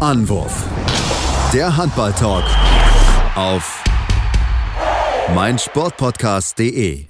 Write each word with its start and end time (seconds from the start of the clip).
Anwurf. 0.00 0.64
Der 1.52 1.76
Handball-Talk 1.76 2.44
auf 3.34 3.84
meinsportpodcast.de. 5.34 7.04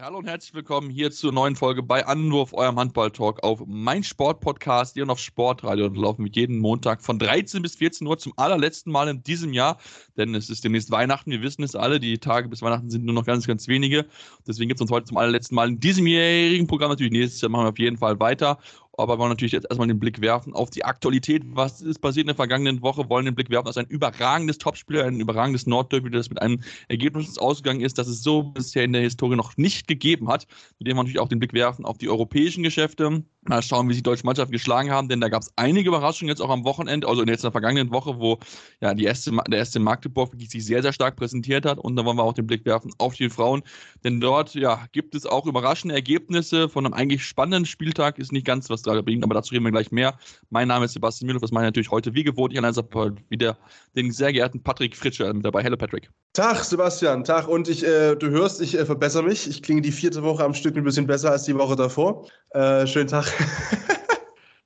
Hallo 0.00 0.18
und 0.18 0.28
herzlich 0.28 0.54
willkommen 0.54 0.90
hier 0.90 1.10
zur 1.10 1.32
neuen 1.32 1.56
Folge 1.56 1.82
bei 1.82 2.06
Anwurf, 2.06 2.54
eurem 2.54 2.78
Handball-Talk 2.78 3.42
auf 3.42 3.64
mein 3.66 4.04
Sportpodcast 4.04 4.94
hier 4.94 5.02
und 5.02 5.10
auf 5.10 5.18
Sportradio 5.18 5.86
und 5.86 5.96
laufen 5.96 6.22
mit 6.22 6.36
jeden 6.36 6.60
Montag 6.60 7.02
von 7.02 7.18
13 7.18 7.62
bis 7.62 7.74
14 7.74 8.06
Uhr 8.06 8.16
zum 8.16 8.32
allerletzten 8.36 8.92
Mal 8.92 9.08
in 9.08 9.24
diesem 9.24 9.52
Jahr, 9.52 9.78
denn 10.16 10.36
es 10.36 10.50
ist 10.50 10.62
demnächst 10.62 10.92
Weihnachten, 10.92 11.32
wir 11.32 11.42
wissen 11.42 11.64
es 11.64 11.74
alle, 11.74 11.98
die 11.98 12.18
Tage 12.18 12.48
bis 12.48 12.62
Weihnachten 12.62 12.90
sind 12.90 13.04
nur 13.04 13.14
noch 13.14 13.26
ganz, 13.26 13.44
ganz 13.44 13.66
wenige. 13.66 14.06
Deswegen 14.46 14.68
gibt 14.68 14.78
es 14.78 14.82
uns 14.82 14.92
heute 14.92 15.06
zum 15.06 15.16
allerletzten 15.16 15.56
Mal 15.56 15.68
in 15.68 15.80
diesem 15.80 16.06
jährigen 16.06 16.68
Programm 16.68 16.90
natürlich 16.90 17.12
nächstes 17.12 17.40
Jahr 17.40 17.50
machen 17.50 17.64
wir 17.64 17.70
auf 17.70 17.78
jeden 17.80 17.96
Fall 17.96 18.20
weiter 18.20 18.60
aber 18.98 19.14
wir 19.14 19.18
wollen 19.20 19.30
natürlich 19.30 19.52
jetzt 19.52 19.66
erstmal 19.70 19.88
den 19.88 20.00
Blick 20.00 20.20
werfen 20.20 20.54
auf 20.54 20.70
die 20.70 20.84
Aktualität. 20.84 21.42
Was 21.46 21.80
ist 21.80 22.00
passiert 22.00 22.24
in 22.24 22.28
der 22.28 22.36
vergangenen 22.36 22.82
Woche? 22.82 23.08
Wollen 23.08 23.24
den 23.24 23.34
Blick 23.34 23.48
werfen 23.48 23.68
auf 23.68 23.76
ein 23.76 23.86
überragendes 23.86 24.58
Topspiel, 24.58 25.02
ein 25.02 25.20
überragendes 25.20 25.66
Nordderby, 25.66 26.10
das 26.10 26.28
mit 26.28 26.42
einem 26.42 26.60
Ergebnis 26.88 27.38
ausgegangen 27.38 27.80
ist, 27.80 27.98
das 27.98 28.08
es 28.08 28.22
so 28.22 28.42
bisher 28.42 28.84
in 28.84 28.92
der 28.92 29.02
Historie 29.02 29.36
noch 29.36 29.56
nicht 29.56 29.86
gegeben 29.86 30.28
hat. 30.28 30.46
Mit 30.78 30.88
dem 30.88 30.96
wir 30.96 31.02
natürlich 31.02 31.20
auch 31.20 31.28
den 31.28 31.38
Blick 31.38 31.52
werfen 31.52 31.84
auf 31.84 31.98
die 31.98 32.08
europäischen 32.08 32.62
Geschäfte. 32.64 33.22
Mal 33.48 33.62
schauen, 33.62 33.88
wie 33.88 33.94
sich 33.94 34.02
die 34.02 34.10
deutsche 34.10 34.26
Mannschaft 34.26 34.52
geschlagen 34.52 34.90
haben, 34.90 35.08
denn 35.08 35.20
da 35.20 35.28
gab 35.28 35.42
es 35.42 35.50
einige 35.56 35.88
Überraschungen 35.88 36.28
jetzt 36.28 36.40
auch 36.40 36.50
am 36.50 36.64
Wochenende, 36.64 37.08
also 37.08 37.22
in 37.22 37.26
der 37.26 37.38
vergangenen 37.38 37.90
Woche, 37.90 38.18
wo 38.18 38.38
ja 38.80 38.92
die 38.92 39.04
erste, 39.04 39.30
der 39.48 39.58
erste 39.58 39.80
Magdeburg 39.80 40.32
wirklich 40.32 40.50
sich 40.50 40.66
sehr, 40.66 40.82
sehr 40.82 40.92
stark 40.92 41.16
präsentiert 41.16 41.64
hat. 41.64 41.78
Und 41.78 41.96
da 41.96 42.04
wollen 42.04 42.18
wir 42.18 42.24
auch 42.24 42.34
den 42.34 42.46
Blick 42.46 42.66
werfen 42.66 42.92
auf 42.98 43.14
die 43.14 43.30
Frauen, 43.30 43.62
denn 44.04 44.20
dort 44.20 44.54
ja, 44.54 44.86
gibt 44.92 45.14
es 45.14 45.24
auch 45.24 45.46
überraschende 45.46 45.94
Ergebnisse 45.94 46.68
von 46.68 46.84
einem 46.84 46.94
eigentlich 46.94 47.24
spannenden 47.24 47.64
Spieltag. 47.64 48.18
Ist 48.18 48.32
nicht 48.32 48.46
ganz 48.46 48.68
was 48.68 48.82
da 48.82 49.00
bringt, 49.00 49.24
aber 49.24 49.34
dazu 49.34 49.54
reden 49.54 49.64
wir 49.64 49.72
gleich 49.72 49.90
mehr. 49.90 50.18
Mein 50.50 50.68
Name 50.68 50.84
ist 50.84 50.92
Sebastian 50.92 51.28
Müller, 51.28 51.40
das 51.40 51.50
mache 51.50 51.64
ich 51.64 51.68
natürlich 51.68 51.90
heute 51.90 52.14
wie 52.14 52.24
gewohnt. 52.24 52.52
Ich 52.52 52.62
also 52.62 52.84
wieder 53.30 53.56
den 53.96 54.12
sehr 54.12 54.32
geehrten 54.32 54.62
Patrick 54.62 54.94
Fritsche 54.96 55.32
mit 55.32 55.44
dabei. 55.44 55.62
Hello 55.62 55.76
Patrick. 55.76 56.10
Tag 56.32 56.62
Sebastian, 56.64 57.24
Tag. 57.24 57.48
Und 57.48 57.68
ich, 57.68 57.84
äh, 57.84 58.14
du 58.14 58.28
hörst, 58.30 58.60
ich 58.60 58.78
äh, 58.78 58.84
verbessere 58.84 59.22
mich. 59.22 59.48
Ich 59.48 59.62
klinge 59.62 59.80
die 59.80 59.92
vierte 59.92 60.22
Woche 60.22 60.44
am 60.44 60.54
Stück 60.54 60.76
ein 60.76 60.84
bisschen 60.84 61.06
besser 61.06 61.30
als 61.30 61.44
die 61.44 61.56
Woche 61.56 61.76
davor. 61.76 62.26
Äh, 62.50 62.86
schönen 62.86 63.08
Tag. 63.08 63.26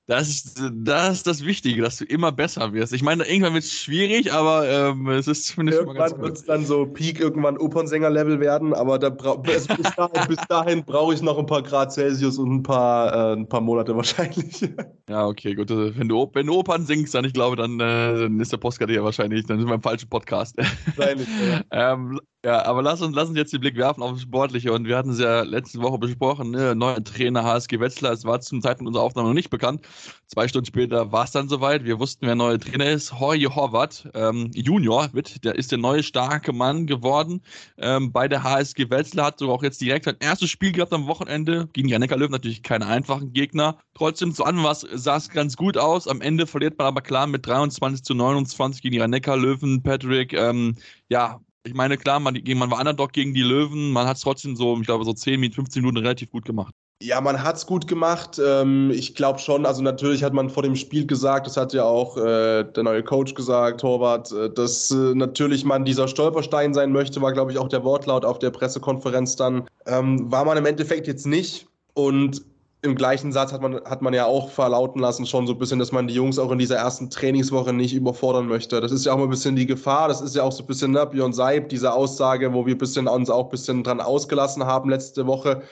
Das 0.06 0.28
ist, 0.28 0.60
das 0.72 1.18
ist 1.18 1.26
das 1.28 1.44
Wichtige, 1.44 1.80
dass 1.80 1.98
du 1.98 2.04
immer 2.04 2.32
besser 2.32 2.72
wirst. 2.72 2.92
Ich 2.92 3.04
meine, 3.04 3.24
irgendwann 3.24 3.54
wird 3.54 3.62
es 3.62 3.72
schwierig, 3.72 4.32
aber 4.32 4.68
ähm, 4.68 5.08
es 5.08 5.28
ist 5.28 5.46
zumindest 5.46 5.78
Irgendwann 5.78 6.20
wird 6.20 6.36
es 6.36 6.44
dann 6.44 6.66
so 6.66 6.86
Peak, 6.86 7.20
irgendwann 7.20 7.56
Opernsänger-Level 7.56 8.40
werden, 8.40 8.74
aber 8.74 8.98
da 8.98 9.10
bis 9.36 9.66
dahin, 9.66 10.36
dahin 10.48 10.84
brauche 10.84 11.14
ich 11.14 11.22
noch 11.22 11.38
ein 11.38 11.46
paar 11.46 11.62
Grad 11.62 11.92
Celsius 11.92 12.36
und 12.38 12.50
ein 12.50 12.62
paar, 12.64 13.30
äh, 13.30 13.32
ein 13.34 13.48
paar 13.48 13.60
Monate 13.60 13.94
wahrscheinlich. 13.96 14.68
Ja, 15.08 15.26
okay, 15.26 15.54
gut. 15.54 15.70
Also, 15.70 15.94
wenn 15.98 16.08
du, 16.08 16.30
wenn 16.32 16.46
du 16.46 16.54
Opern 16.54 16.86
singst, 16.86 17.14
dann 17.14 17.24
ich 17.24 17.34
glaube, 17.34 17.56
dann, 17.56 17.78
äh, 17.80 18.20
dann 18.20 18.40
ist 18.40 18.50
der 18.50 18.56
Postkarte 18.56 18.94
ja 18.94 19.04
wahrscheinlich, 19.04 19.44
dann 19.44 19.58
sind 19.58 19.68
wir 19.68 19.74
im 19.74 19.82
falschen 19.82 20.08
Podcast. 20.08 20.56
Wahrscheinlich, 20.96 21.28
ja. 21.28 21.60
ähm, 21.92 22.18
ja, 22.44 22.64
aber 22.64 22.82
lass 22.82 23.00
uns, 23.00 23.14
lass 23.14 23.28
uns 23.28 23.38
jetzt 23.38 23.52
den 23.52 23.60
Blick 23.60 23.76
werfen 23.76 24.02
auf 24.02 24.14
das 24.14 24.22
Sportliche. 24.22 24.72
Und 24.72 24.84
wir 24.86 24.96
hatten 24.96 25.10
es 25.10 25.20
ja 25.20 25.42
letzte 25.42 25.80
Woche 25.80 25.98
besprochen, 25.98 26.50
ne? 26.50 26.74
neuer 26.74 27.02
Trainer 27.04 27.44
HSG 27.44 27.78
Wetzlar. 27.78 28.12
Es 28.12 28.24
war 28.24 28.40
zum 28.40 28.60
Zeitpunkt 28.60 28.88
unserer 28.88 29.04
Aufnahme 29.04 29.28
noch 29.28 29.34
nicht 29.34 29.50
bekannt. 29.50 29.82
Zwei 30.26 30.48
Stunden 30.48 30.66
später 30.66 31.12
war 31.12 31.22
es 31.22 31.30
dann 31.30 31.48
soweit. 31.48 31.84
Wir 31.84 32.00
wussten, 32.00 32.26
wer 32.26 32.34
neuer 32.34 32.58
Trainer 32.58 32.90
ist. 32.90 33.12
Jorge 33.12 33.54
Horvath, 33.54 34.08
ähm, 34.14 34.50
Junior, 34.54 35.08
wird, 35.12 35.44
der 35.44 35.54
ist 35.54 35.70
der 35.70 35.78
neue 35.78 36.02
starke 36.02 36.52
Mann 36.52 36.86
geworden 36.88 37.42
ähm, 37.78 38.10
bei 38.10 38.26
der 38.26 38.42
HSG 38.42 38.90
Wetzlar. 38.90 39.26
Hat 39.26 39.38
sogar 39.38 39.54
auch 39.54 39.62
jetzt 39.62 39.80
direkt 39.80 40.06
sein 40.06 40.16
erstes 40.18 40.50
Spiel 40.50 40.72
gehabt 40.72 40.92
am 40.92 41.06
Wochenende 41.06 41.68
gegen 41.72 41.86
die 41.86 41.94
Löwen. 41.94 42.32
Natürlich 42.32 42.64
keine 42.64 42.88
einfachen 42.88 43.32
Gegner. 43.32 43.78
Trotzdem, 43.94 44.34
zu 44.34 44.44
Anfang 44.44 44.74
sah 44.94 45.16
es 45.16 45.28
ganz 45.28 45.56
gut 45.56 45.78
aus. 45.78 46.08
Am 46.08 46.20
Ende 46.20 46.48
verliert 46.48 46.76
man 46.76 46.88
aber 46.88 47.02
klar 47.02 47.28
mit 47.28 47.46
23 47.46 48.02
zu 48.02 48.14
29 48.14 48.82
gegen 48.82 48.94
die 48.94 49.30
Löwen. 49.30 49.84
Patrick, 49.84 50.32
ähm, 50.32 50.74
ja, 51.08 51.40
ich 51.64 51.74
meine, 51.74 51.96
klar, 51.96 52.20
man, 52.20 52.40
man 52.44 52.70
war 52.70 52.78
Underdog 52.80 53.12
gegen 53.12 53.34
die 53.34 53.42
Löwen, 53.42 53.92
man 53.92 54.06
hat 54.06 54.16
es 54.16 54.22
trotzdem 54.22 54.56
so, 54.56 54.76
ich 54.78 54.86
glaube, 54.86 55.04
so 55.04 55.12
10, 55.12 55.52
15 55.52 55.82
Minuten 55.82 55.98
relativ 55.98 56.30
gut 56.30 56.44
gemacht. 56.44 56.74
Ja, 57.02 57.20
man 57.20 57.42
hat 57.42 57.56
es 57.56 57.66
gut 57.66 57.88
gemacht. 57.88 58.40
Ähm, 58.44 58.92
ich 58.94 59.16
glaube 59.16 59.40
schon, 59.40 59.66
also 59.66 59.82
natürlich 59.82 60.22
hat 60.22 60.32
man 60.32 60.48
vor 60.50 60.62
dem 60.62 60.76
Spiel 60.76 61.04
gesagt, 61.04 61.48
das 61.48 61.56
hat 61.56 61.72
ja 61.72 61.82
auch 61.82 62.16
äh, 62.16 62.62
der 62.62 62.82
neue 62.84 63.02
Coach 63.02 63.34
gesagt, 63.34 63.80
Torwart, 63.80 64.30
äh, 64.30 64.48
dass 64.50 64.92
äh, 64.92 65.12
natürlich 65.14 65.64
man 65.64 65.84
dieser 65.84 66.06
Stolperstein 66.06 66.74
sein 66.74 66.92
möchte, 66.92 67.20
war, 67.20 67.32
glaube 67.32 67.50
ich, 67.50 67.58
auch 67.58 67.68
der 67.68 67.82
Wortlaut 67.82 68.24
auf 68.24 68.38
der 68.38 68.50
Pressekonferenz 68.50 69.34
dann. 69.34 69.66
Ähm, 69.86 70.30
war 70.30 70.44
man 70.44 70.56
im 70.56 70.66
Endeffekt 70.66 71.08
jetzt 71.08 71.26
nicht. 71.26 71.66
Und 71.94 72.42
im 72.84 72.96
gleichen 72.96 73.30
Satz 73.30 73.52
hat 73.52 73.62
man, 73.62 73.76
hat 73.84 74.02
man 74.02 74.12
ja 74.12 74.26
auch 74.26 74.50
verlauten 74.50 75.00
lassen, 75.00 75.24
schon 75.24 75.46
so 75.46 75.52
ein 75.52 75.58
bisschen, 75.58 75.78
dass 75.78 75.92
man 75.92 76.08
die 76.08 76.14
Jungs 76.14 76.38
auch 76.40 76.50
in 76.50 76.58
dieser 76.58 76.76
ersten 76.76 77.10
Trainingswoche 77.10 77.72
nicht 77.72 77.94
überfordern 77.94 78.48
möchte. 78.48 78.80
Das 78.80 78.90
ist 78.90 79.06
ja 79.06 79.12
auch 79.12 79.18
mal 79.18 79.24
ein 79.24 79.30
bisschen 79.30 79.54
die 79.54 79.66
Gefahr. 79.66 80.08
Das 80.08 80.20
ist 80.20 80.34
ja 80.34 80.42
auch 80.42 80.50
so 80.50 80.64
ein 80.64 80.66
bisschen 80.66 80.90
ne, 80.90 81.06
Björn 81.06 81.32
Seib, 81.32 81.68
diese 81.68 81.92
Aussage, 81.92 82.52
wo 82.52 82.66
wir 82.66 82.76
bisschen, 82.76 83.06
uns 83.06 83.30
auch 83.30 83.44
ein 83.44 83.50
bisschen 83.50 83.84
dran 83.84 84.00
ausgelassen 84.00 84.66
haben 84.66 84.90
letzte 84.90 85.28
Woche. 85.28 85.62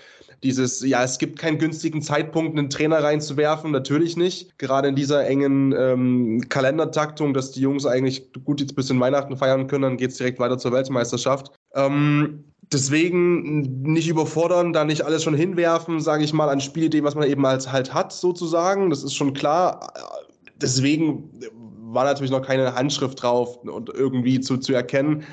Dieses, 0.45 0.87
ja, 0.87 1.03
es 1.03 1.19
gibt 1.19 1.39
keinen 1.39 1.59
günstigen 1.59 2.01
Zeitpunkt, 2.01 2.57
einen 2.57 2.71
Trainer 2.71 3.03
reinzuwerfen, 3.03 3.73
natürlich 3.73 4.17
nicht. 4.17 4.57
Gerade 4.59 4.89
in 4.89 4.95
dieser 4.95 5.27
engen 5.27 5.75
ähm, 5.77 6.49
Kalendertaktung, 6.49 7.35
dass 7.35 7.51
die 7.51 7.61
Jungs 7.61 7.87
eigentlich 7.87 8.33
gut 8.45 8.61
jetzt 8.61 8.73
ein 8.73 8.77
bisschen 8.77 9.01
Weihnachten 9.01 9.37
feiern 9.37 9.67
können, 9.67 9.83
dann 9.83 9.97
geht 9.97 10.13
es 10.13 10.17
direkt 10.17 10.39
weiter 10.39 10.59
zur 10.59 10.73
Weltmeisterschaft. 10.73 11.53
Ähm, 11.75 12.45
Deswegen 12.73 13.83
nicht 13.83 14.09
überfordern, 14.09 14.73
da 14.73 14.85
nicht 14.85 15.03
alles 15.03 15.25
schon 15.25 15.35
hinwerfen, 15.35 16.01
sage 16.01 16.23
ich 16.23 16.33
mal, 16.33 16.49
an 16.49 16.61
Spielideen, 16.61 17.05
was 17.05 17.17
man 17.17 17.29
eben 17.29 17.45
als 17.45 17.73
halt 17.73 17.93
hat, 17.93 18.13
sozusagen. 18.13 18.91
Das 18.91 19.03
ist 19.03 19.15
schon 19.15 19.33
klar. 19.33 19.93
Deswegen 20.57 21.31
war 21.93 22.05
natürlich 22.05 22.31
noch 22.31 22.43
keine 22.43 22.75
Handschrift 22.75 23.21
drauf 23.23 23.57
und 23.65 23.89
irgendwie 23.89 24.41
zu, 24.41 24.57
zu 24.59 24.73
erkennen. 24.73 25.25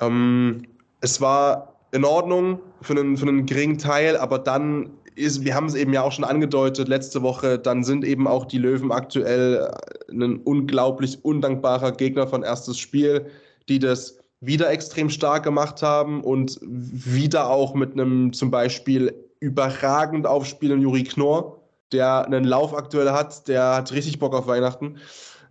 Ähm, 0.00 0.62
es 1.00 1.20
war 1.20 1.76
in 1.92 2.04
Ordnung 2.04 2.58
für 2.80 2.94
einen, 2.94 3.16
für 3.16 3.28
einen 3.28 3.46
geringen 3.46 3.78
Teil, 3.78 4.16
aber 4.16 4.38
dann 4.38 4.90
ist, 5.14 5.44
wir 5.44 5.54
haben 5.54 5.66
es 5.66 5.74
eben 5.74 5.92
ja 5.92 6.02
auch 6.02 6.12
schon 6.12 6.24
angedeutet 6.24 6.88
letzte 6.88 7.22
Woche, 7.22 7.58
dann 7.58 7.84
sind 7.84 8.04
eben 8.04 8.26
auch 8.26 8.46
die 8.46 8.58
Löwen 8.58 8.90
aktuell 8.90 9.70
ein 10.10 10.38
unglaublich 10.38 11.22
undankbarer 11.24 11.92
Gegner 11.92 12.26
von 12.26 12.42
erstes 12.42 12.78
Spiel, 12.78 13.26
die 13.68 13.78
das 13.78 14.21
wieder 14.42 14.70
extrem 14.70 15.08
stark 15.08 15.44
gemacht 15.44 15.82
haben 15.82 16.22
und 16.22 16.58
wieder 16.60 17.48
auch 17.48 17.74
mit 17.74 17.92
einem 17.92 18.32
zum 18.32 18.50
Beispiel 18.50 19.14
überragend 19.40 20.26
aufspielenden 20.26 20.82
Juri 20.82 21.04
Knorr, 21.04 21.60
der 21.92 22.26
einen 22.26 22.44
Lauf 22.44 22.74
aktuell 22.74 23.10
hat, 23.12 23.46
der 23.48 23.76
hat 23.76 23.92
richtig 23.92 24.18
Bock 24.18 24.34
auf 24.34 24.48
Weihnachten. 24.48 24.98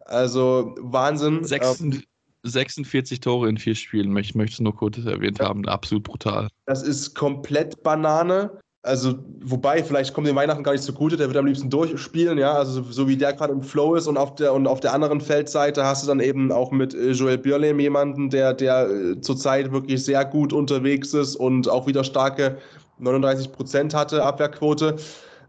Also 0.01 0.75
Wahnsinn. 0.79 1.43
46, 1.45 2.05
46 2.43 3.19
Tore 3.21 3.47
in 3.47 3.57
vier 3.57 3.75
Spielen, 3.75 4.15
ich 4.17 4.35
möchte 4.35 4.55
es 4.55 4.59
nur 4.59 4.75
kurz 4.75 4.97
erwähnt 4.97 5.39
haben, 5.39 5.65
absolut 5.67 6.03
brutal. 6.03 6.49
Das 6.65 6.83
ist 6.83 7.15
komplett 7.15 7.81
Banane. 7.83 8.59
Also, 8.83 9.13
wobei, 9.41 9.83
vielleicht 9.83 10.11
kommt 10.11 10.25
dem 10.25 10.35
Weihnachten 10.35 10.63
gar 10.63 10.71
nicht 10.71 10.83
so 10.83 10.91
gut, 10.91 11.11
der 11.11 11.19
wird 11.19 11.37
am 11.37 11.45
liebsten 11.45 11.69
durchspielen, 11.69 12.39
ja, 12.39 12.53
also 12.53 12.81
so, 12.81 13.07
wie 13.07 13.15
der 13.15 13.33
gerade 13.33 13.53
im 13.53 13.61
Flow 13.61 13.93
ist 13.93 14.07
und 14.07 14.17
auf 14.17 14.33
der 14.33 14.53
und 14.53 14.65
auf 14.65 14.79
der 14.79 14.93
anderen 14.93 15.21
Feldseite 15.21 15.85
hast 15.85 16.03
du 16.03 16.07
dann 16.07 16.19
eben 16.19 16.51
auch 16.51 16.71
mit 16.71 16.95
äh, 16.95 17.11
Joel 17.11 17.37
Björlem 17.37 17.79
jemanden, 17.79 18.31
der, 18.31 18.55
der 18.55 18.89
äh, 18.89 19.21
zurzeit 19.21 19.71
wirklich 19.71 20.03
sehr 20.03 20.25
gut 20.25 20.51
unterwegs 20.51 21.13
ist 21.13 21.35
und 21.35 21.69
auch 21.69 21.85
wieder 21.85 22.03
starke 22.03 22.57
39 22.97 23.51
Prozent 23.51 23.93
hatte, 23.93 24.23
Abwehrquote. 24.23 24.95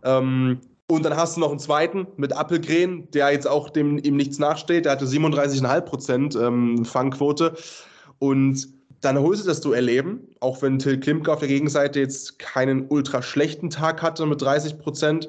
Ähm, 0.05 0.61
und 0.89 1.03
dann 1.07 1.17
hast 1.17 1.37
du 1.37 1.41
noch 1.41 1.51
einen 1.51 1.59
zweiten 1.59 2.07
mit 2.19 2.37
Appelgren, 2.37 3.11
der 3.13 3.33
jetzt 3.33 3.49
auch 3.49 3.71
dem 3.71 3.97
ihm 3.97 4.17
nichts 4.17 4.39
nachsteht, 4.39 4.85
der 4.85 4.93
hatte 4.93 5.07
37,5 5.07 5.81
Prozent 5.81 6.37
ähm, 6.37 6.85
Fangquote. 6.85 7.55
Und 8.19 8.69
dann 9.03 9.19
holst 9.19 9.45
du 9.45 9.49
das 9.49 9.61
Duell 9.61 9.89
eben, 9.89 10.29
auch 10.41 10.63
wenn 10.63 10.79
Till 10.79 10.99
Klimke 10.99 11.33
auf 11.33 11.41
der 11.41 11.49
Gegenseite 11.49 12.01
jetzt 12.01 12.39
keinen 12.39 12.87
ultra 12.89 13.21
schlechten 13.21 13.69
Tag 13.69 14.01
hatte 14.01 14.25
mit 14.27 14.41
30 14.41 14.79
Prozent. 14.79 15.29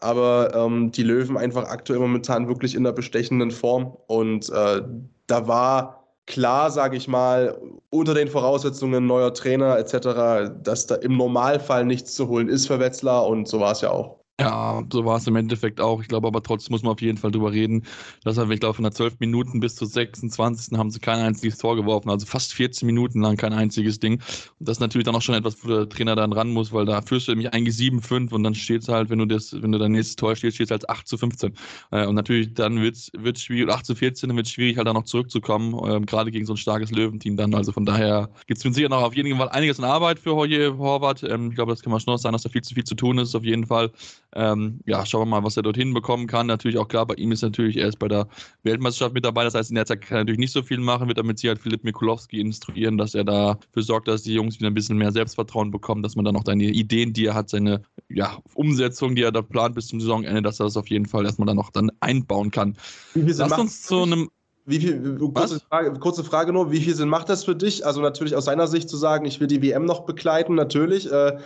Aber 0.00 0.52
ähm, 0.54 0.90
die 0.92 1.04
Löwen 1.04 1.38
einfach 1.38 1.64
aktuell 1.68 2.00
momentan 2.00 2.48
wirklich 2.48 2.74
in 2.74 2.84
der 2.84 2.92
bestechenden 2.92 3.50
Form. 3.50 3.96
Und 4.08 4.50
äh, 4.50 4.82
da 5.26 5.48
war 5.48 6.04
klar, 6.26 6.70
sage 6.70 6.96
ich 6.96 7.08
mal, 7.08 7.56
unter 7.90 8.12
den 8.12 8.28
Voraussetzungen 8.28 9.06
neuer 9.06 9.32
Trainer 9.32 9.78
etc., 9.78 10.52
dass 10.62 10.86
da 10.86 10.96
im 10.96 11.16
Normalfall 11.16 11.84
nichts 11.86 12.14
zu 12.14 12.28
holen 12.28 12.48
ist 12.48 12.66
für 12.66 12.80
Wetzlar. 12.80 13.26
Und 13.26 13.48
so 13.48 13.60
war 13.60 13.72
es 13.72 13.80
ja 13.80 13.90
auch. 13.90 14.25
Ja, 14.38 14.82
so 14.92 15.06
war 15.06 15.16
es 15.16 15.26
im 15.26 15.36
Endeffekt 15.36 15.80
auch. 15.80 16.02
Ich 16.02 16.08
glaube 16.08 16.26
aber 16.28 16.42
trotzdem 16.42 16.72
muss 16.74 16.82
man 16.82 16.92
auf 16.92 17.00
jeden 17.00 17.16
Fall 17.16 17.30
drüber 17.30 17.52
reden, 17.52 17.84
dass 18.22 18.36
er, 18.36 18.50
ich 18.50 18.60
glaube, 18.60 18.74
von 18.74 18.82
der 18.82 18.92
12 18.92 19.18
Minuten 19.18 19.60
bis 19.60 19.76
zur 19.76 19.88
26. 19.88 20.76
haben 20.76 20.90
sie 20.90 21.00
kein 21.00 21.20
einziges 21.20 21.56
Tor 21.56 21.74
geworfen, 21.74 22.10
also 22.10 22.26
fast 22.26 22.52
14 22.52 22.84
Minuten 22.84 23.22
lang 23.22 23.38
kein 23.38 23.54
einziges 23.54 23.98
Ding. 23.98 24.20
Und 24.58 24.68
das 24.68 24.76
ist 24.76 24.80
natürlich 24.80 25.06
dann 25.06 25.14
auch 25.14 25.22
schon 25.22 25.34
etwas, 25.34 25.64
wo 25.64 25.68
der 25.68 25.88
Trainer 25.88 26.16
dann 26.16 26.34
ran 26.34 26.50
muss, 26.52 26.70
weil 26.70 26.84
da 26.84 27.00
führst 27.00 27.28
du 27.28 27.32
nämlich 27.32 27.54
eigentlich 27.54 27.76
7-5 27.76 28.30
und 28.34 28.42
dann 28.42 28.54
steht 28.54 28.82
es 28.82 28.88
halt, 28.88 29.08
wenn 29.08 29.20
du 29.20 29.24
das, 29.24 29.54
wenn 29.62 29.72
du 29.72 29.78
dein 29.78 29.92
nächstes 29.92 30.16
Tor 30.16 30.36
stehst, 30.36 30.56
steht 30.56 30.66
es 30.66 30.72
als 30.72 30.86
8 30.86 31.08
zu 31.08 31.16
15. 31.16 31.54
Äh, 31.90 32.06
und 32.06 32.14
natürlich 32.14 32.52
dann 32.52 32.82
wird 32.82 32.96
es 32.96 33.42
schwierig, 33.42 33.72
8 33.72 33.86
zu 33.86 33.94
14, 33.94 34.28
dann 34.28 34.36
wird 34.36 34.46
es 34.48 34.52
schwierig, 34.52 34.76
halt 34.76 34.86
da 34.86 34.92
noch 34.92 35.04
zurückzukommen, 35.04 35.72
äh, 35.82 36.04
gerade 36.04 36.30
gegen 36.30 36.44
so 36.44 36.52
ein 36.52 36.58
starkes 36.58 36.90
Löwenteam 36.90 37.38
dann. 37.38 37.54
Also 37.54 37.72
von 37.72 37.86
daher 37.86 38.28
gibt 38.46 38.58
es 38.58 38.64
mit 38.66 38.74
sicher 38.74 38.90
noch 38.90 39.02
auf 39.02 39.14
jeden 39.16 39.34
Fall 39.38 39.48
einiges 39.48 39.78
an 39.78 39.86
Arbeit 39.86 40.18
für 40.18 40.30
Jorge 40.30 40.76
Horvath. 40.76 41.22
Ähm, 41.22 41.48
ich 41.48 41.54
glaube, 41.54 41.72
das 41.72 41.80
kann 41.82 41.90
man 41.90 42.00
schon 42.00 42.12
noch 42.12 42.18
sagen, 42.18 42.34
dass 42.34 42.42
da 42.42 42.50
viel 42.50 42.60
zu 42.62 42.74
viel 42.74 42.84
zu 42.84 42.94
tun 42.96 43.16
ist, 43.16 43.34
auf 43.34 43.42
jeden 43.44 43.64
Fall. 43.66 43.90
Ähm, 44.34 44.80
ja, 44.86 45.06
schauen 45.06 45.22
wir 45.22 45.26
mal, 45.26 45.44
was 45.44 45.56
er 45.56 45.62
dorthin 45.62 45.94
bekommen 45.94 46.26
kann. 46.26 46.46
Natürlich 46.46 46.78
auch 46.78 46.88
klar, 46.88 47.06
bei 47.06 47.14
ihm 47.14 47.32
ist 47.32 47.42
natürlich, 47.42 47.76
er 47.76 47.88
ist 47.88 47.98
bei 47.98 48.08
der 48.08 48.28
Weltmeisterschaft 48.64 49.14
mit 49.14 49.24
dabei. 49.24 49.44
Das 49.44 49.54
heißt, 49.54 49.70
in 49.70 49.76
der 49.76 49.86
Zeit 49.86 50.02
kann 50.02 50.18
er 50.18 50.20
natürlich 50.20 50.40
nicht 50.40 50.52
so 50.52 50.62
viel 50.62 50.78
machen, 50.78 51.08
wird 51.08 51.18
damit 51.18 51.38
Sicherheit 51.38 51.60
Philipp 51.60 51.84
Mikulowski 51.84 52.40
instruieren, 52.40 52.98
dass 52.98 53.14
er 53.14 53.24
dafür 53.24 53.82
sorgt, 53.82 54.08
dass 54.08 54.22
die 54.22 54.34
Jungs 54.34 54.58
wieder 54.58 54.70
ein 54.70 54.74
bisschen 54.74 54.98
mehr 54.98 55.12
Selbstvertrauen 55.12 55.70
bekommen, 55.70 56.02
dass 56.02 56.16
man 56.16 56.24
dann 56.24 56.36
auch 56.36 56.44
seine 56.44 56.64
Ideen, 56.64 57.12
die 57.12 57.26
er 57.26 57.34
hat, 57.34 57.48
seine 57.48 57.82
ja, 58.08 58.38
Umsetzung, 58.54 59.14
die 59.14 59.22
er 59.22 59.32
da 59.32 59.42
plant 59.42 59.74
bis 59.74 59.88
zum 59.88 60.00
Saisonende, 60.00 60.42
dass 60.42 60.60
er 60.60 60.64
das 60.64 60.76
auf 60.76 60.88
jeden 60.88 61.06
Fall 61.06 61.24
erstmal 61.24 61.46
dann 61.46 61.56
noch 61.56 61.70
dann 61.70 61.90
einbauen 62.00 62.50
kann. 62.50 62.76
Lass 63.14 63.52
uns 63.52 63.82
zu 63.82 64.02
einem 64.02 64.28
wie 64.68 64.80
viel, 64.80 65.16
kurze 65.32 65.60
Frage, 65.60 65.92
kurze 66.00 66.24
Frage, 66.24 66.52
nur, 66.52 66.72
wie 66.72 66.80
viel 66.80 66.94
Sinn 66.94 67.08
macht 67.08 67.28
das 67.28 67.44
für 67.44 67.54
dich? 67.54 67.86
Also 67.86 68.00
natürlich 68.00 68.34
aus 68.34 68.46
seiner 68.46 68.66
Sicht 68.66 68.88
zu 68.88 68.96
sagen, 68.96 69.24
ich 69.24 69.38
will 69.38 69.46
die 69.46 69.62
WM 69.62 69.84
noch 69.84 70.00
begleiten, 70.00 70.56
natürlich. 70.56 71.10
Äh, 71.10 71.38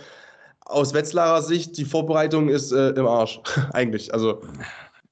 aus 0.71 0.93
Wetzlarer 0.93 1.41
Sicht, 1.41 1.77
die 1.77 1.85
Vorbereitung 1.85 2.49
ist 2.49 2.71
äh, 2.71 2.89
im 2.89 3.05
Arsch, 3.05 3.39
eigentlich. 3.73 4.13
Also. 4.13 4.41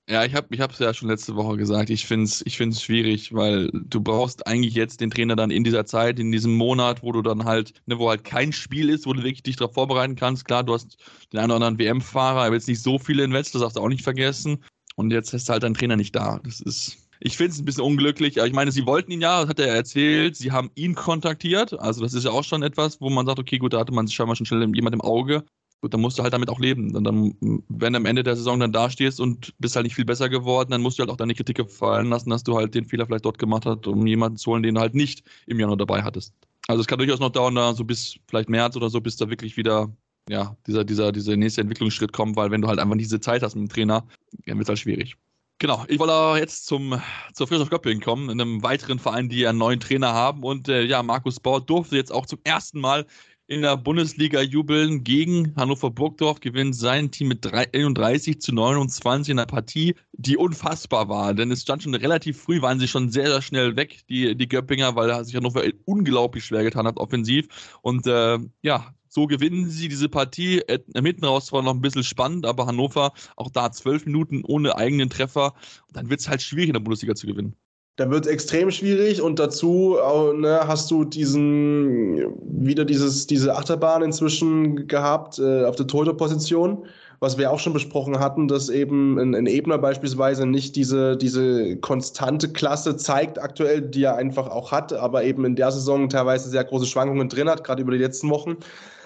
Ja, 0.09 0.25
ich 0.25 0.33
habe 0.33 0.47
es 0.51 0.79
ja 0.79 0.91
schon 0.91 1.09
letzte 1.09 1.35
Woche 1.35 1.55
gesagt. 1.57 1.91
Ich 1.91 2.07
finde 2.07 2.25
es 2.25 2.41
ich 2.43 2.57
find's 2.57 2.81
schwierig, 2.81 3.31
weil 3.31 3.69
du 3.71 4.01
brauchst 4.01 4.47
eigentlich 4.47 4.73
jetzt 4.73 5.01
den 5.01 5.11
Trainer 5.11 5.35
dann 5.35 5.51
in 5.51 5.63
dieser 5.63 5.85
Zeit, 5.85 6.19
in 6.19 6.31
diesem 6.31 6.55
Monat, 6.55 7.03
wo 7.03 7.11
du 7.11 7.21
dann 7.21 7.45
halt, 7.45 7.73
ne, 7.85 7.99
wo 7.99 8.09
halt 8.09 8.23
kein 8.23 8.51
Spiel 8.51 8.89
ist, 8.89 9.05
wo 9.05 9.13
du 9.13 9.19
wirklich 9.19 9.43
dich 9.43 9.57
darauf 9.57 9.75
vorbereiten 9.75 10.15
kannst. 10.15 10.45
Klar, 10.45 10.63
du 10.63 10.73
hast 10.73 10.97
den 11.31 11.39
einen 11.39 11.51
oder 11.51 11.57
anderen 11.57 11.77
WM-Fahrer, 11.77 12.41
aber 12.45 12.55
jetzt 12.55 12.67
nicht 12.67 12.81
so 12.81 12.97
viele 12.97 13.23
in 13.23 13.33
Wetz, 13.33 13.51
das 13.51 13.61
darfst 13.61 13.77
du 13.77 13.81
auch 13.81 13.87
nicht 13.87 14.03
vergessen. 14.03 14.63
Und 14.95 15.11
jetzt 15.11 15.31
hast 15.31 15.47
du 15.47 15.53
halt 15.53 15.61
deinen 15.61 15.75
Trainer 15.75 15.95
nicht 15.95 16.15
da. 16.15 16.39
Das 16.43 16.59
ist, 16.59 16.97
ich 17.19 17.37
finde 17.37 17.51
es 17.51 17.59
ein 17.59 17.65
bisschen 17.65 17.83
unglücklich, 17.83 18.37
ich 18.37 18.53
meine, 18.53 18.71
sie 18.71 18.85
wollten 18.85 19.11
ihn 19.11 19.21
ja, 19.21 19.41
das 19.41 19.49
hat 19.49 19.59
er 19.59 19.67
erzählt, 19.67 20.35
sie 20.37 20.51
haben 20.51 20.71
ihn 20.75 20.95
kontaktiert. 20.95 21.77
Also, 21.79 22.01
das 22.01 22.13
ist 22.13 22.23
ja 22.23 22.31
auch 22.31 22.43
schon 22.43 22.63
etwas, 22.63 23.01
wo 23.01 23.09
man 23.09 23.25
sagt, 23.25 23.39
okay, 23.39 23.57
gut, 23.57 23.73
da 23.73 23.79
hatte 23.79 23.93
man 23.93 24.07
scheinbar 24.07 24.35
schon 24.35 24.45
schnell 24.45 24.69
jemand 24.73 24.93
im 24.93 25.01
Auge. 25.01 25.43
Gut, 25.81 25.93
dann 25.93 26.01
musst 26.01 26.19
du 26.19 26.23
halt 26.23 26.33
damit 26.33 26.49
auch 26.49 26.59
leben. 26.59 26.95
Und 26.95 27.03
dann, 27.05 27.35
wenn 27.69 27.93
du 27.93 27.97
am 27.97 28.05
Ende 28.05 28.23
der 28.23 28.35
Saison 28.35 28.59
dann 28.59 28.73
dastehst 28.73 29.19
und 29.19 29.53
bist 29.59 29.75
halt 29.75 29.85
nicht 29.85 29.95
viel 29.95 30.05
besser 30.05 30.27
geworden, 30.27 30.71
dann 30.71 30.81
musst 30.81 30.97
du 30.97 31.01
halt 31.01 31.09
auch 31.09 31.17
deine 31.17 31.33
Kritik 31.33 31.57
gefallen 31.57 32.09
lassen, 32.09 32.29
dass 32.29 32.43
du 32.43 32.57
halt 32.57 32.75
den 32.75 32.85
Fehler 32.85 33.05
vielleicht 33.05 33.25
dort 33.25 33.37
gemacht 33.37 33.65
hast, 33.65 33.87
um 33.87 34.05
jemanden 34.05 34.37
zu 34.37 34.51
holen, 34.51 34.63
den 34.63 34.75
du 34.75 34.81
halt 34.81 34.93
nicht 34.93 35.23
im 35.45 35.59
Januar 35.59 35.77
dabei 35.77 36.03
hattest. 36.03 36.33
Also 36.67 36.81
es 36.81 36.87
kann 36.87 36.99
durchaus 36.99 37.19
noch 37.19 37.31
dauern, 37.31 37.55
da 37.55 37.73
so 37.73 37.85
bis 37.85 38.19
vielleicht 38.27 38.49
März 38.49 38.75
oder 38.75 38.89
so, 38.89 38.99
bis 38.99 39.15
da 39.15 39.29
wirklich 39.29 39.55
wieder 39.55 39.89
ja, 40.29 40.55
dieser, 40.67 40.83
dieser, 40.83 41.11
dieser 41.11 41.35
nächste 41.35 41.61
Entwicklungsschritt 41.61 42.13
kommt, 42.13 42.35
weil 42.35 42.51
wenn 42.51 42.61
du 42.61 42.67
halt 42.67 42.79
einfach 42.79 42.97
diese 42.97 43.19
Zeit 43.19 43.41
hast 43.41 43.55
mit 43.55 43.69
dem 43.69 43.73
Trainer, 43.73 44.05
dann 44.45 44.57
wird 44.57 44.65
es 44.65 44.69
halt 44.69 44.79
schwierig. 44.79 45.17
Genau, 45.61 45.83
ich 45.89 45.99
wollte 45.99 46.39
jetzt 46.39 46.67
zum, 46.67 47.01
zur 47.33 47.47
Friedrich 47.47 47.69
Göppingen 47.69 48.01
kommen, 48.01 48.29
in 48.29 48.39
einem 48.39 48.63
weiteren 48.63 48.97
Verein, 48.97 49.27
die 49.27 49.45
einen 49.45 49.57
neuen 49.57 49.81
Trainer 49.81 50.13
haben. 50.13 50.43
Und 50.43 50.69
äh, 50.69 50.83
ja, 50.83 51.03
Markus 51.03 51.41
Bauer 51.41 51.59
durfte 51.59 51.97
jetzt 51.97 52.13
auch 52.13 52.25
zum 52.25 52.39
ersten 52.45 52.79
Mal 52.79 53.05
in 53.47 53.63
der 53.63 53.75
Bundesliga 53.75 54.41
jubeln 54.41 55.03
gegen 55.03 55.53
Hannover 55.57 55.89
Burgdorf, 55.91 56.39
gewinnt 56.39 56.77
sein 56.77 57.11
Team 57.11 57.27
mit 57.27 57.45
31 57.53 58.39
zu 58.39 58.53
29 58.53 59.31
in 59.31 59.39
einer 59.39 59.47
Partie, 59.47 59.95
die 60.13 60.37
unfassbar 60.37 61.09
war. 61.09 61.33
Denn 61.33 61.51
es 61.51 61.63
stand 61.63 61.83
schon 61.83 61.95
relativ 61.95 62.39
früh, 62.41 62.61
waren 62.61 62.79
sie 62.79 62.87
schon 62.87 63.09
sehr, 63.09 63.27
sehr 63.27 63.41
schnell 63.41 63.75
weg, 63.75 64.03
die, 64.07 64.35
die 64.37 64.47
Göppinger, 64.47 64.95
weil 64.95 65.25
sich 65.25 65.35
Hannover 65.35 65.63
unglaublich 65.83 66.45
schwer 66.45 66.63
getan 66.63 66.87
hat, 66.87 66.95
offensiv. 66.97 67.79
Und 67.81 68.07
äh, 68.07 68.39
ja, 68.61 68.93
so 69.09 69.27
gewinnen 69.27 69.69
sie 69.69 69.89
diese 69.89 70.07
Partie. 70.07 70.59
Äh, 70.59 70.79
hinten 70.95 71.25
raus 71.25 71.51
war 71.51 71.61
noch 71.61 71.73
ein 71.73 71.81
bisschen 71.81 72.03
spannend, 72.03 72.45
aber 72.45 72.67
Hannover 72.67 73.11
auch 73.35 73.49
da 73.49 73.71
zwölf 73.71 74.05
Minuten 74.05 74.43
ohne 74.45 74.77
eigenen 74.77 75.09
Treffer. 75.09 75.53
Dann 75.91 76.09
wird 76.09 76.21
es 76.21 76.29
halt 76.29 76.41
schwierig 76.41 76.69
in 76.69 76.73
der 76.73 76.79
Bundesliga 76.79 77.15
zu 77.15 77.27
gewinnen. 77.27 77.55
Da 77.95 78.09
wird 78.09 78.25
es 78.25 78.31
extrem 78.31 78.71
schwierig 78.71 79.21
und 79.21 79.39
dazu 79.39 79.97
ne, 80.37 80.61
hast 80.65 80.89
du 80.89 81.03
diesen 81.03 82.33
wieder 82.65 82.85
dieses, 82.85 83.27
diese 83.27 83.57
Achterbahn 83.57 84.03
inzwischen 84.03 84.87
gehabt 84.87 85.37
äh, 85.37 85.65
auf 85.65 85.75
der 85.75 85.87
Torhüterposition 85.87 86.85
was 87.19 87.37
wir 87.37 87.51
auch 87.51 87.59
schon 87.59 87.73
besprochen 87.73 88.19
hatten, 88.19 88.47
dass 88.47 88.69
eben 88.69 89.17
ein, 89.17 89.35
ein 89.35 89.45
Ebner 89.45 89.77
beispielsweise 89.77 90.45
nicht 90.45 90.75
diese, 90.75 91.17
diese 91.17 91.77
konstante 91.77 92.51
Klasse 92.51 92.95
zeigt 92.95 93.41
aktuell, 93.41 93.81
die 93.81 94.03
er 94.03 94.15
einfach 94.15 94.47
auch 94.47 94.71
hat, 94.71 94.93
aber 94.93 95.23
eben 95.23 95.43
in 95.43 95.55
der 95.55 95.71
Saison 95.71 96.07
teilweise 96.07 96.49
sehr 96.49 96.63
große 96.63 96.85
Schwankungen 96.85 97.27
drin 97.27 97.49
hat, 97.49 97.63
gerade 97.63 97.81
über 97.81 97.91
die 97.91 97.97
letzten 97.97 98.29
Wochen. 98.29 98.57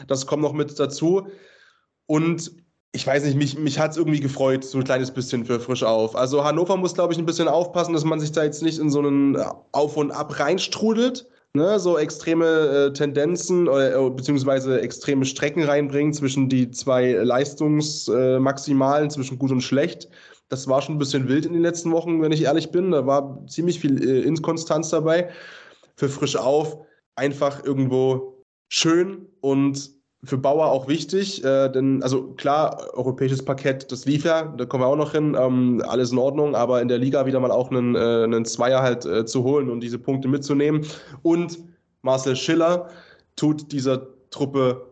Das 0.08 0.28
kommt 0.28 0.44
noch 0.44 0.54
mit 0.54 0.80
dazu. 0.80 1.28
Und 2.06 2.52
ich 2.92 3.08
weiß 3.08 3.24
nicht, 3.24 3.36
mich, 3.36 3.58
mich 3.58 3.80
hat 3.80 3.92
es 3.92 3.98
irgendwie 3.98 4.20
gefreut, 4.20 4.64
so 4.64 4.78
ein 4.78 4.84
kleines 4.84 5.10
bisschen 5.10 5.46
für 5.46 5.60
frisch 5.60 5.82
auf. 5.82 6.16
Also 6.16 6.44
Hannover 6.44 6.78
muss, 6.78 6.94
glaube 6.94 7.14
ich, 7.14 7.20
ein 7.20 7.26
bisschen 7.26 7.48
aufpassen, 7.48 7.94
dass 7.94 8.04
man 8.04 8.20
sich 8.20 8.32
da 8.32 8.44
jetzt 8.44 8.62
nicht 8.62 8.78
in 8.78 8.92
so 8.92 9.00
einen 9.00 9.36
Auf 9.72 9.98
und 9.98 10.12
Ab 10.12 10.40
reinstrudelt 10.40 11.28
ne, 11.56 11.80
so 11.80 11.98
extreme 11.98 12.46
äh, 12.46 12.94
Tendenzen 12.94 13.68
äh, 13.68 14.10
beziehungsweise 14.10 14.82
extreme 14.82 15.26
Strecken 15.26 15.64
reinbringen 15.64 16.14
zwischen 16.14 16.50
die 16.50 16.72
zwei 16.72 17.12
Leistungsmaximalen, 17.14 19.10
zwischen 19.10 19.40
gut 19.40 19.52
und 19.52 19.62
schlecht. 19.62 20.10
Das 20.50 20.68
war 20.68 20.82
schon 20.82 20.96
ein 20.96 21.00
bisschen 21.00 21.28
wild 21.28 21.46
in 21.46 21.54
den 21.54 21.62
letzten 21.62 21.92
Wochen, 21.92 22.22
wenn 22.22 22.32
ich 22.32 22.44
ehrlich 22.44 22.72
bin. 22.72 22.92
Da 22.92 23.06
war 23.06 23.46
ziemlich 23.48 23.80
viel 23.80 24.04
äh, 24.04 24.22
Inkonstanz 24.22 24.90
dabei. 24.90 25.30
Für 25.96 26.10
frisch 26.10 26.36
auf 26.36 26.78
einfach 27.16 27.64
irgendwo 27.64 28.44
schön 28.70 29.28
und 29.42 29.92
für 30.24 30.38
Bauer 30.38 30.68
auch 30.68 30.88
wichtig, 30.88 31.44
äh, 31.44 31.70
denn, 31.70 32.02
also 32.02 32.34
klar, 32.34 32.88
europäisches 32.94 33.44
Parkett, 33.44 33.92
das 33.92 34.06
lief 34.06 34.24
ja, 34.24 34.44
da 34.44 34.66
kommen 34.66 34.84
wir 34.84 34.88
auch 34.88 34.96
noch 34.96 35.12
hin, 35.12 35.36
ähm, 35.40 35.84
alles 35.88 36.12
in 36.12 36.18
Ordnung, 36.18 36.56
aber 36.56 36.82
in 36.82 36.88
der 36.88 36.98
Liga 36.98 37.26
wieder 37.26 37.40
mal 37.40 37.52
auch 37.52 37.70
einen, 37.70 37.96
äh, 37.96 38.24
einen 38.24 38.46
Zweier 38.46 38.82
halt 38.82 39.06
äh, 39.06 39.26
zu 39.26 39.44
holen 39.44 39.70
und 39.70 39.82
diese 39.82 40.00
Punkte 40.00 40.28
mitzunehmen. 40.28 40.86
Und 41.24 41.60
Marcel 42.04 42.36
Schiller 42.36 42.90
tut 43.36 43.72
dieser 43.72 44.08
Truppe 44.30 44.86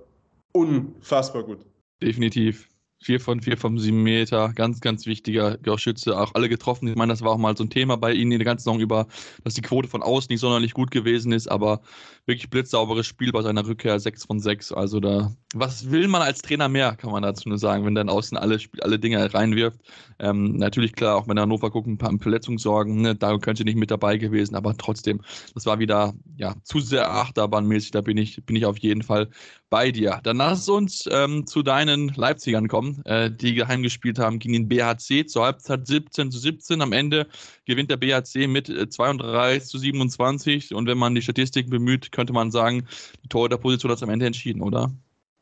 unfassbar 0.51 1.43
gut. 1.43 1.59
Definitiv. 2.01 2.67
4 3.01 3.19
von 3.19 3.41
4 3.41 3.57
vom 3.57 3.79
7 3.79 4.01
Meter, 4.01 4.53
ganz, 4.53 4.79
ganz 4.79 5.05
wichtiger 5.05 5.57
Schütze, 5.77 6.19
auch 6.19 6.35
alle 6.35 6.49
getroffen. 6.49 6.87
Ich 6.87 6.95
meine, 6.95 7.11
das 7.11 7.21
war 7.21 7.31
auch 7.31 7.37
mal 7.37 7.57
so 7.57 7.63
ein 7.63 7.69
Thema 7.69 7.97
bei 7.97 8.13
ihnen 8.13 8.31
in 8.31 8.39
der 8.39 8.45
ganzen 8.45 8.63
Saison 8.63 8.79
über, 8.79 9.07
dass 9.43 9.55
die 9.55 9.61
Quote 9.61 9.87
von 9.87 10.03
außen 10.03 10.27
nicht 10.29 10.39
sonderlich 10.39 10.73
gut 10.73 10.91
gewesen 10.91 11.31
ist, 11.31 11.47
aber 11.47 11.81
wirklich 12.25 12.49
blitzsauberes 12.49 13.07
Spiel 13.07 13.31
bei 13.31 13.41
seiner 13.41 13.65
Rückkehr, 13.65 13.99
6 13.99 14.25
von 14.25 14.39
6. 14.39 14.71
Also 14.71 14.99
da, 14.99 15.35
was 15.53 15.89
will 15.89 16.07
man 16.07 16.21
als 16.21 16.41
Trainer 16.41 16.69
mehr, 16.69 16.95
kann 16.95 17.11
man 17.11 17.23
dazu 17.23 17.49
nur 17.49 17.57
sagen, 17.57 17.85
wenn 17.85 17.95
dann 17.95 18.09
außen 18.09 18.37
alle, 18.37 18.59
alle 18.81 18.99
Dinge 18.99 19.33
reinwirft. 19.33 19.81
Ähm, 20.19 20.57
natürlich 20.57 20.93
klar, 20.93 21.17
auch 21.17 21.27
wenn 21.27 21.39
Hannover 21.39 21.71
gucken, 21.71 21.93
ein 21.93 21.97
paar 21.97 22.15
Verletzungssorgen, 22.19 23.01
ne, 23.01 23.15
da 23.15 23.37
könnte 23.39 23.63
nicht 23.63 23.77
mit 23.77 23.89
dabei 23.89 24.17
gewesen, 24.17 24.55
aber 24.55 24.77
trotzdem, 24.77 25.21
das 25.55 25.65
war 25.65 25.79
wieder 25.79 26.13
ja 26.37 26.55
zu 26.63 26.79
sehr 26.79 27.11
achterbahnmäßig, 27.11 27.91
da 27.91 28.01
bin 28.01 28.17
ich, 28.17 28.43
bin 28.45 28.55
ich 28.55 28.65
auf 28.65 28.77
jeden 28.77 29.01
Fall 29.01 29.29
bei 29.71 29.91
dir. 29.91 30.19
Dann 30.23 30.37
lass 30.37 30.69
uns 30.69 31.07
ähm, 31.09 31.47
zu 31.47 31.63
deinen 31.63 32.09
Leipzigern 32.09 32.67
kommen, 32.67 32.90
äh, 33.05 33.31
die 33.31 33.53
geheim 33.53 33.83
gespielt 33.83 34.19
haben 34.19 34.39
gegen 34.39 34.53
den 34.53 34.67
BHC 34.67 35.25
zur 35.25 35.45
Halbzeit 35.45 35.87
17 35.87 36.31
zu 36.31 36.39
17. 36.39 36.81
Am 36.81 36.93
Ende 36.93 37.27
gewinnt 37.65 37.91
der 37.91 37.97
BHC 37.97 38.47
mit 38.47 38.67
32 38.67 39.63
äh, 39.63 39.65
zu 39.65 39.77
27 39.77 40.73
und 40.73 40.87
wenn 40.87 40.97
man 40.97 41.15
die 41.15 41.21
Statistiken 41.21 41.69
bemüht, 41.69 42.11
könnte 42.11 42.33
man 42.33 42.51
sagen, 42.51 42.87
die 43.23 43.29
Torhüterposition 43.29 43.91
hat 43.91 43.97
es 43.97 44.03
am 44.03 44.09
Ende 44.09 44.25
entschieden, 44.25 44.61
oder? 44.61 44.91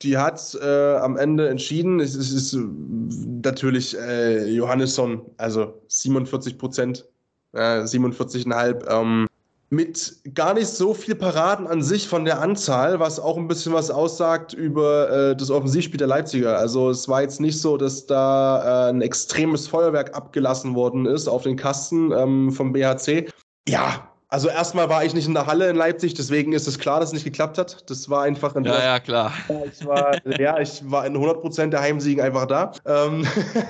Die 0.01 0.17
hat 0.17 0.57
äh, 0.61 0.95
am 0.95 1.17
Ende 1.17 1.49
entschieden. 1.49 1.99
Es, 1.99 2.15
es 2.15 2.31
ist 2.31 2.57
natürlich 2.57 3.97
äh, 3.97 4.49
Johannesson, 4.49 5.21
also 5.37 5.81
47 5.87 6.57
Prozent, 6.57 7.05
äh, 7.53 7.81
47,5. 7.81 8.87
Ähm, 8.89 9.28
mit 9.69 10.17
gar 10.33 10.55
nicht 10.55 10.67
so 10.67 10.93
viel 10.93 11.15
Paraden 11.15 11.67
an 11.67 11.83
sich 11.83 12.07
von 12.07 12.25
der 12.25 12.41
Anzahl, 12.41 12.99
was 12.99 13.19
auch 13.19 13.37
ein 13.37 13.47
bisschen 13.47 13.73
was 13.73 13.91
aussagt 13.91 14.53
über 14.53 15.09
äh, 15.09 15.35
das 15.35 15.51
Offensivspiel 15.51 15.97
der 15.97 16.07
Leipziger. 16.07 16.57
Also 16.57 16.89
es 16.89 17.07
war 17.07 17.21
jetzt 17.21 17.39
nicht 17.39 17.59
so, 17.59 17.77
dass 17.77 18.07
da 18.07 18.87
äh, 18.87 18.89
ein 18.89 19.01
extremes 19.01 19.67
Feuerwerk 19.67 20.15
abgelassen 20.15 20.73
worden 20.73 21.05
ist 21.05 21.27
auf 21.27 21.43
den 21.43 21.55
Kasten 21.55 22.11
ähm, 22.11 22.51
vom 22.51 22.73
BHC. 22.73 23.29
Ja, 23.67 24.08
also 24.31 24.47
erstmal 24.47 24.89
war 24.89 25.03
ich 25.03 25.15
nicht 25.15 25.27
in 25.27 25.33
der 25.33 25.47
Halle 25.47 25.71
in 25.71 25.75
Leipzig, 25.75 26.13
deswegen 26.13 26.53
ist 26.53 26.67
es 26.67 26.77
klar, 26.77 26.99
dass 26.99 27.09
es 27.09 27.13
nicht 27.13 27.23
geklappt 27.23 27.57
hat. 27.57 27.89
Das 27.89 28.09
war 28.11 28.23
einfach 28.23 28.55
ein 28.55 28.63
Ja, 28.63 28.79
ja, 28.79 28.99
klar. 28.99 29.33
Ich 29.71 29.83
war, 29.85 30.17
ja, 30.39 30.59
ich 30.59 30.81
war 30.85 31.07
in 31.07 31.17
100% 31.17 31.69
der 31.69 31.81
Heimsiegen 31.81 32.23
einfach 32.23 32.45
da. 32.45 32.71
Ähm, 32.85 33.25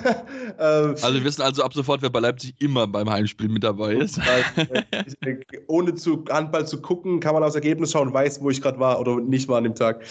ähm, 0.58 0.94
also 1.00 1.14
wir 1.14 1.24
wissen 1.24 1.40
also 1.40 1.62
ab 1.62 1.72
sofort, 1.72 2.02
wer 2.02 2.10
bei 2.10 2.20
Leipzig 2.20 2.54
immer 2.58 2.86
beim 2.86 3.08
Heimspiel 3.08 3.48
mit 3.48 3.64
dabei 3.64 3.94
ist. 3.94 4.20
Ohne 5.66 5.94
zu 5.94 6.24
Handball 6.28 6.66
zu 6.66 6.82
gucken, 6.82 7.20
kann 7.20 7.32
man 7.32 7.42
aufs 7.42 7.54
Ergebnis 7.54 7.92
schauen, 7.92 8.12
weiß, 8.12 8.42
wo 8.42 8.50
ich 8.50 8.60
gerade 8.60 8.78
war 8.78 9.00
oder 9.00 9.16
nicht 9.16 9.48
war 9.48 9.56
an 9.56 9.64
dem 9.64 9.74
Tag. 9.74 10.02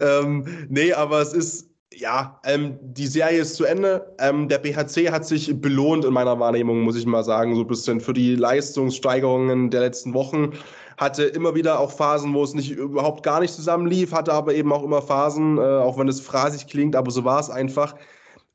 Ähm, 0.00 0.66
nee, 0.68 0.92
aber 0.92 1.20
es 1.20 1.32
ist 1.32 1.67
ja, 2.00 2.40
ähm, 2.44 2.78
die 2.80 3.06
Serie 3.06 3.40
ist 3.40 3.56
zu 3.56 3.64
Ende. 3.64 4.14
Ähm, 4.18 4.48
der 4.48 4.58
BHC 4.58 5.10
hat 5.10 5.26
sich 5.26 5.60
belohnt 5.60 6.04
in 6.04 6.12
meiner 6.12 6.38
Wahrnehmung, 6.38 6.80
muss 6.80 6.96
ich 6.96 7.06
mal 7.06 7.24
sagen, 7.24 7.54
so 7.54 7.62
ein 7.62 7.66
bisschen 7.66 8.00
für 8.00 8.12
die 8.12 8.36
Leistungssteigerungen 8.36 9.70
der 9.70 9.80
letzten 9.80 10.14
Wochen. 10.14 10.52
Hatte 10.96 11.24
immer 11.24 11.54
wieder 11.54 11.78
auch 11.78 11.90
Phasen, 11.90 12.34
wo 12.34 12.42
es 12.42 12.54
nicht 12.54 12.70
überhaupt 12.70 13.22
gar 13.22 13.40
nicht 13.40 13.54
zusammenlief, 13.54 14.12
hatte 14.12 14.32
aber 14.32 14.54
eben 14.54 14.72
auch 14.72 14.82
immer 14.82 15.02
Phasen, 15.02 15.58
äh, 15.58 15.60
auch 15.60 15.98
wenn 15.98 16.08
es 16.08 16.20
phrasig 16.20 16.66
klingt, 16.66 16.96
aber 16.96 17.10
so 17.10 17.24
war 17.24 17.40
es 17.40 17.50
einfach, 17.50 17.94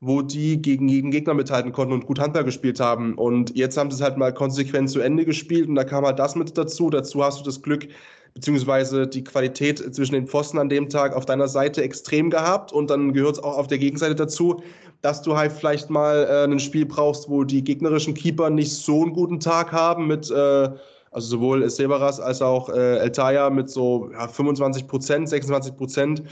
wo 0.00 0.20
die 0.22 0.60
gegen 0.60 0.88
jeden 0.88 1.10
Gegner 1.10 1.34
mithalten 1.34 1.72
konnten 1.72 1.94
und 1.94 2.06
gut 2.06 2.18
Handball 2.18 2.44
gespielt 2.44 2.80
haben. 2.80 3.14
Und 3.14 3.56
jetzt 3.56 3.76
haben 3.76 3.90
sie 3.90 3.96
es 3.96 4.02
halt 4.02 4.18
mal 4.18 4.32
konsequent 4.32 4.90
zu 4.90 5.00
Ende 5.00 5.24
gespielt 5.24 5.68
und 5.68 5.74
da 5.74 5.84
kam 5.84 6.04
halt 6.04 6.18
das 6.18 6.34
mit 6.34 6.56
dazu. 6.56 6.90
Dazu 6.90 7.24
hast 7.24 7.40
du 7.40 7.44
das 7.44 7.62
Glück, 7.62 7.88
beziehungsweise 8.34 9.06
die 9.06 9.24
Qualität 9.24 9.78
zwischen 9.94 10.14
den 10.14 10.26
Pfosten 10.26 10.58
an 10.58 10.68
dem 10.68 10.88
Tag 10.88 11.14
auf 11.14 11.24
deiner 11.24 11.48
Seite 11.48 11.82
extrem 11.82 12.30
gehabt 12.30 12.72
und 12.72 12.90
dann 12.90 13.12
gehört 13.12 13.36
es 13.36 13.42
auch 13.42 13.56
auf 13.56 13.68
der 13.68 13.78
Gegenseite 13.78 14.16
dazu, 14.16 14.62
dass 15.02 15.22
du 15.22 15.36
halt 15.36 15.52
vielleicht 15.52 15.90
mal 15.90 16.26
äh, 16.28 16.50
ein 16.50 16.58
Spiel 16.58 16.86
brauchst, 16.86 17.28
wo 17.28 17.44
die 17.44 17.62
gegnerischen 17.62 18.14
Keeper 18.14 18.50
nicht 18.50 18.72
so 18.72 19.02
einen 19.02 19.12
guten 19.12 19.38
Tag 19.38 19.70
haben 19.70 20.06
mit, 20.06 20.30
äh, 20.30 20.68
also 21.10 21.28
sowohl 21.28 21.68
Severas 21.70 22.20
als 22.20 22.42
auch 22.42 22.70
äh, 22.70 22.98
Eltaya 22.98 23.50
mit 23.50 23.70
so 23.70 24.10
ja, 24.12 24.26
25 24.26 24.88
Prozent, 24.88 25.28
26 25.28 25.76
Prozent, 25.76 26.22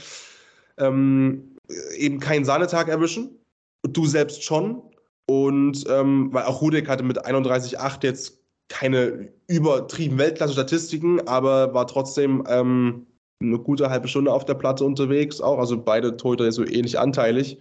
ähm, 0.77 1.55
eben 1.97 2.19
keinen 2.19 2.45
Sahnetag 2.45 2.89
erwischen. 2.89 3.39
Du 3.87 4.05
selbst 4.05 4.43
schon. 4.43 4.81
Und 5.25 5.85
ähm, 5.89 6.29
weil 6.33 6.43
auch 6.43 6.61
Rudek 6.61 6.89
hatte 6.89 7.03
mit 7.03 7.25
31,8 7.25 8.03
jetzt 8.03 8.42
keine 8.69 9.29
übertrieben 9.47 10.17
Weltklasse-Statistiken, 10.17 11.27
aber 11.27 11.73
war 11.73 11.87
trotzdem 11.87 12.43
ähm, 12.47 13.05
eine 13.41 13.59
gute 13.59 13.89
halbe 13.89 14.07
Stunde 14.07 14.31
auf 14.31 14.45
der 14.45 14.55
Platte 14.55 14.85
unterwegs 14.85 15.41
auch. 15.41 15.59
Also 15.59 15.81
beide 15.81 16.17
Torhüter 16.17 16.51
so 16.51 16.65
ähnlich 16.65 16.97
anteilig 16.99 17.59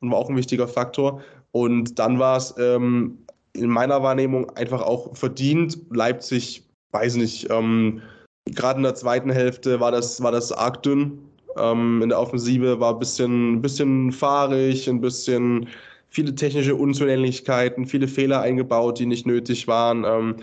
und 0.00 0.10
war 0.10 0.18
auch 0.18 0.30
ein 0.30 0.36
wichtiger 0.36 0.68
Faktor. 0.68 1.20
Und 1.52 1.98
dann 1.98 2.18
war 2.18 2.36
es 2.36 2.54
ähm, 2.58 3.18
in 3.52 3.70
meiner 3.70 4.02
Wahrnehmung 4.02 4.50
einfach 4.50 4.82
auch 4.82 5.16
verdient. 5.16 5.78
Leipzig, 5.90 6.68
weiß 6.92 7.16
nicht, 7.16 7.50
ähm, 7.50 8.02
gerade 8.46 8.78
in 8.78 8.84
der 8.84 8.94
zweiten 8.94 9.30
Hälfte 9.30 9.80
war 9.80 9.90
das, 9.90 10.22
war 10.22 10.32
das 10.32 10.52
arg 10.52 10.82
dünn. 10.82 11.18
Ähm, 11.56 12.02
in 12.02 12.10
der 12.10 12.20
Offensive 12.20 12.80
war 12.80 12.94
ein 12.94 12.98
bisschen, 12.98 13.62
bisschen 13.62 14.12
fahrig, 14.12 14.88
ein 14.88 15.00
bisschen 15.00 15.68
viele 16.08 16.34
technische 16.34 16.74
Unzulänglichkeiten, 16.74 17.86
viele 17.86 18.08
Fehler 18.08 18.40
eingebaut, 18.40 18.98
die 18.98 19.06
nicht 19.06 19.26
nötig 19.26 19.68
waren. 19.68 20.04
Ähm, 20.04 20.36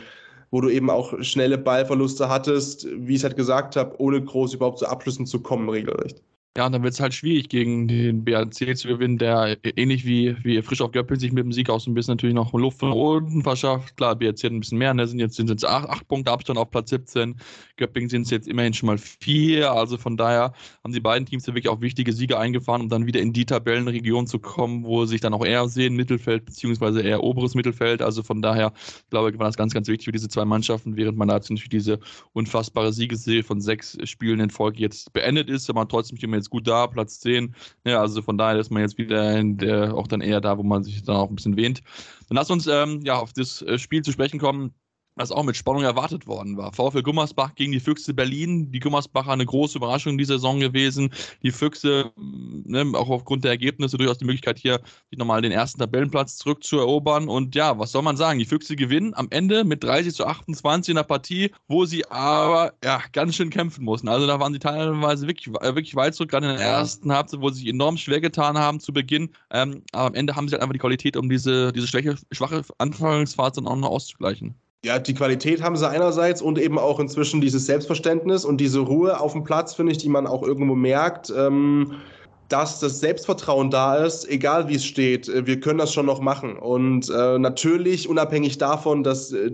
wo 0.54 0.62
du 0.62 0.70
eben 0.70 0.92
auch 0.92 1.20
schnelle 1.24 1.58
Ballverluste 1.58 2.30
hattest, 2.30 2.88
wie 2.96 3.14
ich 3.14 3.22
es 3.22 3.24
halt 3.24 3.36
gesagt 3.36 3.76
habe, 3.76 4.00
ohne 4.00 4.24
groß 4.24 4.54
überhaupt 4.54 4.78
zu 4.78 4.86
Abschlüssen 4.86 5.26
zu 5.26 5.42
kommen, 5.42 5.68
regelrecht. 5.68 6.22
Ja, 6.56 6.68
und 6.68 6.72
dann 6.72 6.84
wird 6.84 6.94
es 6.94 7.00
halt 7.00 7.16
schwierig, 7.16 7.50
gegen 7.50 7.88
den 7.88 8.24
BRC 8.24 8.78
zu 8.78 8.88
gewinnen, 8.88 9.18
der 9.18 9.58
ähnlich 9.76 10.06
wie, 10.06 10.36
wie 10.44 10.62
frisch 10.62 10.82
auf 10.82 10.92
Göppel 10.92 11.20
sich 11.20 11.32
mit 11.32 11.44
dem 11.44 11.52
Sieg 11.52 11.68
aus 11.68 11.88
ein 11.88 11.96
bisschen 11.96 12.12
natürlich 12.12 12.36
noch 12.36 12.54
Luft 12.54 12.78
von 12.78 12.92
unten 12.92 13.42
verschafft. 13.42 13.98
Klar, 13.98 14.16
BRC 14.16 14.44
hat 14.44 14.52
ein 14.52 14.60
bisschen 14.60 14.78
mehr, 14.78 14.94
ne? 14.94 15.08
sind 15.08 15.18
jetzt 15.18 15.36
sind 15.36 15.50
jetzt 15.50 15.66
acht, 15.66 15.90
acht 15.90 16.08
Punkte 16.08 16.32
Abstand 16.32 16.60
auf 16.60 16.70
Platz 16.70 16.92
17. 16.92 17.38
Göppingen 17.78 18.08
sind 18.08 18.22
es 18.24 18.30
jetzt 18.30 18.48
immerhin 18.48 18.76
schon 18.76 18.86
mal 18.86 19.00
vier. 19.00 19.72
Also 19.72 19.98
von 19.98 20.16
daher 20.16 20.54
haben 20.84 20.94
die 20.94 21.00
beiden 21.00 21.26
Teams 21.26 21.48
ja 21.48 21.56
wirklich 21.56 21.70
auch 21.70 21.82
wichtige 21.82 22.14
Siege 22.14 22.38
eingefahren, 22.38 22.84
um 22.84 22.90
dann 22.90 23.08
wieder 23.08 23.20
in 23.20 23.34
die 23.34 23.46
Tabellenregion 23.46 24.28
zu 24.28 24.38
kommen, 24.38 24.84
wo 24.84 25.06
sie 25.06 25.14
sich 25.14 25.22
dann 25.22 25.34
auch 25.34 25.44
eher 25.44 25.68
sehen, 25.68 25.96
Mittelfeld 25.96 26.46
beziehungsweise 26.46 27.02
eher 27.02 27.24
oberes 27.24 27.56
Mittelfeld. 27.56 28.04
Also 28.04 28.22
von 28.22 28.44
daher, 28.44 28.74
glaube 29.10 29.32
ich, 29.32 29.40
war 29.40 29.48
das 29.48 29.58
ganz, 29.58 29.74
ganz 29.74 29.88
wichtig 29.88 30.06
für 30.06 30.12
diese 30.12 30.30
zwei 30.30 30.46
Mannschaften, 30.46 30.98
während 30.98 31.18
man 31.18 31.30
natürlich 31.30 31.68
diese 31.68 32.00
unfassbare 32.34 32.94
Siegesserie 32.94 33.42
von 33.42 33.60
sechs 33.60 33.98
Spielen 34.04 34.40
in 34.40 34.52
Folge 34.52 34.78
jetzt 34.82 35.12
beendet 35.14 35.50
ist, 35.50 35.68
aber 35.72 35.88
trotzdem 35.88 36.20
immer 36.22 36.43
jetzt 36.44 36.50
gut 36.50 36.68
da, 36.68 36.88
Platz 36.88 37.20
10. 37.22 37.56
Ja, 37.86 38.02
also 38.02 38.22
von 38.22 38.38
daher 38.38 38.60
ist 38.60 38.72
man 38.72 38.82
jetzt 38.82 38.98
wieder 38.98 39.42
der, 39.44 39.96
auch 39.96 40.08
dann 40.08 40.22
eher 40.22 40.42
da, 40.42 40.58
wo 40.58 40.64
man 40.64 40.84
sich 40.84 41.04
dann 41.04 41.16
auch 41.16 41.30
ein 41.30 41.36
bisschen 41.36 41.58
wähnt. 41.58 41.82
Dann 42.28 42.36
lass 42.36 42.52
uns 42.52 42.68
ähm, 42.68 43.02
ja 43.04 43.16
auf 43.16 43.34
das 43.34 43.62
äh, 43.62 43.78
Spiel 43.78 44.02
zu 44.02 44.12
sprechen 44.12 44.40
kommen 44.40 44.74
was 45.16 45.32
auch 45.32 45.44
mit 45.44 45.56
Spannung 45.56 45.84
erwartet 45.84 46.28
worden 46.28 46.58
war. 46.58 46.72
VfL 46.72 47.04
Gummersbach 47.04 47.56
gegen 47.56 47.72
die 47.72 47.80
Füchse 47.80 48.14
Berlin. 48.14 48.72
Die 48.72 48.80
Gummersbacher 48.80 49.32
eine 49.32 49.46
große 49.46 49.78
Überraschung 49.78 50.14
in 50.14 50.18
dieser 50.18 50.36
Saison 50.36 50.60
gewesen. 50.60 51.12
Die 51.44 51.52
Füchse, 51.52 52.12
ne, 52.18 52.92
auch 52.94 53.10
aufgrund 53.10 53.44
der 53.44 53.52
Ergebnisse, 53.52 53.98
durchaus 53.98 54.18
die 54.18 54.26
Möglichkeit 54.26 54.58
hier, 54.58 54.82
nochmal 55.16 55.42
den 55.42 55.52
ersten 55.52 55.80
Tabellenplatz 55.80 56.38
zurückzuerobern. 56.38 57.28
Und 57.28 57.56
ja, 57.56 57.78
was 57.78 57.92
soll 57.92 58.02
man 58.02 58.18
sagen? 58.18 58.40
Die 58.40 58.46
Füchse 58.46 58.76
gewinnen 58.76 59.14
am 59.14 59.28
Ende 59.30 59.64
mit 59.64 59.84
30 59.84 60.14
zu 60.14 60.26
28 60.26 60.92
in 60.92 60.96
der 60.96 61.04
Partie, 61.04 61.52
wo 61.68 61.86
sie 61.86 62.06
aber 62.10 62.74
ja, 62.84 63.02
ganz 63.12 63.36
schön 63.36 63.50
kämpfen 63.50 63.84
mussten. 63.84 64.08
Also 64.08 64.26
da 64.28 64.40
waren 64.40 64.54
sie 64.54 64.60
teilweise 64.60 65.28
wirklich, 65.28 65.54
äh, 65.62 65.76
wirklich 65.76 65.96
weit 65.96 66.16
zurück, 66.16 66.32
gerade 66.32 66.50
in 66.50 66.58
der 66.58 66.66
ersten 66.66 67.12
Halbzeit, 67.14 67.42
wo 67.42 67.50
sie 67.50 67.62
sich 67.62 67.70
enorm 67.70 67.98
schwer 67.98 68.22
getan 68.22 68.58
haben 68.58 68.80
zu 68.80 68.94
Beginn. 68.94 69.30
Ähm, 69.52 69.84
aber 69.92 70.08
am 70.08 70.16
Ende 70.16 70.36
haben 70.36 70.48
sie 70.48 70.54
halt 70.54 70.64
einfach 70.64 70.74
die 70.74 70.80
Qualität, 70.80 71.18
um 71.18 71.30
diese, 71.30 71.72
diese 71.72 71.88
schwache, 71.88 72.16
schwache 72.32 72.64
Anfangsphase 72.78 73.62
dann 73.62 73.68
auch 73.68 73.76
noch 73.76 73.90
auszugleichen. 73.90 74.56
Ja, 74.86 75.00
die 75.00 75.14
Qualität 75.14 75.62
haben 75.62 75.78
sie 75.78 75.90
einerseits 75.90 76.42
und 76.42 76.60
eben 76.60 76.78
auch 76.78 77.00
inzwischen 77.00 77.40
dieses 77.40 77.66
Selbstverständnis 77.66 78.44
und 78.44 78.58
diese 78.60 78.82
Ruhe 78.82 79.18
auf 79.18 79.32
dem 79.32 79.46
Platz, 79.46 79.74
finde 79.74 79.94
ich, 79.94 79.98
die 79.98 80.10
man 80.10 80.28
auch 80.28 80.44
irgendwo 80.44 80.76
merkt, 80.76 81.32
ähm, 81.36 82.02
dass 82.50 82.82
das 82.82 83.00
Selbstvertrauen 83.00 83.72
da 83.72 83.96
ist, 83.96 84.30
egal 84.30 84.68
wie 84.68 84.76
es 84.76 84.86
steht. 84.86 85.30
Äh, 85.30 85.48
wir 85.48 85.62
können 85.62 85.80
das 85.80 85.94
schon 85.94 86.06
noch 86.06 86.20
machen. 86.20 86.58
Und 86.58 87.10
äh, 87.10 87.40
natürlich, 87.40 88.10
unabhängig 88.10 88.58
davon, 88.58 89.04
dass 89.04 89.32
äh, 89.32 89.52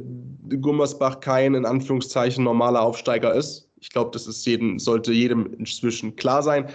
Gummersbach 0.60 1.20
kein 1.20 1.54
in 1.54 1.66
Anführungszeichen 1.66 2.44
normaler 2.44 2.82
Aufsteiger 2.82 3.32
ist. 3.36 3.70
Ich 3.80 3.92
glaube, 3.92 4.10
das 4.12 4.26
ist 4.26 4.44
jedem, 4.48 4.80
sollte 4.80 5.14
jedem 5.14 5.54
inzwischen 5.54 6.16
klar 6.16 6.42
sein. 6.42 6.70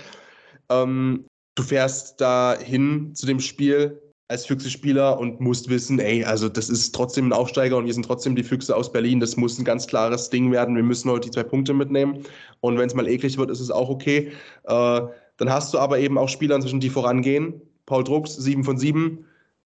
Ähm, 0.70 1.24
du 1.56 1.64
fährst 1.64 2.20
dahin 2.20 3.16
zu 3.16 3.26
dem 3.26 3.40
Spiel 3.40 4.00
als 4.28 4.46
Füchse-Spieler 4.46 5.18
und 5.18 5.40
musst 5.40 5.68
wissen, 5.68 5.98
ey, 5.98 6.24
also 6.24 6.48
das 6.48 6.70
ist 6.70 6.94
trotzdem 6.94 7.28
ein 7.28 7.32
Aufsteiger 7.32 7.76
und 7.76 7.86
wir 7.86 7.92
sind 7.92 8.06
trotzdem 8.06 8.34
die 8.34 8.42
Füchse 8.42 8.74
aus 8.74 8.90
Berlin. 8.90 9.20
Das 9.20 9.36
muss 9.36 9.58
ein 9.58 9.64
ganz 9.64 9.86
klares 9.86 10.30
Ding 10.30 10.50
werden. 10.50 10.76
Wir 10.76 10.82
müssen 10.82 11.10
heute 11.10 11.28
die 11.28 11.34
zwei 11.34 11.42
Punkte 11.42 11.74
mitnehmen. 11.74 12.24
Und 12.60 12.78
wenn 12.78 12.86
es 12.86 12.94
mal 12.94 13.06
eklig 13.06 13.36
wird, 13.36 13.50
ist 13.50 13.60
es 13.60 13.70
auch 13.70 13.90
okay. 13.90 14.32
Äh, 14.64 15.00
dann 15.36 15.50
hast 15.50 15.74
du 15.74 15.78
aber 15.78 15.98
eben 15.98 16.16
auch 16.16 16.28
Spieler 16.28 16.56
inzwischen, 16.56 16.80
die 16.80 16.90
vorangehen. 16.90 17.60
Paul 17.86 18.04
Drucks, 18.04 18.34
7 18.36 18.64
von 18.64 18.78
7. 18.78 19.26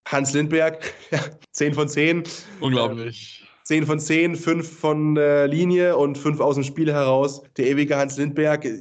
Hans 0.06 0.32
Lindberg, 0.34 0.92
10 1.52 1.74
von 1.74 1.88
10. 1.88 2.24
Unglaublich. 2.60 3.46
10 3.64 3.86
von 3.86 4.00
10, 4.00 4.36
5 4.36 4.80
von 4.80 5.14
der 5.14 5.48
Linie 5.48 5.96
und 5.96 6.18
5 6.18 6.40
aus 6.40 6.56
dem 6.56 6.64
Spiel 6.64 6.92
heraus. 6.92 7.42
Der 7.56 7.68
ewige 7.68 7.96
Hans 7.96 8.18
Lindberg, 8.18 8.64
äh, 8.64 8.76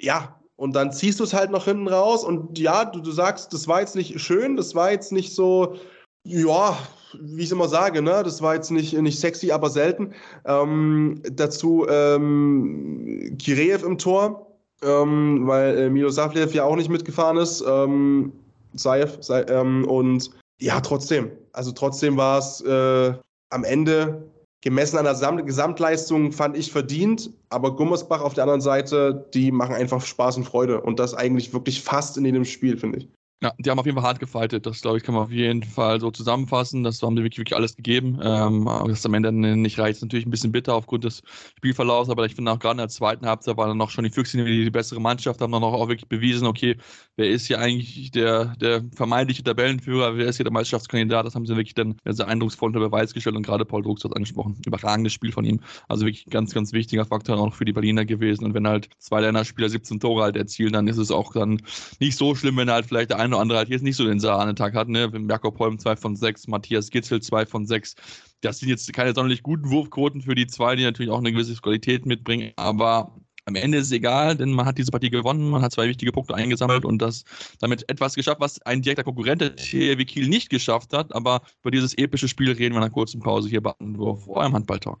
ja, 0.00 0.38
und 0.62 0.76
dann 0.76 0.92
ziehst 0.92 1.18
du 1.18 1.24
es 1.24 1.34
halt 1.34 1.50
noch 1.50 1.64
hinten 1.64 1.88
raus 1.88 2.22
und 2.22 2.56
ja, 2.56 2.84
du, 2.84 3.00
du 3.00 3.10
sagst, 3.10 3.52
das 3.52 3.66
war 3.66 3.80
jetzt 3.80 3.96
nicht 3.96 4.20
schön, 4.20 4.56
das 4.56 4.76
war 4.76 4.92
jetzt 4.92 5.10
nicht 5.10 5.34
so, 5.34 5.74
ja, 6.22 6.78
wie 7.20 7.42
ich 7.42 7.50
immer 7.50 7.66
sage, 7.66 8.00
ne, 8.00 8.22
das 8.22 8.40
war 8.42 8.54
jetzt 8.54 8.70
nicht, 8.70 8.92
nicht 8.92 9.18
sexy, 9.18 9.50
aber 9.50 9.70
selten. 9.70 10.14
Ähm, 10.44 11.20
dazu 11.32 11.84
ähm, 11.88 13.36
Kireev 13.40 13.84
im 13.84 13.98
Tor, 13.98 14.46
ähm, 14.84 15.48
weil 15.48 15.78
äh, 15.78 15.90
Milo 15.90 16.10
Savlev 16.10 16.54
ja 16.54 16.62
auch 16.62 16.76
nicht 16.76 16.90
mitgefahren 16.90 17.38
ist. 17.38 17.64
Ähm, 17.66 18.32
Saev, 18.74 19.18
Saev 19.20 19.50
ähm, 19.50 19.84
und 19.88 20.30
ja, 20.60 20.80
trotzdem. 20.80 21.32
Also 21.54 21.72
trotzdem 21.72 22.16
war 22.16 22.38
es 22.38 22.60
äh, 22.60 23.12
am 23.50 23.64
Ende 23.64 24.22
gemessen 24.62 24.96
an 24.96 25.04
der 25.04 25.44
Gesamtleistung 25.44 26.32
fand 26.32 26.56
ich 26.56 26.72
verdient, 26.72 27.30
aber 27.50 27.76
Gummersbach 27.76 28.22
auf 28.22 28.34
der 28.34 28.44
anderen 28.44 28.60
Seite, 28.60 29.28
die 29.34 29.50
machen 29.50 29.74
einfach 29.74 30.00
Spaß 30.00 30.38
und 30.38 30.44
Freude 30.44 30.80
und 30.80 30.98
das 30.98 31.14
eigentlich 31.14 31.52
wirklich 31.52 31.82
fast 31.82 32.16
in 32.16 32.24
jedem 32.24 32.44
Spiel, 32.44 32.78
finde 32.78 32.98
ich. 33.00 33.08
Ja, 33.42 33.52
die 33.58 33.68
haben 33.68 33.78
auf 33.80 33.86
jeden 33.86 33.98
Fall 33.98 34.06
hart 34.06 34.20
gefightet. 34.20 34.66
Das, 34.66 34.82
glaube 34.82 34.98
ich, 34.98 35.02
kann 35.02 35.16
man 35.16 35.24
auf 35.24 35.32
jeden 35.32 35.64
Fall 35.64 36.00
so 36.00 36.12
zusammenfassen. 36.12 36.84
Das 36.84 37.02
haben 37.02 37.16
die 37.16 37.24
wirklich, 37.24 37.38
wirklich 37.38 37.56
alles 37.56 37.74
gegeben. 37.74 38.20
Ähm, 38.22 38.70
das 38.86 39.04
am 39.04 39.14
Ende 39.14 39.32
nicht 39.32 39.80
reicht, 39.80 40.00
natürlich 40.00 40.26
ein 40.26 40.30
bisschen 40.30 40.52
bitter 40.52 40.74
aufgrund 40.74 41.02
des 41.02 41.22
Spielverlaufs, 41.58 42.08
aber 42.08 42.24
ich 42.24 42.36
finde 42.36 42.52
auch 42.52 42.60
gerade 42.60 42.74
in 42.74 42.78
der 42.78 42.88
zweiten 42.88 43.26
Halbzeit 43.26 43.56
waren 43.56 43.68
dann 43.68 43.78
noch 43.78 43.90
schon 43.90 44.04
die 44.04 44.10
Füchse 44.10 44.36
die, 44.44 44.64
die 44.64 44.70
bessere 44.70 45.00
Mannschaft, 45.00 45.40
haben 45.40 45.50
dann 45.50 45.64
auch 45.64 45.88
wirklich 45.88 46.08
bewiesen, 46.08 46.46
okay, 46.46 46.76
wer 47.16 47.28
ist 47.28 47.46
hier 47.46 47.58
eigentlich 47.58 48.12
der, 48.12 48.54
der 48.60 48.84
vermeintliche 48.94 49.42
Tabellenführer, 49.42 50.16
wer 50.16 50.26
ist 50.26 50.36
hier 50.36 50.44
der 50.44 50.52
Meisterschaftskandidat, 50.52 51.26
das 51.26 51.34
haben 51.34 51.46
sie 51.46 51.56
wirklich 51.56 51.74
dann 51.74 51.96
sehr 52.04 52.28
eindrucksvoll 52.28 52.68
unter 52.68 52.80
Beweis 52.80 53.12
gestellt 53.12 53.36
und 53.36 53.44
gerade 53.44 53.64
Paul 53.64 53.82
Drucks 53.82 54.04
hat 54.04 54.14
angesprochen. 54.14 54.56
Überragendes 54.64 55.12
Spiel 55.12 55.32
von 55.32 55.44
ihm. 55.44 55.60
Also 55.88 56.06
wirklich 56.06 56.26
ganz, 56.26 56.54
ganz 56.54 56.72
wichtiger 56.72 57.04
Faktor 57.04 57.38
auch 57.38 57.54
für 57.54 57.64
die 57.64 57.72
Berliner 57.72 58.04
gewesen. 58.04 58.44
Und 58.44 58.54
wenn 58.54 58.66
halt 58.68 58.88
zwei 58.98 59.20
Länderspieler 59.20 59.68
17 59.68 60.00
Tore 60.00 60.22
halt 60.22 60.36
erzielen, 60.36 60.72
dann 60.72 60.88
ist 60.88 60.98
es 60.98 61.10
auch 61.10 61.32
dann 61.32 61.60
nicht 62.00 62.16
so 62.16 62.34
schlimm, 62.34 62.56
wenn 62.56 62.70
halt 62.70 62.86
vielleicht 62.86 63.10
der 63.10 63.18
eine 63.18 63.31
oder 63.32 63.42
andere 63.42 63.58
halt 63.58 63.68
jetzt 63.68 63.82
nicht 63.82 63.96
so 63.96 64.04
den 64.04 64.20
Sahnetag 64.20 64.74
hat, 64.74 64.88
ne? 64.88 65.10
Jakob 65.28 65.58
Holm 65.58 65.78
2 65.78 65.96
von 65.96 66.16
6, 66.16 66.48
Matthias 66.48 66.90
Gitzel 66.90 67.20
2 67.20 67.46
von 67.46 67.66
6. 67.66 67.94
Das 68.40 68.58
sind 68.58 68.68
jetzt 68.68 68.92
keine 68.92 69.14
sonderlich 69.14 69.42
guten 69.42 69.70
Wurfquoten 69.70 70.22
für 70.22 70.34
die 70.34 70.46
zwei, 70.46 70.76
die 70.76 70.82
natürlich 70.82 71.12
auch 71.12 71.18
eine 71.18 71.32
gewisse 71.32 71.54
Qualität 71.56 72.06
mitbringen, 72.06 72.52
aber 72.56 73.14
am 73.44 73.54
Ende 73.56 73.78
ist 73.78 73.86
es 73.86 73.92
egal, 73.92 74.36
denn 74.36 74.52
man 74.52 74.66
hat 74.66 74.78
diese 74.78 74.90
Partie 74.90 75.10
gewonnen, 75.10 75.50
man 75.50 75.62
hat 75.62 75.72
zwei 75.72 75.88
wichtige 75.88 76.12
Punkte 76.12 76.34
eingesammelt 76.34 76.84
und 76.84 77.00
das 77.00 77.24
damit 77.60 77.88
etwas 77.88 78.14
geschafft, 78.14 78.40
was 78.40 78.62
ein 78.62 78.82
direkter 78.82 79.04
Konkurrent 79.04 79.40
der 79.40 79.56
THW 79.56 80.04
Kiel 80.04 80.28
nicht 80.28 80.48
geschafft 80.48 80.92
hat. 80.92 81.14
Aber 81.14 81.42
über 81.62 81.70
dieses 81.70 81.96
epische 81.98 82.28
Spiel 82.28 82.52
reden 82.52 82.74
wir 82.74 82.80
nach 82.80 82.92
kurzen 82.92 83.20
Pause 83.20 83.48
hier 83.48 83.60
bei 83.60 83.72
Anwurf, 83.80 84.28
eurem 84.28 84.54
Handballtalk. 84.54 85.00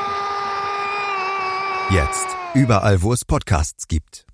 Jetzt. 1.93 2.25
Überall, 2.53 3.01
wo 3.01 3.11
es 3.11 3.25
Podcasts 3.25 3.85
gibt. 3.89 4.25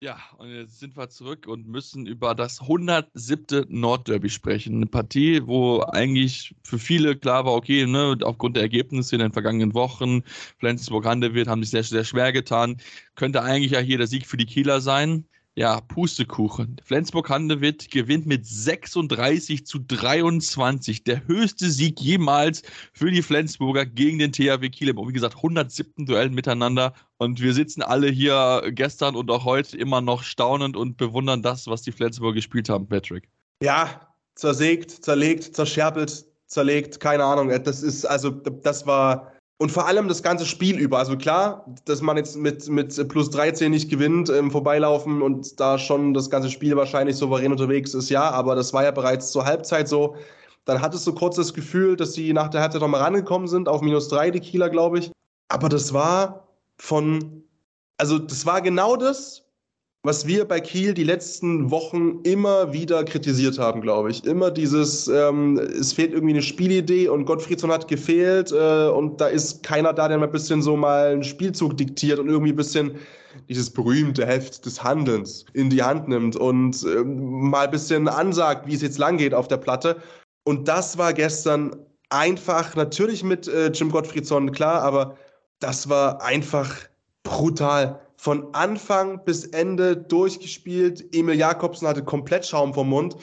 Ja, 0.00 0.16
und 0.38 0.48
jetzt 0.48 0.78
sind 0.78 0.96
wir 0.96 1.10
zurück 1.10 1.46
und 1.46 1.68
müssen 1.68 2.06
über 2.06 2.34
das 2.34 2.62
107. 2.62 3.66
Nordderby 3.68 4.30
sprechen. 4.30 4.76
Eine 4.76 4.86
Partie, 4.86 5.46
wo 5.46 5.82
eigentlich 5.82 6.54
für 6.62 6.78
viele 6.78 7.14
klar 7.14 7.44
war, 7.44 7.52
okay, 7.52 7.84
ne, 7.84 8.16
aufgrund 8.22 8.56
der 8.56 8.62
Ergebnisse 8.62 9.16
in 9.16 9.20
den 9.20 9.32
vergangenen 9.32 9.74
Wochen, 9.74 10.22
Flensburg-Handewitt 10.60 11.46
haben 11.46 11.62
sich 11.62 11.72
sehr, 11.72 11.82
sehr 11.82 12.04
schwer 12.04 12.32
getan. 12.32 12.78
Könnte 13.16 13.42
eigentlich 13.42 13.72
ja 13.72 13.80
hier 13.80 13.98
der 13.98 14.06
Sieg 14.06 14.26
für 14.26 14.38
die 14.38 14.46
Kieler 14.46 14.80
sein 14.80 15.26
ja, 15.56 15.80
Pustekuchen. 15.80 16.76
Flensburg-Handewitt 16.84 17.90
gewinnt 17.90 18.26
mit 18.26 18.46
36 18.46 19.66
zu 19.66 19.78
23. 19.78 21.02
Der 21.04 21.26
höchste 21.26 21.70
Sieg 21.70 21.98
jemals 21.98 22.62
für 22.92 23.10
die 23.10 23.22
Flensburger 23.22 23.86
gegen 23.86 24.18
den 24.18 24.32
THW 24.32 24.68
Kiel. 24.68 24.94
Wie 24.94 25.12
gesagt, 25.12 25.36
107. 25.36 26.04
Duell 26.04 26.28
miteinander. 26.28 26.92
Und 27.16 27.40
wir 27.40 27.54
sitzen 27.54 27.80
alle 27.80 28.08
hier 28.08 28.70
gestern 28.70 29.16
und 29.16 29.30
auch 29.30 29.46
heute 29.46 29.78
immer 29.78 30.02
noch 30.02 30.22
staunend 30.22 30.76
und 30.76 30.98
bewundern 30.98 31.40
das, 31.40 31.66
was 31.66 31.80
die 31.80 31.92
Flensburger 31.92 32.34
gespielt 32.34 32.68
haben, 32.68 32.86
Patrick. 32.86 33.30
Ja, 33.62 34.14
zersägt, 34.34 34.90
zerlegt, 34.90 35.56
zerscherbelt, 35.56 36.26
zerlegt, 36.46 37.00
keine 37.00 37.24
Ahnung. 37.24 37.48
Das 37.64 37.82
ist, 37.82 38.04
also, 38.04 38.30
das 38.30 38.86
war 38.86 39.32
und 39.58 39.72
vor 39.72 39.86
allem 39.86 40.08
das 40.08 40.22
ganze 40.22 40.44
Spiel 40.44 40.78
über. 40.78 40.98
Also 40.98 41.16
klar, 41.16 41.64
dass 41.86 42.02
man 42.02 42.16
jetzt 42.16 42.36
mit, 42.36 42.68
mit 42.68 43.08
plus 43.08 43.30
13 43.30 43.70
nicht 43.70 43.88
gewinnt 43.88 44.28
im 44.28 44.50
Vorbeilaufen 44.50 45.22
und 45.22 45.58
da 45.58 45.78
schon 45.78 46.12
das 46.12 46.28
ganze 46.28 46.50
Spiel 46.50 46.76
wahrscheinlich 46.76 47.16
souverän 47.16 47.52
unterwegs 47.52 47.94
ist, 47.94 48.10
ja, 48.10 48.30
aber 48.30 48.54
das 48.54 48.72
war 48.72 48.84
ja 48.84 48.90
bereits 48.90 49.30
zur 49.30 49.44
Halbzeit 49.44 49.88
so. 49.88 50.16
Dann 50.66 50.82
hattest 50.82 51.06
du 51.06 51.14
kurz 51.14 51.36
das 51.36 51.54
Gefühl, 51.54 51.96
dass 51.96 52.12
sie 52.12 52.32
nach 52.32 52.48
der 52.48 52.60
Halbzeit 52.60 52.82
nochmal 52.82 53.00
rangekommen 53.00 53.48
sind, 53.48 53.68
auf 53.68 53.80
minus 53.80 54.08
3, 54.08 54.32
die 54.32 54.40
Kieler, 54.40 54.68
glaube 54.68 54.98
ich. 54.98 55.12
Aber 55.48 55.68
das 55.68 55.92
war 55.92 56.48
von, 56.76 57.44
also 57.98 58.18
das 58.18 58.44
war 58.44 58.60
genau 58.60 58.96
das, 58.96 59.45
was 60.06 60.24
wir 60.26 60.44
bei 60.44 60.60
Kiel 60.60 60.94
die 60.94 61.02
letzten 61.02 61.70
Wochen 61.72 62.20
immer 62.22 62.72
wieder 62.72 63.02
kritisiert 63.02 63.58
haben, 63.58 63.80
glaube 63.80 64.10
ich. 64.10 64.24
Immer 64.24 64.52
dieses, 64.52 65.08
ähm, 65.08 65.58
es 65.58 65.92
fehlt 65.92 66.12
irgendwie 66.12 66.34
eine 66.34 66.42
Spielidee 66.42 67.08
und 67.08 67.24
Gottfriedson 67.24 67.72
hat 67.72 67.88
gefehlt 67.88 68.52
äh, 68.52 68.88
und 68.88 69.20
da 69.20 69.26
ist 69.26 69.64
keiner 69.64 69.92
da, 69.92 70.06
der 70.06 70.18
mal 70.18 70.26
ein 70.26 70.32
bisschen 70.32 70.62
so 70.62 70.76
mal 70.76 71.08
einen 71.08 71.24
Spielzug 71.24 71.76
diktiert 71.76 72.20
und 72.20 72.28
irgendwie 72.28 72.52
ein 72.52 72.56
bisschen 72.56 72.94
dieses 73.48 73.68
berühmte 73.68 74.24
Heft 74.24 74.64
des 74.64 74.82
Handelns 74.82 75.44
in 75.54 75.70
die 75.70 75.82
Hand 75.82 76.06
nimmt 76.06 76.36
und 76.36 76.84
äh, 76.84 77.02
mal 77.02 77.64
ein 77.64 77.70
bisschen 77.72 78.06
ansagt, 78.06 78.68
wie 78.68 78.74
es 78.74 78.82
jetzt 78.82 78.98
lang 78.98 79.18
geht 79.18 79.34
auf 79.34 79.48
der 79.48 79.58
Platte. 79.58 79.96
Und 80.44 80.68
das 80.68 80.96
war 80.96 81.12
gestern 81.12 81.74
einfach, 82.10 82.76
natürlich 82.76 83.24
mit 83.24 83.48
äh, 83.48 83.72
Jim 83.72 83.90
Gottfriedson, 83.90 84.52
klar, 84.52 84.82
aber 84.82 85.16
das 85.58 85.88
war 85.88 86.22
einfach 86.22 86.72
brutal 87.24 88.05
von 88.26 88.52
Anfang 88.54 89.24
bis 89.24 89.44
Ende 89.44 89.96
durchgespielt. 89.96 91.14
Emil 91.14 91.36
Jakobsen 91.36 91.86
hatte 91.86 92.02
komplett 92.02 92.44
Schaum 92.44 92.74
vom 92.74 92.88
Mund. 92.88 93.16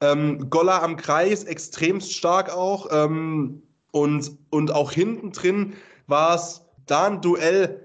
Ähm, 0.00 0.48
Golla 0.48 0.80
am 0.80 0.96
Kreis 0.96 1.42
extremst 1.42 2.12
stark 2.12 2.54
auch. 2.54 2.86
Ähm, 2.92 3.64
und, 3.90 4.30
und 4.50 4.70
auch 4.70 4.92
hinten 4.92 5.32
drin 5.32 5.72
war 6.06 6.36
es 6.36 6.64
da 6.86 7.06
ein 7.06 7.20
Duell. 7.20 7.80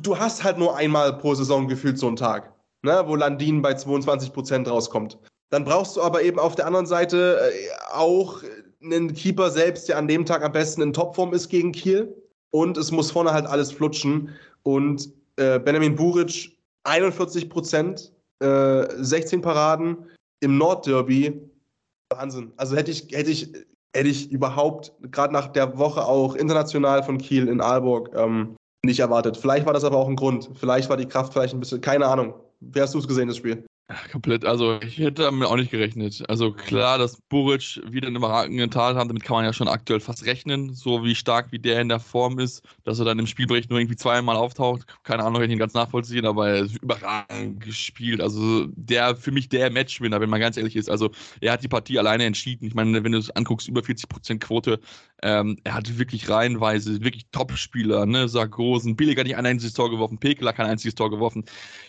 Du 0.00 0.18
hast 0.18 0.42
halt 0.42 0.56
nur 0.56 0.74
einmal 0.74 1.12
pro 1.18 1.34
Saison 1.34 1.68
gefühlt 1.68 1.98
so 1.98 2.06
einen 2.06 2.16
Tag, 2.16 2.54
ne, 2.80 3.04
wo 3.06 3.16
Landin 3.16 3.60
bei 3.60 3.74
22 3.74 4.32
Prozent 4.32 4.66
rauskommt. 4.66 5.18
Dann 5.50 5.66
brauchst 5.66 5.94
du 5.94 6.00
aber 6.00 6.22
eben 6.22 6.38
auf 6.38 6.54
der 6.54 6.66
anderen 6.66 6.86
Seite 6.86 7.38
äh, 7.52 7.68
auch 7.92 8.42
einen 8.82 9.12
Keeper 9.12 9.50
selbst, 9.50 9.90
der 9.90 9.98
an 9.98 10.08
dem 10.08 10.24
Tag 10.24 10.42
am 10.42 10.52
besten 10.52 10.80
in 10.80 10.94
Topform 10.94 11.34
ist 11.34 11.50
gegen 11.50 11.72
Kiel. 11.72 12.16
Und 12.50 12.78
es 12.78 12.92
muss 12.92 13.10
vorne 13.10 13.34
halt 13.34 13.44
alles 13.44 13.72
flutschen. 13.72 14.30
Und 14.62 15.12
äh, 15.36 15.58
Benjamin 15.58 15.94
Buric 15.94 16.56
41 16.84 17.48
Prozent, 17.48 18.12
äh, 18.40 18.86
16 18.96 19.40
Paraden 19.40 20.10
im 20.40 20.58
Nordderby. 20.58 21.50
Wahnsinn. 22.10 22.52
Also 22.56 22.76
hätte 22.76 22.90
ich, 22.90 23.08
hätte 23.12 23.30
ich, 23.30 23.52
hätte 23.94 24.08
ich 24.08 24.30
überhaupt, 24.30 24.92
gerade 25.10 25.32
nach 25.32 25.48
der 25.48 25.78
Woche 25.78 26.04
auch 26.04 26.34
international 26.34 27.02
von 27.02 27.18
Kiel 27.18 27.48
in 27.48 27.60
Aalborg, 27.60 28.10
ähm, 28.14 28.56
nicht 28.84 29.00
erwartet. 29.00 29.36
Vielleicht 29.36 29.66
war 29.66 29.72
das 29.72 29.84
aber 29.84 29.96
auch 29.96 30.08
ein 30.08 30.16
Grund. 30.16 30.50
Vielleicht 30.54 30.90
war 30.90 30.96
die 30.96 31.06
Kraft 31.06 31.32
vielleicht 31.32 31.54
ein 31.54 31.60
bisschen, 31.60 31.80
keine 31.80 32.06
Ahnung. 32.06 32.34
Wie 32.60 32.80
hast 32.80 32.94
du 32.94 32.98
es 32.98 33.08
gesehen, 33.08 33.28
das 33.28 33.38
Spiel? 33.38 33.64
Komplett, 34.10 34.46
also 34.46 34.80
ich 34.80 34.96
hätte 34.96 35.24
damit 35.24 35.46
auch 35.46 35.56
nicht 35.56 35.70
gerechnet. 35.70 36.22
Also 36.30 36.52
klar, 36.52 36.96
dass 36.96 37.20
Buric 37.28 37.82
wieder 37.86 38.08
eine 38.08 38.16
überragende 38.16 38.70
Tat 38.70 38.96
hat, 38.96 39.10
damit 39.10 39.22
kann 39.22 39.36
man 39.36 39.44
ja 39.44 39.52
schon 39.52 39.68
aktuell 39.68 40.00
fast 40.00 40.24
rechnen, 40.24 40.72
so 40.72 41.04
wie 41.04 41.14
stark 41.14 41.52
wie 41.52 41.58
der 41.58 41.82
in 41.82 41.90
der 41.90 42.00
Form 42.00 42.38
ist, 42.38 42.62
dass 42.84 42.98
er 42.98 43.04
dann 43.04 43.18
im 43.18 43.26
Spielbericht 43.26 43.68
nur 43.68 43.78
irgendwie 43.78 43.96
zweimal 43.96 44.36
auftaucht. 44.36 44.86
Keine 45.02 45.22
Ahnung, 45.22 45.34
kann 45.34 45.50
ich 45.50 45.52
ihn 45.52 45.58
ganz 45.58 45.74
nachvollziehen, 45.74 46.24
aber 46.24 46.48
er 46.48 46.64
ist 46.64 46.76
überragend 46.78 47.60
gespielt. 47.60 48.22
Also 48.22 48.66
der, 48.68 49.16
für 49.16 49.32
mich 49.32 49.50
der 49.50 49.70
Matchwinner, 49.70 50.18
wenn 50.18 50.30
man 50.30 50.40
ganz 50.40 50.56
ehrlich 50.56 50.76
ist. 50.76 50.88
Also 50.88 51.10
er 51.42 51.52
hat 51.52 51.62
die 51.62 51.68
Partie 51.68 51.98
alleine 51.98 52.24
entschieden. 52.24 52.66
Ich 52.66 52.74
meine, 52.74 53.04
wenn 53.04 53.12
du 53.12 53.18
es 53.18 53.30
anguckst, 53.32 53.68
über 53.68 53.82
40% 53.82 54.38
Quote, 54.38 54.80
ähm, 55.22 55.58
er 55.64 55.74
hat 55.74 55.98
wirklich 55.98 56.28
reihenweise, 56.28 57.02
wirklich 57.02 57.26
Top-Spieler, 57.32 58.06
ne, 58.06 58.28
Sargosen, 58.28 58.96
Billiger 58.96 59.24
nicht 59.24 59.36
ein 59.36 59.46
einziges 59.46 59.74
Tor 59.74 59.90
geworfen, 59.90 60.18
Pekeler 60.18 60.52
kein 60.52 60.66
einziges 60.66 60.94
Tor 60.94 61.10
geworfen. 61.10 61.44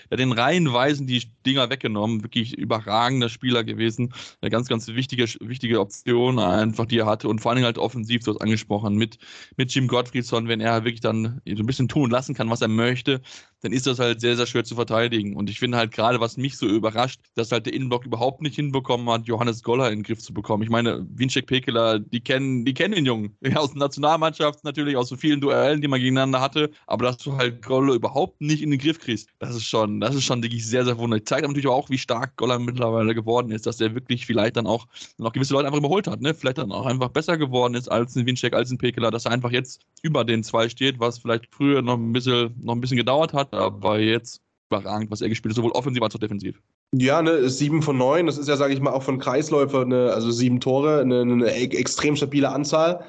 Er 0.10 0.12
hat 0.12 0.20
den 0.20 0.32
reihenweisen 0.32 1.08
die 1.08 1.24
Dinger 1.46 1.70
weggenommen. 1.70 2.24
Wirklich 2.24 2.58
überragender 2.58 3.30
Spieler 3.30 3.64
gewesen. 3.64 4.14
Eine 4.42 4.52
ganz, 4.52 4.68
ganz 4.68 4.88
wichtige, 4.88 5.26
wichtige 5.40 5.80
Option 5.80 6.40
einfach, 6.40 6.86
die 6.86 7.00
er 7.00 7.06
hatte. 7.06 7.28
Und 7.28 7.40
vor 7.40 7.52
allem 7.52 7.64
halt 7.64 7.78
offensiv, 7.78 8.24
du 8.24 8.32
hast 8.32 8.42
angesprochen, 8.42 8.96
mit, 8.96 9.18
mit 9.58 9.74
Jim 9.74 9.88
Gottfriedson, 9.88 10.48
wenn 10.48 10.62
er 10.62 10.84
wirklich 10.84 11.02
dann 11.02 11.42
so 11.46 11.64
ein 11.64 11.66
bisschen 11.66 11.88
tun 11.88 12.12
lassen 12.12 12.36
kann, 12.36 12.50
was 12.50 12.62
er 12.62 12.68
möchte, 12.68 13.22
dann 13.66 13.74
ist 13.74 13.88
das 13.88 13.98
halt 13.98 14.22
sehr, 14.22 14.36
sehr 14.36 14.46
schwer 14.46 14.64
zu 14.64 14.76
verteidigen. 14.76 15.36
Und 15.36 15.50
ich 15.50 15.58
finde 15.58 15.78
halt 15.78 15.92
gerade, 15.92 16.20
was 16.20 16.38
mich 16.38 16.56
so 16.56 16.68
überrascht, 16.68 17.20
dass 17.34 17.52
halt 17.52 17.66
der 17.66 17.74
Innenblock 17.74 18.06
überhaupt 18.06 18.44
nicht 18.44 18.56
hinbekommen 18.56 19.10
hat, 19.10 19.26
Johannes 19.26 19.64
Goller 19.64 19.90
in 19.90 20.00
den 20.00 20.04
Griff 20.04 20.20
zu 20.20 20.36
bekommen. 20.36 20.62
Ich 20.62 20.70
meine, 20.70 21.04
Winczek 21.16 21.48
Pekeler, 21.48 21.98
die 21.98 22.22
kennen, 22.22 22.64
die 22.64 22.76
kennen 22.76 22.94
den 22.94 23.08
Jungen. 23.08 23.36
Aus 23.56 23.72
der 23.72 23.80
Nationalmannschaft 23.80 24.64
natürlich, 24.64 24.96
aus 24.96 25.10
so 25.10 25.16
vielen 25.16 25.42
Duellen, 25.42 25.82
die 25.82 25.88
man 25.88 26.00
gegeneinander 26.00 26.42
hatte. 26.42 26.70
Aber 26.86 27.06
dass 27.06 27.18
du 27.18 27.36
halt 27.38 27.66
Goller 27.66 27.96
überhaupt 27.96 28.40
nicht 28.40 28.62
in 28.62 28.70
den 28.70 28.80
Griff 28.80 29.00
kriegst, 29.00 29.30
das 29.40 29.56
ist 29.56 29.66
schon, 29.66 30.00
das 30.00 30.14
ist 30.14 30.26
schon 30.26 30.44
wirklich 30.44 30.68
sehr, 30.68 30.86
sehr 30.86 31.00
wunderlich. 31.00 31.26
Zeigt 31.26 31.48
natürlich 31.48 31.66
auch, 31.66 31.90
wie 31.90 31.98
stark 31.98 32.36
Goller 32.36 32.60
mittlerweile 32.60 33.16
geworden 33.16 33.50
ist, 33.50 33.66
dass 33.66 33.82
er 33.82 33.96
wirklich 33.96 34.28
vielleicht 34.28 34.58
dann 34.58 34.68
auch 34.68 34.86
noch 35.18 35.34
gewisse 35.34 35.54
Leute 35.54 35.66
einfach 35.66 35.80
überholt 35.80 36.06
hat, 36.06 36.22
ne? 36.22 36.36
Vielleicht 36.36 36.60
dann 36.60 36.72
auch 36.72 36.86
einfach 36.86 37.10
besser 37.10 37.40
geworden 37.40 37.74
ist 37.74 37.92
als 37.92 38.16
ein 38.16 38.28
Winczek, 38.28 38.54
als 38.54 38.70
ein 38.70 38.78
Pekeler, 38.78 39.10
dass 39.10 39.26
er 39.26 39.32
einfach 39.32 39.52
jetzt 39.52 39.82
über 40.04 40.24
den 40.24 40.44
zwei 40.44 40.70
steht, 40.70 41.00
was 41.00 41.18
vielleicht 41.18 41.48
früher 41.50 41.82
noch 41.82 41.98
ein 41.98 42.14
bisschen, 42.14 42.54
noch 42.62 42.76
ein 42.76 42.82
bisschen 42.82 42.98
gedauert 42.98 43.34
hat 43.34 43.55
aber 43.56 44.00
jetzt 44.00 44.42
überragend, 44.70 45.12
was 45.12 45.22
er 45.22 45.30
gespielt 45.30 45.52
hat, 45.52 45.58
sowohl 45.58 45.72
offensiv 45.72 46.02
als 46.02 46.16
auch 46.16 46.20
defensiv. 46.20 46.62
Ja, 46.92 47.22
ne, 47.22 47.50
sieben 47.50 47.82
von 47.82 47.98
neun, 47.98 48.26
das 48.26 48.38
ist 48.38 48.48
ja, 48.48 48.58
sage 48.58 48.74
ich 48.74 48.82
mal, 48.82 48.92
auch 48.92 49.04
von 49.04 49.20
Kreisläufer, 49.20 49.86
ne, 49.86 50.12
also 50.14 50.32
sieben 50.32 50.60
Tore, 50.60 51.02
eine, 51.02 51.22
eine 51.22 51.52
extrem 51.52 52.16
stabile 52.16 52.50
Anzahl. 52.50 53.04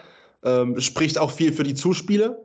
Ähm, 0.44 0.78
spricht 0.80 1.18
auch 1.18 1.30
viel 1.30 1.52
für 1.52 1.62
die 1.62 1.74
Zuspiele, 1.74 2.38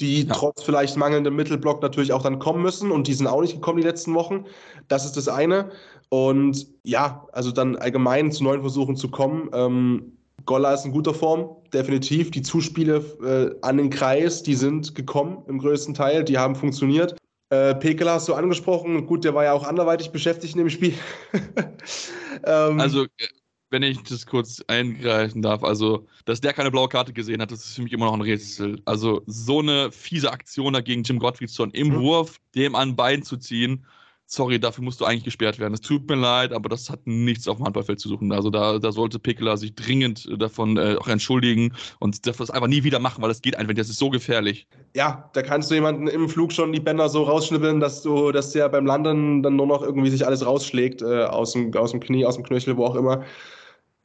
die 0.00 0.24
ja. 0.24 0.34
trotz 0.34 0.62
vielleicht 0.62 0.96
mangelndem 0.96 1.36
Mittelblock 1.36 1.82
natürlich 1.82 2.12
auch 2.12 2.22
dann 2.22 2.38
kommen 2.38 2.62
müssen 2.62 2.90
und 2.90 3.06
die 3.06 3.14
sind 3.14 3.26
auch 3.26 3.40
nicht 3.40 3.54
gekommen 3.54 3.78
die 3.78 3.86
letzten 3.86 4.14
Wochen. 4.14 4.44
Das 4.88 5.04
ist 5.04 5.16
das 5.16 5.28
eine. 5.28 5.70
Und 6.08 6.66
ja, 6.84 7.26
also 7.32 7.52
dann 7.52 7.76
allgemein 7.76 8.32
zu 8.32 8.44
neuen 8.44 8.60
Versuchen 8.60 8.96
zu 8.96 9.10
kommen. 9.10 9.48
Ähm, 9.52 10.16
Golla 10.44 10.74
ist 10.74 10.84
in 10.84 10.92
guter 10.92 11.14
Form, 11.14 11.56
definitiv. 11.72 12.30
Die 12.30 12.42
Zuspiele 12.42 12.96
äh, 13.22 13.54
an 13.64 13.76
den 13.76 13.90
Kreis, 13.90 14.42
die 14.42 14.54
sind 14.54 14.94
gekommen 14.94 15.44
im 15.46 15.58
größten 15.58 15.94
Teil, 15.94 16.24
die 16.24 16.38
haben 16.38 16.56
funktioniert. 16.56 17.16
Äh, 17.50 17.74
Pekela 17.74 18.14
hast 18.14 18.28
du 18.28 18.34
angesprochen. 18.34 19.06
Gut, 19.06 19.24
der 19.24 19.34
war 19.34 19.44
ja 19.44 19.52
auch 19.52 19.66
anderweitig 19.66 20.10
beschäftigt 20.10 20.54
in 20.54 20.60
dem 20.60 20.70
Spiel. 20.70 20.94
ähm, 22.44 22.80
also, 22.80 23.04
äh, 23.04 23.26
wenn 23.70 23.82
ich 23.82 24.02
das 24.04 24.24
kurz 24.24 24.62
eingreifen 24.68 25.42
darf, 25.42 25.64
also, 25.64 26.06
dass 26.24 26.40
der 26.40 26.52
keine 26.52 26.70
blaue 26.70 26.88
Karte 26.88 27.12
gesehen 27.12 27.42
hat, 27.42 27.50
das 27.50 27.64
ist 27.64 27.74
für 27.74 27.82
mich 27.82 27.92
immer 27.92 28.06
noch 28.06 28.14
ein 28.14 28.20
Rätsel. 28.20 28.80
Also, 28.84 29.22
so 29.26 29.58
eine 29.58 29.90
fiese 29.90 30.32
Aktion 30.32 30.72
dagegen 30.72 31.02
Jim 31.02 31.18
Gottfriedson 31.18 31.72
im 31.72 31.88
mhm. 31.88 32.00
Wurf, 32.00 32.40
dem 32.54 32.76
an 32.76 32.94
Bein 32.94 33.24
zu 33.24 33.36
ziehen 33.36 33.84
sorry, 34.30 34.60
dafür 34.60 34.84
musst 34.84 35.00
du 35.00 35.04
eigentlich 35.04 35.24
gesperrt 35.24 35.58
werden. 35.58 35.74
Es 35.74 35.80
tut 35.80 36.08
mir 36.08 36.14
leid, 36.14 36.52
aber 36.52 36.68
das 36.68 36.88
hat 36.88 37.00
nichts 37.04 37.48
auf 37.48 37.56
dem 37.56 37.66
Handballfeld 37.66 37.98
zu 37.98 38.08
suchen. 38.08 38.30
Also 38.30 38.48
da, 38.48 38.78
da 38.78 38.92
sollte 38.92 39.18
Pekela 39.18 39.56
sich 39.56 39.74
dringend 39.74 40.28
davon 40.38 40.76
äh, 40.76 40.96
auch 40.98 41.08
entschuldigen 41.08 41.74
und 41.98 42.26
das 42.26 42.50
einfach 42.50 42.68
nie 42.68 42.84
wieder 42.84 43.00
machen, 43.00 43.22
weil 43.22 43.28
das 43.28 43.42
geht 43.42 43.56
einfach, 43.56 43.74
das 43.74 43.90
ist 43.90 43.98
so 43.98 44.08
gefährlich. 44.08 44.68
Ja, 44.94 45.28
da 45.32 45.42
kannst 45.42 45.70
du 45.70 45.74
jemanden 45.74 46.06
im 46.06 46.28
Flug 46.28 46.52
schon 46.52 46.72
die 46.72 46.78
Bänder 46.78 47.08
so 47.08 47.24
rausschnippeln, 47.24 47.80
dass 47.80 48.02
du, 48.02 48.30
dass 48.30 48.52
der 48.52 48.68
beim 48.68 48.86
Landen 48.86 49.42
dann 49.42 49.56
nur 49.56 49.66
noch 49.66 49.82
irgendwie 49.82 50.10
sich 50.10 50.24
alles 50.24 50.46
rausschlägt, 50.46 51.02
äh, 51.02 51.24
aus, 51.24 51.52
dem, 51.52 51.74
aus 51.74 51.90
dem 51.90 51.98
Knie, 51.98 52.24
aus 52.24 52.36
dem 52.36 52.44
Knöchel, 52.44 52.76
wo 52.76 52.84
auch 52.84 52.94
immer. 52.94 53.24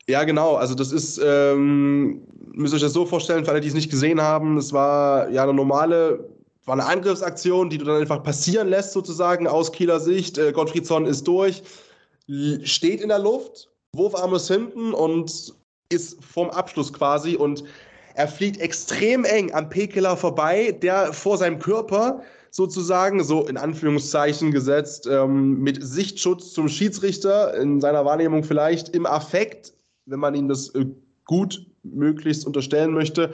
Ja, 0.07 0.23
genau. 0.23 0.55
Also 0.55 0.73
das 0.73 0.91
ist, 0.91 1.21
ähm, 1.23 2.21
müsst 2.51 2.73
ihr 2.73 2.77
euch 2.77 2.81
das 2.81 2.93
so 2.93 3.05
vorstellen, 3.05 3.45
für 3.45 3.51
alle, 3.51 3.61
die 3.61 3.67
es 3.67 3.73
nicht 3.75 3.91
gesehen 3.91 4.19
haben, 4.19 4.57
es 4.57 4.73
war 4.73 5.29
ja 5.29 5.43
eine 5.43 5.53
normale 5.53 6.34
war 6.65 6.73
eine 6.73 6.85
Angriffsaktion, 6.85 7.69
die 7.69 7.77
du 7.77 7.85
dann 7.85 8.01
einfach 8.01 8.23
passieren 8.23 8.67
lässt, 8.67 8.93
sozusagen 8.93 9.47
aus 9.47 9.71
Kieler 9.71 9.99
Sicht. 9.99 10.37
Äh, 10.37 10.51
Gottfriedson 10.51 11.05
ist 11.05 11.27
durch, 11.27 11.63
steht 12.63 13.01
in 13.01 13.09
der 13.09 13.19
Luft, 13.19 13.69
Wurfarm 13.95 14.33
ist 14.33 14.47
hinten 14.47 14.93
und 14.93 15.53
ist 15.89 16.23
vorm 16.23 16.49
Abschluss 16.49 16.91
quasi 16.91 17.35
und 17.35 17.63
er 18.15 18.27
fliegt 18.27 18.59
extrem 18.59 19.25
eng 19.25 19.53
am 19.53 19.69
Pekeler 19.69 20.17
vorbei, 20.17 20.71
der 20.71 21.13
vor 21.13 21.37
seinem 21.37 21.59
Körper 21.59 22.23
sozusagen, 22.49 23.21
so 23.23 23.45
in 23.47 23.57
Anführungszeichen 23.57 24.51
gesetzt, 24.51 25.07
ähm, 25.11 25.59
mit 25.59 25.83
Sichtschutz 25.83 26.53
zum 26.53 26.69
Schiedsrichter, 26.69 27.53
in 27.55 27.81
seiner 27.81 28.05
Wahrnehmung 28.05 28.43
vielleicht 28.45 28.89
im 28.89 29.05
Affekt, 29.05 29.73
wenn 30.05 30.19
man 30.19 30.33
ihm 30.35 30.47
das 30.47 30.69
äh, 30.69 30.85
gut 31.25 31.65
möglichst 31.83 32.47
unterstellen 32.47 32.93
möchte, 32.93 33.33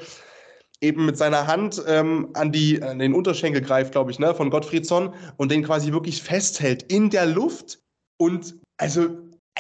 eben 0.82 1.06
mit 1.06 1.18
seiner 1.18 1.48
Hand 1.48 1.82
ähm, 1.88 2.30
an, 2.34 2.52
die, 2.52 2.82
an 2.82 3.00
den 3.00 3.14
Unterschenkel 3.14 3.62
greift, 3.62 3.92
glaube 3.92 4.12
ich, 4.12 4.20
ne, 4.20 4.34
von 4.34 4.50
Gottfriedsson 4.50 5.14
und 5.38 5.52
den 5.52 5.64
quasi 5.64 5.94
wirklich 5.94 6.22
festhält 6.22 6.84
in 6.92 7.10
der 7.10 7.28
Luft. 7.28 7.80
Und 8.18 8.56
also, 8.78 9.08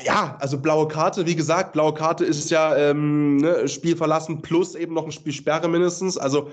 ja, 0.03 0.35
also 0.39 0.57
blaue 0.57 0.87
Karte, 0.87 1.27
wie 1.27 1.35
gesagt, 1.35 1.73
blaue 1.73 1.93
Karte 1.93 2.25
ist 2.25 2.49
ja 2.49 2.75
ähm, 2.75 3.37
ne, 3.37 3.67
Spiel 3.67 3.95
verlassen 3.95 4.41
plus 4.41 4.73
eben 4.73 4.95
noch 4.95 5.05
ein 5.05 5.11
Spielsperre 5.11 5.67
mindestens. 5.67 6.17
Also, 6.17 6.51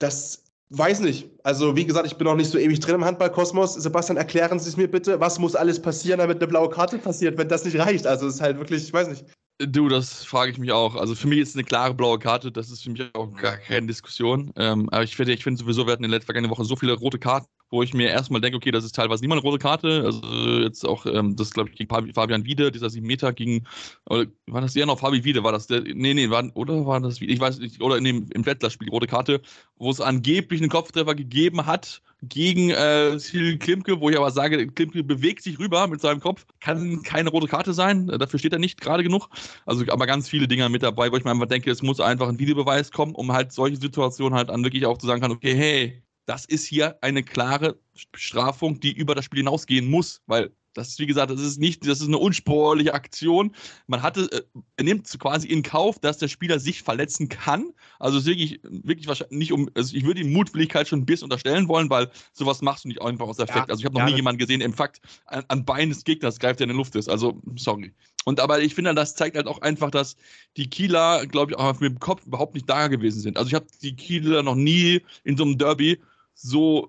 das 0.00 0.42
weiß 0.70 1.00
nicht. 1.00 1.30
Also, 1.44 1.76
wie 1.76 1.86
gesagt, 1.86 2.06
ich 2.06 2.16
bin 2.16 2.24
noch 2.24 2.34
nicht 2.34 2.50
so 2.50 2.58
ewig 2.58 2.80
drin 2.80 2.96
im 2.96 3.04
Handballkosmos. 3.04 3.74
Sebastian, 3.74 4.16
erklären 4.16 4.58
Sie 4.58 4.68
es 4.68 4.76
mir 4.76 4.90
bitte, 4.90 5.20
was 5.20 5.38
muss 5.38 5.54
alles 5.54 5.80
passieren, 5.80 6.18
damit 6.18 6.38
eine 6.38 6.48
blaue 6.48 6.68
Karte 6.68 6.98
passiert, 6.98 7.38
wenn 7.38 7.48
das 7.48 7.64
nicht 7.64 7.78
reicht? 7.78 8.08
Also, 8.08 8.26
es 8.26 8.36
ist 8.36 8.40
halt 8.40 8.58
wirklich, 8.58 8.82
ich 8.82 8.92
weiß 8.92 9.08
nicht. 9.08 9.24
Du, 9.60 9.88
das 9.88 10.24
frage 10.24 10.50
ich 10.50 10.58
mich 10.58 10.72
auch. 10.72 10.96
Also 10.96 11.14
für 11.14 11.28
mich 11.28 11.38
ist 11.38 11.54
eine 11.54 11.62
klare 11.64 11.94
blaue 11.94 12.18
Karte, 12.18 12.50
das 12.50 12.70
ist 12.70 12.82
für 12.82 12.90
mich 12.90 13.14
auch 13.14 13.32
gar 13.36 13.56
keine 13.56 13.86
Diskussion. 13.86 14.52
Ähm, 14.56 14.88
aber 14.90 15.04
ich 15.04 15.14
finde 15.14 15.32
ich 15.32 15.44
find 15.44 15.58
sowieso, 15.58 15.86
wir 15.86 15.92
hatten 15.92 16.02
in 16.04 16.10
der 16.10 16.20
vergangenen 16.22 16.50
Woche 16.50 16.64
so 16.64 16.74
viele 16.74 16.92
rote 16.94 17.20
Karten, 17.20 17.46
wo 17.70 17.82
ich 17.82 17.94
mir 17.94 18.08
erstmal 18.08 18.40
denke, 18.40 18.56
okay, 18.56 18.70
das 18.70 18.84
ist 18.84 18.94
teilweise 18.94 19.22
niemand 19.22 19.42
rote 19.42 19.58
Karte. 19.58 20.02
Also 20.04 20.60
jetzt 20.60 20.86
auch, 20.86 21.06
ähm, 21.06 21.36
das 21.36 21.50
glaube 21.50 21.70
ich 21.70 21.76
gegen 21.76 21.88
Fabian 21.88 22.44
Wiede, 22.44 22.70
dieser 22.70 22.90
7 22.90 23.06
Meter 23.06 23.32
gegen, 23.32 23.66
oder 24.06 24.26
war 24.46 24.60
das 24.60 24.76
eher 24.76 24.86
noch 24.86 25.00
Fabi 25.00 25.24
Wiede, 25.24 25.42
war 25.42 25.52
das 25.52 25.66
der, 25.66 25.80
nee, 25.80 26.14
nee, 26.14 26.30
war, 26.30 26.44
oder 26.54 26.86
war 26.86 27.00
das, 27.00 27.20
ich 27.20 27.40
weiß 27.40 27.58
nicht, 27.58 27.80
oder 27.80 27.96
in 27.98 28.04
dem, 28.04 28.28
im 28.32 28.46
Wettlerspiel, 28.46 28.88
rote 28.90 29.06
Karte, 29.06 29.40
wo 29.76 29.90
es 29.90 30.00
angeblich 30.00 30.60
einen 30.60 30.70
Kopftreffer 30.70 31.14
gegeben 31.14 31.66
hat 31.66 32.02
gegen 32.22 32.70
äh, 32.70 33.18
Cyril 33.18 33.58
Klimke, 33.58 34.00
wo 34.00 34.08
ich 34.10 34.16
aber 34.16 34.30
sage, 34.30 34.66
Klimke 34.68 35.02
bewegt 35.02 35.42
sich 35.42 35.58
rüber 35.58 35.86
mit 35.88 36.00
seinem 36.00 36.20
Kopf, 36.20 36.46
kann 36.60 37.02
keine 37.02 37.30
rote 37.30 37.48
Karte 37.48 37.72
sein, 37.74 38.06
dafür 38.06 38.38
steht 38.38 38.52
er 38.52 38.58
nicht 38.58 38.80
gerade 38.80 39.02
genug. 39.02 39.28
Also 39.66 39.84
aber 39.88 40.06
ganz 40.06 40.28
viele 40.28 40.48
Dinge 40.48 40.68
mit 40.68 40.82
dabei, 40.82 41.10
wo 41.10 41.16
ich 41.16 41.24
mir 41.24 41.30
einfach 41.32 41.46
denke, 41.46 41.70
es 41.70 41.82
muss 41.82 42.00
einfach 42.00 42.28
ein 42.28 42.38
Videobeweis 42.38 42.92
kommen, 42.92 43.14
um 43.14 43.32
halt 43.32 43.52
solche 43.52 43.76
Situationen 43.76 44.36
halt 44.36 44.48
dann 44.50 44.64
wirklich 44.64 44.86
auch 44.86 44.98
zu 44.98 45.06
sagen 45.06 45.20
kann, 45.20 45.32
okay, 45.32 45.54
hey, 45.54 46.03
das 46.26 46.44
ist 46.44 46.66
hier 46.66 46.98
eine 47.02 47.22
klare 47.22 47.78
Bestrafung, 48.12 48.80
die 48.80 48.92
über 48.92 49.14
das 49.14 49.24
Spiel 49.24 49.40
hinausgehen 49.40 49.88
muss, 49.88 50.22
weil 50.26 50.50
das 50.74 50.88
ist, 50.88 50.98
wie 50.98 51.06
gesagt, 51.06 51.30
das 51.30 51.40
ist 51.40 51.58
nicht, 51.58 51.86
das 51.86 52.00
ist 52.00 52.08
eine 52.08 52.18
unsportliche 52.18 52.94
Aktion. 52.94 53.54
Man 53.86 54.02
hatte, 54.02 54.28
äh, 54.32 54.42
er 54.76 54.84
nimmt 54.84 55.08
quasi 55.20 55.46
in 55.48 55.62
Kauf, 55.62 56.00
dass 56.00 56.18
der 56.18 56.28
Spieler 56.28 56.58
sich 56.58 56.82
verletzen 56.82 57.28
kann. 57.28 57.72
Also 58.00 58.18
es 58.18 58.24
ist 58.24 58.30
wirklich, 58.30 58.60
wirklich 58.62 59.06
wahrscheinlich 59.06 59.38
nicht 59.38 59.52
um, 59.52 59.70
also 59.74 59.96
ich 59.96 60.04
würde 60.04 60.20
ihm 60.20 60.32
Mutwilligkeit 60.32 60.88
schon 60.88 61.00
ein 61.00 61.06
bisschen 61.06 61.26
unterstellen 61.26 61.68
wollen, 61.68 61.90
weil 61.90 62.10
sowas 62.32 62.60
machst 62.60 62.84
du 62.84 62.88
nicht 62.88 63.00
einfach 63.00 63.26
aus 63.26 63.38
Effekt. 63.38 63.56
Ja, 63.56 63.66
also 63.68 63.80
ich 63.80 63.84
habe 63.86 63.94
noch 63.94 64.00
ja, 64.00 64.10
nie 64.10 64.16
jemanden 64.16 64.38
gesehen, 64.38 64.60
im 64.60 64.74
Fakt 64.74 65.00
an, 65.26 65.44
an 65.48 65.64
Beinen 65.64 65.90
des 65.90 66.02
Gegners 66.02 66.40
greift, 66.40 66.58
der 66.58 66.64
in 66.64 66.70
der 66.70 66.76
Luft 66.76 66.96
ist. 66.96 67.08
Also, 67.08 67.40
sorry. 67.54 67.94
Und 68.24 68.40
aber 68.40 68.60
ich 68.60 68.74
finde, 68.74 68.94
das 68.94 69.14
zeigt 69.14 69.36
halt 69.36 69.46
auch 69.46 69.60
einfach, 69.60 69.90
dass 69.90 70.16
die 70.56 70.68
Kieler, 70.68 71.26
glaube 71.26 71.52
ich, 71.52 71.58
auch 71.58 71.78
mit 71.78 71.92
dem 71.92 72.00
Kopf 72.00 72.26
überhaupt 72.26 72.54
nicht 72.54 72.68
da 72.68 72.88
gewesen 72.88 73.20
sind. 73.20 73.36
Also 73.36 73.48
ich 73.48 73.54
habe 73.54 73.66
die 73.82 73.94
Kieler 73.94 74.42
noch 74.42 74.54
nie 74.54 75.02
in 75.24 75.36
so 75.36 75.44
einem 75.44 75.58
Derby 75.58 76.00
so 76.34 76.88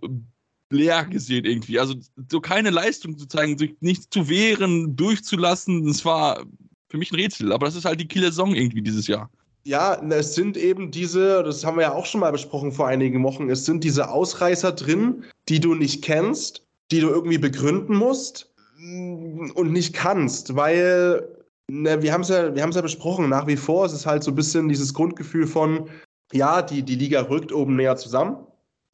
leer 0.70 1.06
gesehen 1.06 1.46
irgendwie. 1.46 1.80
Also 1.80 1.96
so 2.30 2.42
keine 2.42 2.70
Leistung 2.70 3.18
zu 3.18 3.28
zeigen, 3.28 3.58
sich 3.58 3.76
nicht 3.82 4.14
zu 4.14 4.28
wehren, 4.30 4.96
durchzulassen, 4.96 5.86
das 5.86 6.04
war 6.06 6.44
für 6.90 6.98
mich 6.98 7.12
ein 7.12 7.16
Rätsel. 7.16 7.52
Aber 7.52 7.66
das 7.66 7.76
ist 7.76 7.86
halt 7.86 8.00
die 8.00 8.08
Kieler 8.08 8.28
Saison 8.28 8.56
irgendwie 8.56 8.82
dieses 8.82 9.08
Jahr. 9.08 9.30
Ja, 9.64 9.96
es 10.12 10.36
sind 10.36 10.58
eben 10.58 10.92
diese, 10.92 11.42
das 11.44 11.66
haben 11.66 11.78
wir 11.78 11.84
ja 11.84 11.94
auch 11.94 12.06
schon 12.06 12.22
mal 12.22 12.32
besprochen 12.32 12.72
vor 12.72 12.88
einigen 12.88 13.24
Wochen, 13.24 13.50
es 13.50 13.66
sind 13.66 13.84
diese 13.84 14.12
Ausreißer 14.12 14.72
drin, 14.74 15.24
die 15.50 15.60
du 15.60 15.74
nicht 15.74 16.04
kennst, 16.04 16.68
die 16.92 17.00
du 17.00 17.10
irgendwie 17.10 17.40
begründen 17.40 17.96
musst 17.96 18.54
und 18.78 19.72
nicht 19.72 19.96
kannst, 19.96 20.56
weil 20.56 21.28
ne, 21.68 22.00
wir 22.04 22.14
haben 22.14 22.22
es 22.22 22.30
ja, 22.30 22.54
ja 22.54 22.82
besprochen, 22.82 23.28
nach 23.28 23.48
wie 23.48 23.58
vor 23.58 23.88
ist 23.88 23.94
es 23.94 24.06
halt 24.06 24.24
so 24.24 24.30
ein 24.30 24.36
bisschen 24.36 24.70
dieses 24.70 24.94
Grundgefühl 24.94 25.48
von, 25.48 25.90
ja, 26.32 26.62
die, 26.62 26.84
die 26.84 26.96
Liga 26.96 27.22
rückt 27.22 27.52
oben 27.52 27.76
näher 27.76 27.96
zusammen, 27.98 28.38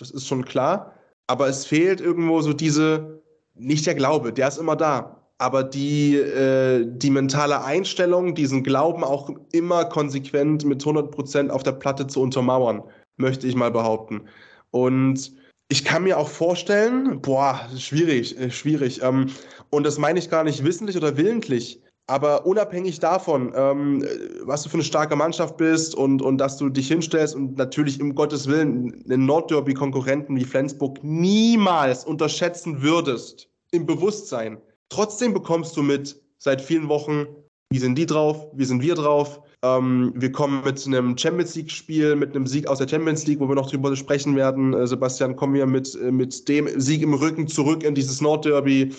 das 0.01 0.11
ist 0.11 0.27
schon 0.27 0.45
klar, 0.45 0.93
aber 1.27 1.47
es 1.47 1.65
fehlt 1.65 2.01
irgendwo 2.01 2.41
so 2.41 2.53
diese, 2.53 3.21
nicht 3.55 3.85
der 3.85 3.95
Glaube, 3.95 4.33
der 4.33 4.47
ist 4.47 4.57
immer 4.57 4.75
da, 4.75 5.21
aber 5.37 5.63
die, 5.63 6.15
äh, 6.15 6.85
die 6.87 7.09
mentale 7.09 7.63
Einstellung, 7.63 8.35
diesen 8.35 8.63
Glauben 8.63 9.03
auch 9.03 9.29
immer 9.51 9.85
konsequent 9.85 10.65
mit 10.65 10.83
100% 10.83 11.49
auf 11.49 11.63
der 11.63 11.73
Platte 11.73 12.07
zu 12.07 12.21
untermauern, 12.21 12.83
möchte 13.17 13.47
ich 13.47 13.55
mal 13.55 13.71
behaupten. 13.71 14.27
Und 14.71 15.31
ich 15.69 15.85
kann 15.85 16.03
mir 16.03 16.17
auch 16.17 16.27
vorstellen, 16.27 17.21
boah, 17.21 17.61
schwierig, 17.77 18.37
äh, 18.37 18.51
schwierig. 18.51 19.01
Ähm, 19.03 19.27
und 19.69 19.85
das 19.85 19.97
meine 19.97 20.19
ich 20.19 20.29
gar 20.29 20.43
nicht 20.43 20.63
wissentlich 20.63 20.97
oder 20.97 21.15
willentlich. 21.15 21.81
Aber 22.11 22.45
unabhängig 22.45 22.99
davon, 22.99 23.53
ähm, 23.55 24.05
was 24.43 24.63
du 24.63 24.69
für 24.69 24.73
eine 24.73 24.83
starke 24.83 25.15
Mannschaft 25.15 25.55
bist 25.55 25.95
und, 25.95 26.21
und 26.21 26.39
dass 26.39 26.57
du 26.57 26.67
dich 26.67 26.89
hinstellst 26.89 27.33
und 27.33 27.57
natürlich 27.57 28.01
im 28.01 28.15
Gottes 28.15 28.47
Willen 28.47 29.01
einen 29.05 29.25
Nordderby-Konkurrenten 29.25 30.35
wie 30.35 30.43
Flensburg 30.43 31.01
niemals 31.03 32.03
unterschätzen 32.03 32.81
würdest 32.81 33.47
im 33.71 33.85
Bewusstsein. 33.85 34.57
Trotzdem 34.89 35.33
bekommst 35.33 35.77
du 35.77 35.83
mit 35.83 36.21
seit 36.37 36.61
vielen 36.61 36.89
Wochen, 36.89 37.27
wie 37.71 37.79
sind 37.79 37.97
die 37.97 38.07
drauf, 38.07 38.49
wie 38.55 38.65
sind 38.65 38.81
wir 38.81 38.95
drauf. 38.95 39.39
Ähm, 39.63 40.11
wir 40.13 40.33
kommen 40.33 40.65
mit 40.65 40.85
einem 40.85 41.17
Champions 41.17 41.55
League-Spiel, 41.55 42.17
mit 42.17 42.35
einem 42.35 42.45
Sieg 42.45 42.67
aus 42.67 42.79
der 42.79 42.89
Champions 42.89 43.25
League, 43.25 43.39
wo 43.39 43.47
wir 43.47 43.55
noch 43.55 43.69
drüber 43.69 43.95
sprechen 43.95 44.35
werden. 44.35 44.73
Äh, 44.73 44.85
Sebastian, 44.85 45.37
kommen 45.37 45.53
wir 45.53 45.65
mit, 45.65 45.95
äh, 45.95 46.11
mit 46.11 46.49
dem 46.49 46.67
Sieg 46.77 47.03
im 47.03 47.13
Rücken 47.13 47.47
zurück 47.47 47.83
in 47.83 47.95
dieses 47.95 48.19
Nordderby. 48.19 48.91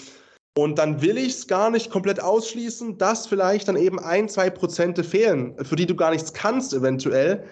Und 0.55 0.79
dann 0.79 1.01
will 1.01 1.17
ich 1.17 1.35
es 1.35 1.47
gar 1.47 1.71
nicht 1.71 1.91
komplett 1.91 2.23
ausschließen, 2.23 2.99
dass 2.99 3.27
vielleicht 3.27 3.69
dann 3.69 3.77
eben 3.77 3.99
ein, 3.99 4.29
zwei 4.29 4.51
Prozente 4.51 5.03
fehlen, 5.03 5.55
für 5.65 5.77
die 5.77 5.87
du 5.87 5.97
gar 5.97 6.11
nichts 6.11 6.33
kannst 6.33 6.75
eventuell. 6.75 7.45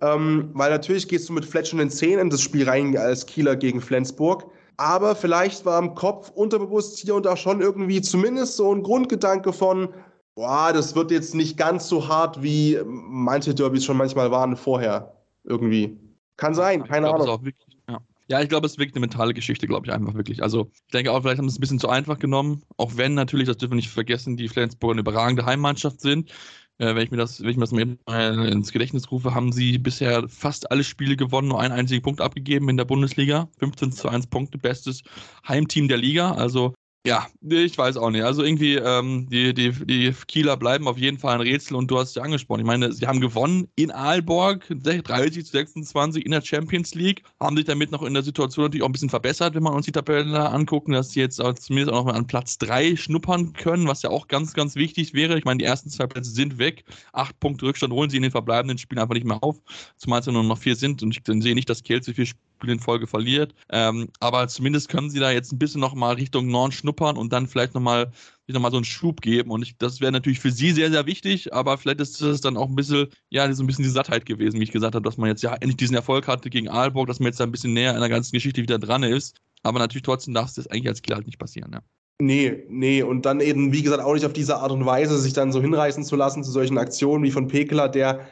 Ähm, 0.00 0.50
weil 0.54 0.70
natürlich 0.70 1.08
gehst 1.08 1.28
du 1.28 1.32
mit 1.32 1.44
fletschenden 1.44 1.90
Zähnen 1.90 2.20
in 2.20 2.30
das 2.30 2.40
Spiel 2.40 2.68
rein 2.68 2.96
als 2.96 3.26
Kieler 3.26 3.56
gegen 3.56 3.80
Flensburg. 3.80 4.46
Aber 4.78 5.14
vielleicht 5.16 5.64
war 5.64 5.78
im 5.78 5.94
Kopf 5.94 6.30
unterbewusst 6.30 6.98
hier 6.98 7.14
und 7.14 7.24
da 7.24 7.36
schon 7.36 7.60
irgendwie 7.60 8.00
zumindest 8.00 8.56
so 8.56 8.74
ein 8.74 8.82
Grundgedanke 8.82 9.52
von, 9.52 9.88
boah, 10.34 10.72
das 10.72 10.94
wird 10.94 11.10
jetzt 11.10 11.34
nicht 11.34 11.56
ganz 11.56 11.88
so 11.88 12.08
hart, 12.08 12.42
wie 12.42 12.78
manche 12.84 13.54
Derbys 13.54 13.84
schon 13.84 13.96
manchmal 13.96 14.30
waren 14.30 14.56
vorher. 14.56 15.14
Irgendwie. 15.44 15.98
Kann 16.36 16.54
sein, 16.54 16.84
keine 16.84 17.12
Ahnung. 17.12 17.40
Ja, 17.88 17.98
ich 18.28 18.48
glaube, 18.48 18.66
es 18.66 18.78
wirklich 18.78 18.94
eine 18.94 19.00
mentale 19.00 19.34
Geschichte, 19.34 19.66
glaube 19.66 19.86
ich, 19.86 19.92
einfach 19.92 20.14
wirklich. 20.14 20.42
Also, 20.42 20.70
ich 20.72 20.92
denke 20.92 21.12
auch, 21.12 21.22
vielleicht 21.22 21.38
haben 21.38 21.48
sie 21.48 21.54
es 21.54 21.58
ein 21.58 21.60
bisschen 21.60 21.78
zu 21.78 21.88
einfach 21.88 22.18
genommen. 22.18 22.62
Auch 22.76 22.96
wenn 22.96 23.14
natürlich, 23.14 23.46
das 23.46 23.56
dürfen 23.56 23.72
wir 23.72 23.76
nicht 23.76 23.88
vergessen, 23.88 24.36
die 24.36 24.48
Flensburg 24.48 24.92
eine 24.92 25.00
überragende 25.00 25.46
Heimmannschaft 25.46 26.00
sind. 26.00 26.30
Äh, 26.78 26.94
wenn 26.94 27.04
ich 27.04 27.10
mir 27.10 27.16
das, 27.16 27.40
wenn 27.40 27.50
ich 27.50 27.56
mir 27.56 27.62
das 27.62 27.72
mal 27.72 28.48
ins 28.48 28.72
Gedächtnis 28.72 29.10
rufe, 29.10 29.34
haben 29.34 29.52
sie 29.52 29.78
bisher 29.78 30.28
fast 30.28 30.70
alle 30.70 30.84
Spiele 30.84 31.16
gewonnen, 31.16 31.48
nur 31.48 31.60
einen 31.60 31.72
einzigen 31.72 32.02
Punkt 32.02 32.20
abgegeben 32.20 32.68
in 32.68 32.76
der 32.76 32.84
Bundesliga. 32.84 33.48
15 33.58 33.92
zu 33.92 34.08
1 34.08 34.26
Punkte, 34.26 34.58
bestes 34.58 35.02
Heimteam 35.46 35.88
der 35.88 35.98
Liga. 35.98 36.32
Also 36.32 36.74
ja, 37.06 37.26
ich 37.40 37.78
weiß 37.78 37.96
auch 37.98 38.10
nicht. 38.10 38.24
Also 38.24 38.42
irgendwie, 38.42 38.74
ähm, 38.74 39.28
die, 39.30 39.54
die, 39.54 39.70
die 39.70 40.12
Kieler 40.26 40.56
bleiben 40.56 40.88
auf 40.88 40.98
jeden 40.98 41.18
Fall 41.18 41.34
ein 41.34 41.40
Rätsel 41.40 41.76
und 41.76 41.88
du 41.88 41.98
hast 41.98 42.10
es 42.10 42.14
ja 42.16 42.22
angesprochen. 42.22 42.60
Ich 42.60 42.66
meine, 42.66 42.92
sie 42.92 43.06
haben 43.06 43.20
gewonnen 43.20 43.68
in 43.76 43.92
Aalborg, 43.92 44.66
30 44.68 45.46
zu 45.46 45.52
26 45.52 46.26
in 46.26 46.32
der 46.32 46.42
Champions 46.42 46.94
League, 46.96 47.22
haben 47.38 47.56
sich 47.56 47.64
damit 47.64 47.92
noch 47.92 48.02
in 48.02 48.12
der 48.12 48.24
Situation 48.24 48.64
natürlich 48.64 48.82
auch 48.82 48.88
ein 48.88 48.92
bisschen 48.92 49.08
verbessert, 49.08 49.54
wenn 49.54 49.62
wir 49.62 49.72
uns 49.72 49.86
die 49.86 49.92
Tabelle 49.92 50.50
angucken, 50.50 50.92
dass 50.92 51.10
sie 51.10 51.20
jetzt 51.20 51.36
zumindest 51.36 51.92
auch 51.92 52.04
noch 52.04 52.12
mal 52.12 52.18
an 52.18 52.26
Platz 52.26 52.58
3 52.58 52.96
schnuppern 52.96 53.52
können, 53.52 53.86
was 53.86 54.02
ja 54.02 54.10
auch 54.10 54.26
ganz, 54.26 54.52
ganz 54.52 54.74
wichtig 54.74 55.14
wäre. 55.14 55.38
Ich 55.38 55.44
meine, 55.44 55.58
die 55.58 55.64
ersten 55.64 55.90
zwei 55.90 56.08
Plätze 56.08 56.30
sind 56.30 56.58
weg. 56.58 56.84
Acht 57.12 57.38
Punkte 57.38 57.66
Rückstand 57.66 57.92
holen 57.92 58.10
sie 58.10 58.16
in 58.16 58.24
den 58.24 58.32
verbleibenden 58.32 58.78
Spielen 58.78 58.98
einfach 58.98 59.14
nicht 59.14 59.26
mehr 59.26 59.42
auf, 59.44 59.56
zumal 59.96 60.20
es 60.20 60.26
ja 60.26 60.32
nur 60.32 60.42
noch 60.42 60.58
vier 60.58 60.74
sind 60.74 61.04
und 61.04 61.16
ich 61.16 61.22
sehe 61.24 61.54
nicht, 61.54 61.70
dass 61.70 61.84
Kiel 61.84 62.02
so 62.02 62.12
viel 62.12 62.26
Spiele 62.56 62.72
in 62.72 62.80
Folge 62.80 63.06
verliert. 63.06 63.54
Ähm, 63.70 64.08
aber 64.20 64.48
zumindest 64.48 64.88
können 64.88 65.10
sie 65.10 65.20
da 65.20 65.30
jetzt 65.30 65.52
ein 65.52 65.58
bisschen 65.58 65.80
noch 65.80 65.94
mal 65.94 66.14
Richtung 66.14 66.48
Norden 66.48 66.72
schnuppern 66.72 67.16
und 67.16 67.32
dann 67.32 67.46
vielleicht 67.46 67.74
noch 67.74 67.80
mal, 67.80 68.10
sich 68.46 68.54
noch 68.54 68.60
mal 68.60 68.70
so 68.70 68.78
einen 68.78 68.84
Schub 68.84 69.20
geben. 69.20 69.50
Und 69.50 69.62
ich, 69.62 69.76
das 69.76 70.00
wäre 70.00 70.12
natürlich 70.12 70.40
für 70.40 70.50
sie 70.50 70.72
sehr, 70.72 70.90
sehr 70.90 71.06
wichtig, 71.06 71.52
aber 71.52 71.76
vielleicht 71.78 72.00
ist 72.00 72.20
es 72.20 72.40
dann 72.40 72.56
auch 72.56 72.68
ein 72.68 72.74
bisschen, 72.74 73.08
ja, 73.28 73.52
so 73.52 73.62
ein 73.62 73.66
bisschen 73.66 73.84
die 73.84 73.90
Sattheit 73.90 74.26
gewesen, 74.26 74.58
wie 74.58 74.64
ich 74.64 74.72
gesagt 74.72 74.94
habe, 74.94 75.04
dass 75.04 75.18
man 75.18 75.28
jetzt 75.28 75.42
ja 75.42 75.54
endlich 75.54 75.76
diesen 75.76 75.96
Erfolg 75.96 76.26
hatte 76.26 76.50
gegen 76.50 76.68
Aalborg, 76.68 77.06
dass 77.06 77.20
man 77.20 77.26
jetzt 77.26 77.40
da 77.40 77.44
ein 77.44 77.52
bisschen 77.52 77.74
näher 77.74 77.94
in 77.94 78.00
der 78.00 78.08
ganzen 78.08 78.32
Geschichte 78.32 78.62
wieder 78.62 78.78
dran 78.78 79.02
ist. 79.02 79.38
Aber 79.62 79.78
natürlich 79.78 80.04
trotzdem 80.04 80.34
darf 80.34 80.48
es 80.48 80.54
das 80.54 80.66
eigentlich 80.68 80.88
als 80.88 81.02
Kiel 81.02 81.14
halt 81.14 81.26
nicht 81.26 81.38
passieren, 81.38 81.72
ja. 81.72 81.80
Nee, 82.18 82.64
nee, 82.70 83.02
und 83.02 83.26
dann 83.26 83.40
eben, 83.40 83.74
wie 83.74 83.82
gesagt, 83.82 84.02
auch 84.02 84.14
nicht 84.14 84.24
auf 84.24 84.32
diese 84.32 84.56
Art 84.56 84.72
und 84.72 84.86
Weise, 84.86 85.18
sich 85.18 85.34
dann 85.34 85.52
so 85.52 85.60
hinreißen 85.60 86.02
zu 86.02 86.16
lassen 86.16 86.42
zu 86.42 86.50
solchen 86.50 86.78
Aktionen 86.78 87.22
wie 87.22 87.30
von 87.30 87.46
Pekela, 87.46 87.88
der, 87.88 88.26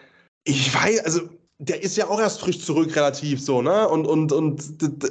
ich 0.44 0.74
weiß, 0.74 1.04
also 1.04 1.20
der 1.58 1.82
ist 1.82 1.96
ja 1.96 2.08
auch 2.08 2.20
erst 2.20 2.40
frisch 2.40 2.60
zurück, 2.60 2.94
relativ 2.96 3.40
so, 3.40 3.62
ne? 3.62 3.88
Und, 3.88 4.06
und, 4.06 4.32
und 4.32 4.62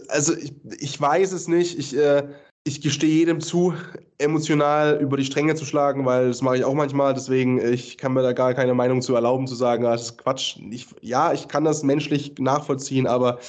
also 0.10 0.36
ich, 0.36 0.53
ich 0.79 0.99
weiß 0.99 1.32
es 1.32 1.47
nicht. 1.47 1.77
Ich, 1.79 1.95
äh, 1.95 2.27
ich 2.65 2.82
gestehe 2.82 3.10
jedem 3.10 3.41
zu, 3.41 3.73
emotional 4.17 4.99
über 5.01 5.17
die 5.17 5.25
Stränge 5.25 5.56
zu 5.56 5.65
schlagen, 5.65 6.06
weil 6.06 6.27
das 6.27 6.41
mache 6.41 6.58
ich 6.58 6.63
auch 6.63 6.73
manchmal. 6.73 7.13
Deswegen, 7.13 7.60
ich 7.60 7.97
kann 7.97 8.13
mir 8.13 8.23
da 8.23 8.34
gar 8.34 8.53
keine 8.53 8.73
Meinung 8.73 9.01
zu 9.01 9.15
erlauben, 9.15 9.47
zu 9.47 9.56
sagen, 9.56 9.86
ah, 9.86 9.91
das 9.91 10.03
ist 10.03 10.17
Quatsch. 10.17 10.58
Ich, 10.69 10.88
ja, 11.01 11.34
ich 11.34 11.47
kann 11.47 11.63
das 11.63 11.84
menschlich 11.84 12.34
nachvollziehen, 12.39 13.08
aber 13.08 13.39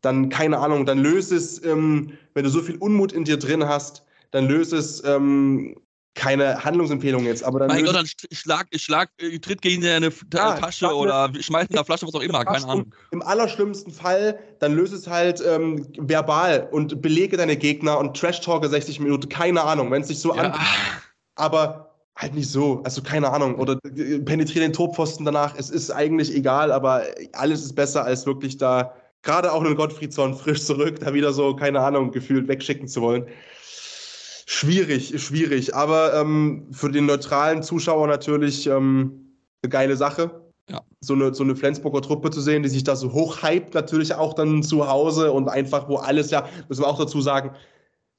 dann 0.00 0.28
keine 0.28 0.58
Ahnung, 0.58 0.84
dann 0.86 0.98
löse 0.98 1.36
es, 1.36 1.64
ähm, 1.64 2.12
wenn 2.34 2.44
du 2.44 2.50
so 2.50 2.60
viel 2.60 2.76
Unmut 2.76 3.12
in 3.12 3.24
dir 3.24 3.36
drin 3.36 3.68
hast, 3.68 4.04
dann 4.32 4.46
löse 4.46 4.76
es 4.76 5.02
ähm, 5.04 5.76
keine 6.14 6.62
Handlungsempfehlung 6.62 7.24
jetzt, 7.24 7.42
aber 7.42 7.60
dann. 7.60 7.68
Mein 7.68 7.84
Gott, 7.84 7.94
dann 7.94 8.06
schlag, 8.32 8.66
schlag, 8.76 9.10
äh, 9.18 9.38
tritt 9.38 9.62
gegen 9.62 9.84
eine 9.84 10.10
ja, 10.32 10.58
Tasche 10.58 10.94
oder 10.94 11.30
schmeiß 11.38 11.68
in 11.68 11.74
der 11.74 11.84
Flasche, 11.84 12.06
was 12.06 12.14
auch 12.14 12.20
immer, 12.20 12.44
keine 12.44 12.66
Ahnung. 12.66 12.94
Im 13.12 13.22
allerschlimmsten 13.22 13.92
Fall, 13.92 14.38
dann 14.58 14.74
löse 14.74 14.96
es 14.96 15.06
halt 15.06 15.42
ähm, 15.46 15.86
verbal 15.98 16.68
und 16.70 17.00
belege 17.00 17.36
deine 17.36 17.56
Gegner 17.56 17.98
und 17.98 18.16
Trash-Talke 18.16 18.68
60 18.68 19.00
Minuten, 19.00 19.28
keine 19.28 19.62
Ahnung, 19.62 19.90
wenn 19.90 20.02
es 20.02 20.08
sich 20.08 20.18
so 20.18 20.34
ja. 20.34 20.42
an. 20.42 20.60
Aber 21.34 21.92
halt 22.16 22.34
nicht 22.34 22.50
so, 22.50 22.82
also 22.84 23.02
keine 23.02 23.30
Ahnung, 23.30 23.54
oder 23.56 23.78
äh, 23.84 24.18
penetriere 24.18 24.64
den 24.66 24.72
Torpfosten 24.72 25.24
danach, 25.24 25.54
es 25.56 25.70
ist 25.70 25.90
eigentlich 25.90 26.34
egal, 26.34 26.72
aber 26.72 27.04
alles 27.32 27.64
ist 27.64 27.74
besser, 27.74 28.04
als 28.04 28.26
wirklich 28.26 28.58
da, 28.58 28.94
gerade 29.22 29.52
auch 29.52 29.64
einen 29.64 29.76
Gottfriedson 29.76 30.34
frisch 30.34 30.62
zurück, 30.64 31.00
da 31.00 31.14
wieder 31.14 31.32
so, 31.32 31.56
keine 31.56 31.80
Ahnung, 31.80 32.10
gefühlt 32.10 32.48
wegschicken 32.48 32.88
zu 32.88 33.00
wollen. 33.00 33.26
Schwierig, 34.54 35.18
schwierig. 35.18 35.74
Aber 35.74 36.12
ähm, 36.12 36.66
für 36.72 36.90
den 36.90 37.06
neutralen 37.06 37.62
Zuschauer 37.62 38.06
natürlich 38.06 38.66
ähm, 38.66 39.38
eine 39.62 39.70
geile 39.70 39.96
Sache. 39.96 40.42
Ja. 40.68 40.82
So 41.00 41.14
eine, 41.14 41.32
so 41.32 41.42
eine 41.42 41.56
Flensburger 41.56 42.02
Truppe 42.02 42.28
zu 42.30 42.42
sehen, 42.42 42.62
die 42.62 42.68
sich 42.68 42.84
da 42.84 42.94
so 42.94 43.14
hochhypt, 43.14 43.72
natürlich 43.72 44.14
auch 44.14 44.34
dann 44.34 44.62
zu 44.62 44.86
Hause 44.86 45.32
und 45.32 45.48
einfach, 45.48 45.88
wo 45.88 45.96
alles 45.96 46.30
ja, 46.30 46.46
müssen 46.68 46.82
wir 46.82 46.86
auch 46.86 46.98
dazu 46.98 47.22
sagen, 47.22 47.52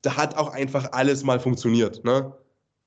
da 0.02 0.18
hat 0.18 0.36
auch 0.36 0.52
einfach 0.52 0.92
alles 0.92 1.24
mal 1.24 1.40
funktioniert. 1.40 2.04
Ne? 2.04 2.34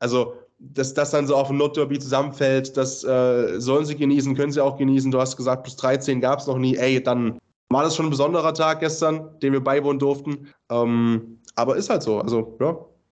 Also, 0.01 0.35
dass 0.59 0.93
das 0.93 1.13
dann 1.13 1.29
so 1.29 1.37
auf 1.37 1.47
dem 1.47 1.59
Notderby 1.59 2.01
zusammenfällt, 2.01 2.77
das 2.77 3.05
äh, 3.05 3.61
sollen 3.61 3.87
sie 3.87 3.95
genießen, 3.95 4.35
können 4.35 4.51
sie 4.51 4.61
auch 4.61 4.77
genießen. 4.77 5.13
Du 5.13 5.21
hast 5.21 5.37
gesagt, 5.37 5.63
plus 5.63 5.77
13 5.77 6.21
gab 6.21 6.41
es 6.41 6.49
noch 6.49 6.59
nie. 6.59 6.75
Ey, 6.75 7.01
dann 7.01 7.39
war 7.69 7.85
das 7.85 7.95
schon 7.95 8.07
ein 8.07 8.11
besonderer 8.11 8.55
Tag 8.55 8.81
gestern, 8.81 9.39
den 9.39 9.53
wir 9.53 9.63
beiwohnen 9.63 10.01
durften. 10.01 10.49
Ähm, 10.69 11.39
aber 11.55 11.77
ist 11.77 11.91
halt 11.91 12.03
so. 12.03 12.21
Also, 12.21 12.57
ja, 12.61 12.77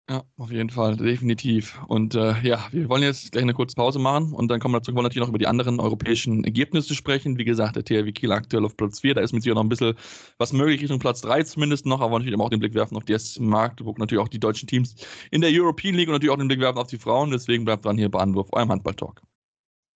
ja, 0.09 0.23
auf 0.37 0.53
jeden 0.53 0.71
Fall, 0.71 0.97
definitiv. 0.97 1.81
Und 1.89 2.15
äh, 2.15 2.41
ja, 2.43 2.65
wir 2.71 2.89
wollen 2.89 3.03
jetzt 3.03 3.33
gleich 3.33 3.43
eine 3.43 3.55
kurze 3.55 3.75
Pause 3.75 3.99
machen 3.99 4.33
und 4.35 4.47
dann 4.49 4.61
kommen 4.61 4.73
wir 4.73 4.79
dazu, 4.79 4.95
wollen 4.95 5.03
natürlich 5.03 5.23
noch 5.23 5.31
über 5.31 5.39
die 5.39 5.49
anderen 5.49 5.81
europäischen 5.81 6.45
Ergebnisse 6.45 6.95
sprechen. 6.95 7.39
Wie 7.39 7.45
gesagt, 7.45 7.75
der 7.75 7.85
THW 7.85 8.13
Kiel 8.13 8.31
aktuell 8.31 8.65
auf 8.65 8.77
Platz 8.77 9.01
4, 9.01 9.15
da 9.15 9.21
ist 9.21 9.33
mit 9.33 9.43
sich 9.43 9.53
noch 9.53 9.63
ein 9.63 9.69
bisschen 9.69 9.95
was 10.39 10.53
möglich 10.53 10.81
Richtung 10.81 11.01
Platz 11.01 11.23
3 11.23 11.43
zumindest 11.43 11.87
noch, 11.87 12.01
aber 12.01 12.21
natürlich 12.21 12.39
auch 12.39 12.51
den 12.51 12.61
Blick 12.61 12.75
werfen 12.75 12.97
auf 12.97 13.03
die 13.05 13.19
SC 13.19 13.41
Magdeburg, 13.41 13.99
natürlich 13.99 14.23
auch 14.23 14.29
die 14.29 14.39
deutschen 14.39 14.69
Teams 14.69 14.95
in 15.33 15.41
der 15.41 15.51
European 15.53 15.97
League 15.97 16.07
und 16.07 16.13
natürlich 16.13 16.33
auch 16.33 16.39
den 16.39 16.47
Blick 16.47 16.61
werfen 16.61 16.79
auf 16.79 16.87
die 16.87 16.99
Frauen. 16.99 17.33
Deswegen 17.33 17.65
bleibt 17.65 17.85
dran 17.85 17.99
hier 17.99 18.09
bei 18.09 18.21
Anwurf, 18.21 18.47
eurem 18.53 18.71
Handball-Talk. 18.71 19.23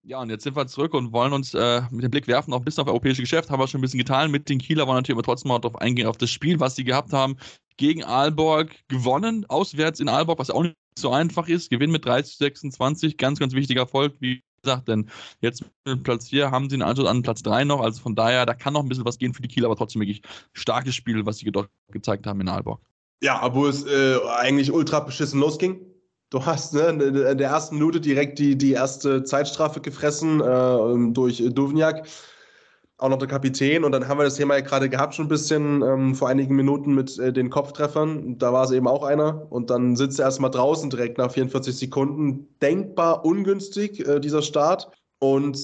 Ja, 0.03 0.21
und 0.21 0.31
jetzt 0.31 0.43
sind 0.43 0.57
wir 0.57 0.67
zurück 0.67 0.95
und 0.95 1.13
wollen 1.13 1.33
uns 1.33 1.55
äh, 1.55 1.83
mit 1.93 2.03
dem 2.03 2.11
Blick 2.11 2.27
werfen 2.27 2.53
auch 2.53 2.59
ein 2.59 2.65
bisschen 2.65 2.83
auf 2.83 2.89
europäische 2.89 3.21
Geschäft. 3.23 3.51
Haben 3.51 3.61
wir 3.61 3.69
schon 3.69 3.79
ein 3.79 3.83
bisschen 3.83 3.99
getan 3.99 4.33
mit 4.33 4.49
den 4.49 4.59
Kieler, 4.59 4.89
wollen 4.89 4.97
natürlich 4.97 5.17
aber 5.17 5.23
trotzdem 5.23 5.51
mal 5.51 5.61
darauf 5.61 5.81
eingehen, 5.81 6.09
auf 6.09 6.17
das 6.17 6.31
Spiel, 6.31 6.59
was 6.59 6.75
sie 6.75 6.85
gehabt 6.85 7.13
haben 7.13 7.37
gegen 7.81 8.05
Aalborg 8.05 8.77
gewonnen, 8.89 9.47
auswärts 9.49 10.01
in 10.01 10.09
Aalborg, 10.11 10.39
was 10.39 10.51
auch 10.51 10.63
nicht 10.63 10.77
so 10.99 11.13
einfach 11.13 11.49
ist. 11.49 11.71
Gewinn 11.71 11.91
mit 11.91 12.05
30 12.05 12.37
zu 12.37 12.45
26, 12.45 13.17
ganz, 13.17 13.39
ganz 13.39 13.55
wichtiger 13.55 13.81
Erfolg, 13.81 14.13
wie 14.21 14.43
gesagt, 14.63 14.89
denn 14.89 15.09
jetzt 15.41 15.65
mit 15.87 16.03
Platz 16.03 16.29
4 16.29 16.51
haben 16.51 16.69
sie 16.69 16.75
einen 16.75 16.83
Anschluss 16.83 17.09
an 17.09 17.23
Platz 17.23 17.43
3 17.43 17.65
noch, 17.65 17.81
also 17.81 18.03
von 18.03 18.15
daher, 18.15 18.45
da 18.45 18.53
kann 18.53 18.75
noch 18.75 18.83
ein 18.83 18.89
bisschen 18.91 19.07
was 19.07 19.17
gehen 19.17 19.33
für 19.33 19.41
die 19.41 19.49
Kieler, 19.49 19.67
aber 19.67 19.77
trotzdem 19.77 20.03
wirklich 20.03 20.21
starkes 20.53 20.95
Spiel, 20.95 21.25
was 21.25 21.39
sie 21.39 21.51
dort 21.51 21.71
gezeigt 21.91 22.27
haben 22.27 22.43
in 22.43 22.49
Aalborg. 22.49 22.83
Ja, 23.23 23.43
obwohl 23.43 23.71
es 23.71 23.87
äh, 23.87 24.19
eigentlich 24.37 24.71
ultra 24.71 25.01
beschissen 25.01 25.41
losging. 25.41 25.81
Du 26.29 26.45
hast 26.45 26.75
ne, 26.75 26.89
in 26.89 27.39
der 27.39 27.49
ersten 27.49 27.77
Minute 27.77 27.99
direkt 27.99 28.39
die, 28.39 28.57
die 28.57 28.73
erste 28.73 29.25
Zeitstrafe 29.25 29.81
gefressen 29.81 30.41
äh, 30.41 31.13
durch 31.13 31.43
Duvniak 31.55 32.07
auch 33.01 33.09
noch 33.09 33.19
der 33.19 33.29
Kapitän. 33.29 33.85
Und 33.85 33.93
dann 33.93 34.07
haben 34.07 34.19
wir 34.19 34.25
das 34.25 34.37
Thema 34.37 34.57
ja 34.57 34.61
gerade 34.61 34.89
gehabt, 34.89 35.15
schon 35.15 35.27
ein 35.27 35.31
bisschen 35.31 35.83
ähm, 35.83 36.15
vor 36.15 36.29
einigen 36.29 36.55
Minuten 36.55 36.95
mit 36.95 37.19
äh, 37.19 37.33
den 37.33 37.51
Kopftreffern. 37.51 38.39
Da 38.39 38.53
war 38.53 38.65
es 38.65 38.71
eben 38.71 38.87
auch 38.87 39.03
einer. 39.03 39.47
Und 39.51 39.71
dann 39.71 39.97
sitzt 39.97 40.19
er 40.19 40.27
erstmal 40.27 40.51
draußen 40.51 40.91
direkt 40.91 41.19
nach 41.19 41.33
44 41.33 41.77
Sekunden. 41.77 42.49
Denkbar 42.61 43.25
ungünstig, 43.25 44.07
äh, 44.07 44.21
dieser 44.21 44.43
Start. 44.43 44.91
Und 45.19 45.59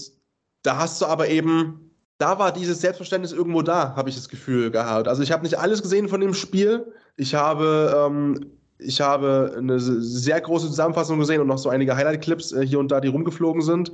da 0.62 0.78
hast 0.78 1.00
du 1.00 1.06
aber 1.06 1.28
eben, 1.28 1.90
da 2.18 2.38
war 2.38 2.52
dieses 2.52 2.80
Selbstverständnis 2.80 3.32
irgendwo 3.32 3.62
da, 3.62 3.94
habe 3.94 4.08
ich 4.08 4.16
das 4.16 4.28
Gefühl 4.28 4.70
gehabt. 4.70 5.06
Also 5.06 5.22
ich 5.22 5.30
habe 5.30 5.42
nicht 5.42 5.58
alles 5.58 5.82
gesehen 5.82 6.08
von 6.08 6.20
dem 6.20 6.34
Spiel. 6.34 6.92
Ich 7.16 7.34
habe. 7.34 8.06
Ähm, 8.06 8.52
ich 8.78 9.00
habe 9.00 9.54
eine 9.56 9.80
sehr 9.80 10.38
große 10.38 10.66
Zusammenfassung 10.66 11.18
gesehen 11.18 11.40
und 11.40 11.46
noch 11.46 11.56
so 11.56 11.70
einige 11.70 11.96
Highlight-Clips 11.96 12.52
äh, 12.52 12.66
hier 12.66 12.78
und 12.78 12.92
da, 12.92 13.00
die 13.00 13.08
rumgeflogen 13.08 13.62
sind. 13.62 13.90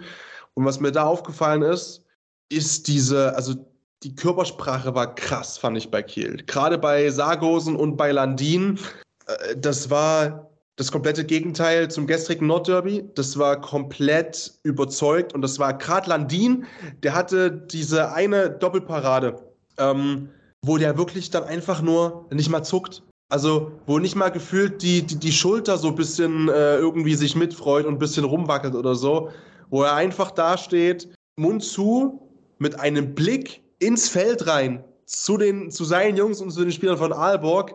Und 0.55 0.65
was 0.65 0.81
mir 0.81 0.91
da 0.91 1.05
aufgefallen 1.05 1.63
ist, 1.63 2.05
ist 2.53 2.89
diese, 2.89 3.35
also 3.35 3.55
die 4.03 4.15
Körpersprache 4.15 4.95
war 4.95 5.15
krass, 5.15 5.59
fand 5.59 5.79
ich 5.79 5.91
bei 5.91 6.03
Kiel. 6.03 6.43
Gerade 6.47 6.79
bei 6.79 7.09
Sargosen 7.11 7.77
und 7.77 7.97
bei 7.97 8.13
Landin. 8.13 8.79
Äh, 9.27 9.57
das 9.57 9.91
war 9.91 10.51
das 10.77 10.91
komplette 10.91 11.25
Gegenteil 11.25 11.91
zum 11.91 12.07
gestrigen 12.07 12.47
Nordderby. 12.47 13.05
Das 13.15 13.39
war 13.39 13.61
komplett 13.61 14.53
überzeugt 14.63 15.35
und 15.35 15.43
das 15.43 15.59
war 15.59 15.77
gerade 15.77 16.09
Landin, 16.09 16.65
der 17.03 17.15
hatte 17.15 17.51
diese 17.51 18.13
eine 18.13 18.51
Doppelparade, 18.51 19.37
ähm, 19.79 20.29
wo 20.65 20.79
der 20.79 20.97
wirklich 20.97 21.31
dann 21.31 21.45
einfach 21.45 21.83
nur 21.83 22.27
nicht 22.31 22.51
mal 22.51 22.63
zuckt. 22.63 23.03
Also, 23.31 23.73
wo 23.87 23.99
nicht 23.99 24.15
mal 24.15 24.29
gefühlt 24.29 24.83
die, 24.83 25.03
die, 25.03 25.17
die 25.17 25.33
Schulter 25.33 25.79
so 25.79 25.89
ein 25.89 25.95
bisschen 25.95 26.51
äh, 26.51 26.77
irgendwie 26.77 27.15
sich 27.15 27.35
mitfreut 27.35 27.87
und 27.87 27.95
ein 27.95 27.99
bisschen 27.99 28.25
rumwackelt 28.25 28.75
oder 28.75 28.95
so. 28.95 29.31
Wo 29.71 29.85
er 29.85 29.95
einfach 29.95 30.33
dasteht, 30.33 31.09
Mund 31.37 31.63
zu, 31.65 32.22
mit 32.63 32.81
einem 32.81 33.15
Blick 33.15 33.63
ins 33.79 34.09
Feld 34.09 34.47
rein 34.47 34.83
zu, 35.05 35.37
den, 35.37 35.71
zu 35.71 35.85
seinen 35.85 36.17
Jungs 36.17 36.41
und 36.41 36.51
zu 36.51 36.63
den 36.63 36.73
Spielern 36.73 36.97
von 36.97 37.13
Aalborg, 37.13 37.75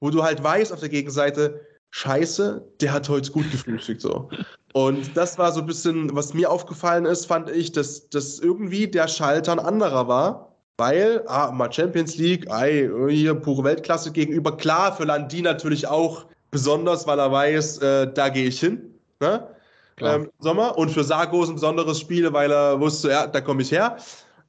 wo 0.00 0.10
du 0.10 0.22
halt 0.22 0.42
weißt 0.44 0.72
auf 0.72 0.80
der 0.80 0.90
Gegenseite, 0.90 1.60
Scheiße, 1.90 2.62
der 2.80 2.92
hat 2.92 3.08
heute 3.08 3.32
gut 3.32 3.50
gefrühstückt 3.50 4.02
so. 4.02 4.28
Und 4.74 5.16
das 5.16 5.38
war 5.38 5.50
so 5.52 5.60
ein 5.60 5.66
bisschen, 5.66 6.14
was 6.14 6.34
mir 6.34 6.50
aufgefallen 6.50 7.06
ist, 7.06 7.24
fand 7.24 7.48
ich, 7.48 7.72
dass, 7.72 8.10
dass 8.10 8.38
irgendwie 8.38 8.86
der 8.86 9.08
Schalter 9.08 9.52
ein 9.52 9.58
anderer 9.58 10.06
war. 10.06 10.52
Weil, 10.78 11.24
ah, 11.26 11.50
mal 11.52 11.72
Champions 11.72 12.18
League, 12.18 12.50
ei, 12.50 12.90
hier 13.08 13.34
pure 13.34 13.64
Weltklasse 13.64 14.12
gegenüber. 14.12 14.54
Klar, 14.58 14.94
für 14.94 15.04
Landi 15.04 15.40
natürlich 15.40 15.86
auch 15.86 16.26
besonders, 16.50 17.06
weil 17.06 17.18
er 17.18 17.32
weiß, 17.32 17.78
äh, 17.78 18.12
da 18.12 18.28
gehe 18.28 18.48
ich 18.48 18.60
hin. 18.60 18.94
Ne? 19.20 19.48
Ähm, 20.02 20.30
Sommer. 20.38 20.76
Und 20.76 20.90
für 20.90 21.04
Sargos 21.04 21.48
ein 21.48 21.54
besonderes 21.54 21.98
Spiel, 21.98 22.30
weil 22.34 22.50
er 22.50 22.78
wusste, 22.78 23.08
ja, 23.08 23.26
da 23.26 23.40
komme 23.40 23.62
ich 23.62 23.72
her. 23.72 23.96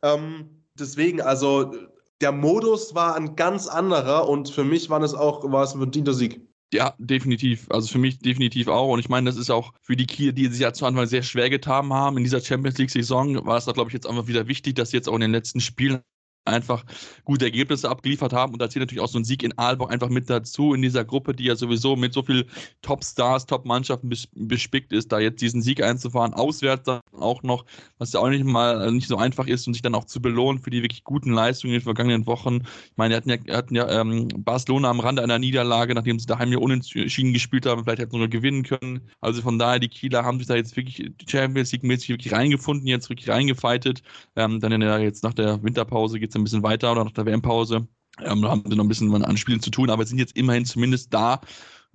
Ähm, 0.01 0.63
deswegen, 0.79 1.21
also 1.21 1.73
der 2.21 2.31
Modus 2.31 2.95
war 2.95 3.15
ein 3.15 3.35
ganz 3.35 3.67
anderer 3.67 4.27
und 4.27 4.49
für 4.49 4.63
mich 4.63 4.89
war 4.89 5.01
es 5.01 5.13
auch 5.13 5.43
war 5.51 5.63
es 5.63 5.73
ein 5.73 5.79
verdienter 5.79 6.13
Sieg. 6.13 6.41
Ja, 6.73 6.95
definitiv. 6.97 7.67
Also 7.69 7.87
für 7.87 7.97
mich 7.97 8.19
definitiv 8.19 8.67
auch. 8.67 8.91
Und 8.91 8.99
ich 8.99 9.07
meine, 9.07 9.29
das 9.29 9.37
ist 9.37 9.49
auch 9.49 9.73
für 9.81 9.95
die 9.95 10.05
Kiel, 10.05 10.33
die 10.33 10.47
sich 10.47 10.59
ja 10.59 10.73
zu 10.73 10.85
Anfang 10.85 11.05
sehr 11.05 11.23
schwer 11.23 11.49
getan 11.49 11.93
haben 11.93 12.17
in 12.17 12.23
dieser 12.23 12.41
Champions 12.41 12.77
League-Saison, 12.77 13.45
war 13.45 13.57
es 13.57 13.65
da, 13.65 13.71
glaube 13.71 13.89
ich, 13.89 13.93
jetzt 13.93 14.05
einfach 14.05 14.27
wieder 14.27 14.47
wichtig, 14.47 14.75
dass 14.75 14.89
sie 14.89 14.97
jetzt 14.97 15.07
auch 15.07 15.15
in 15.15 15.21
den 15.21 15.31
letzten 15.31 15.61
Spielen 15.61 16.01
einfach 16.47 16.83
gute 17.23 17.45
Ergebnisse 17.45 17.89
abgeliefert 17.89 18.33
haben. 18.33 18.53
Und 18.53 18.61
da 18.61 18.69
zählt 18.69 18.81
natürlich 18.81 19.03
auch 19.03 19.09
so 19.09 19.19
ein 19.19 19.23
Sieg 19.23 19.43
in 19.43 19.57
Aalborg 19.57 19.91
einfach 19.91 20.09
mit 20.09 20.29
dazu, 20.29 20.73
in 20.73 20.81
dieser 20.81 21.05
Gruppe, 21.05 21.33
die 21.33 21.45
ja 21.45 21.55
sowieso 21.55 21.95
mit 21.95 22.13
so 22.13 22.23
viel 22.23 22.47
Top-Stars, 22.81 23.45
Top-Mannschaften 23.45 24.11
bespickt 24.35 24.93
ist, 24.93 25.11
da 25.11 25.19
jetzt 25.19 25.41
diesen 25.41 25.61
Sieg 25.61 25.83
einzufahren, 25.83 26.33
auswärts 26.33 26.83
dann 26.83 27.01
auch 27.13 27.43
noch, 27.43 27.65
was 27.97 28.13
ja 28.13 28.19
auch 28.19 28.29
nicht 28.29 28.43
mal 28.43 28.87
äh, 28.87 28.91
nicht 28.91 29.07
so 29.07 29.17
einfach 29.17 29.47
ist 29.47 29.67
und 29.67 29.73
sich 29.73 29.81
dann 29.81 29.95
auch 29.95 30.05
zu 30.05 30.21
belohnen 30.21 30.61
für 30.61 30.69
die 30.69 30.81
wirklich 30.81 31.03
guten 31.03 31.31
Leistungen 31.31 31.73
in 31.73 31.79
den 31.79 31.83
vergangenen 31.83 32.25
Wochen. 32.25 32.61
Ich 32.61 32.97
meine, 32.97 33.13
die 33.13 33.33
hatten 33.33 33.47
ja, 33.47 33.55
hatten 33.55 33.75
ja 33.75 34.01
ähm, 34.01 34.27
Barcelona 34.37 34.89
am 34.89 34.99
Rande 34.99 35.23
einer 35.23 35.39
Niederlage, 35.39 35.93
nachdem 35.93 36.19
sie 36.19 36.25
daheim 36.25 36.51
ja 36.51 36.59
unentschieden 36.59 37.33
gespielt 37.33 37.65
haben, 37.65 37.83
vielleicht 37.83 37.99
hätten 37.99 38.11
sie 38.11 38.17
nur 38.17 38.27
gewinnen 38.27 38.63
können. 38.63 39.01
Also 39.21 39.41
von 39.41 39.59
daher, 39.59 39.79
die 39.79 39.89
Kieler 39.89 40.23
haben 40.23 40.37
sich 40.37 40.47
da 40.47 40.55
jetzt 40.55 40.75
wirklich 40.75 41.11
Champions 41.27 41.71
League-mäßig 41.71 42.09
wirklich 42.09 42.33
reingefunden, 42.33 42.87
jetzt 42.87 43.09
wirklich 43.09 43.29
reingefeitet. 43.29 44.01
Ähm, 44.35 44.59
dann 44.59 44.71
in 44.71 44.81
der, 44.81 44.99
jetzt 44.99 45.23
nach 45.23 45.33
der 45.33 45.61
Winterpause 45.63 46.19
geht 46.19 46.29
es 46.29 46.35
ein 46.37 46.43
bisschen 46.43 46.63
weiter 46.63 46.91
oder 46.91 47.03
nach 47.03 47.11
der 47.11 47.25
WM-Pause. 47.25 47.87
Ähm, 48.23 48.41
da 48.41 48.49
haben 48.49 48.63
sie 48.67 48.75
noch 48.75 48.83
ein 48.83 48.87
bisschen 48.87 49.13
an 49.23 49.37
Spielen 49.37 49.61
zu 49.61 49.69
tun, 49.69 49.89
aber 49.89 50.05
sind 50.05 50.17
jetzt 50.17 50.35
immerhin 50.35 50.65
zumindest 50.65 51.13
da 51.13 51.41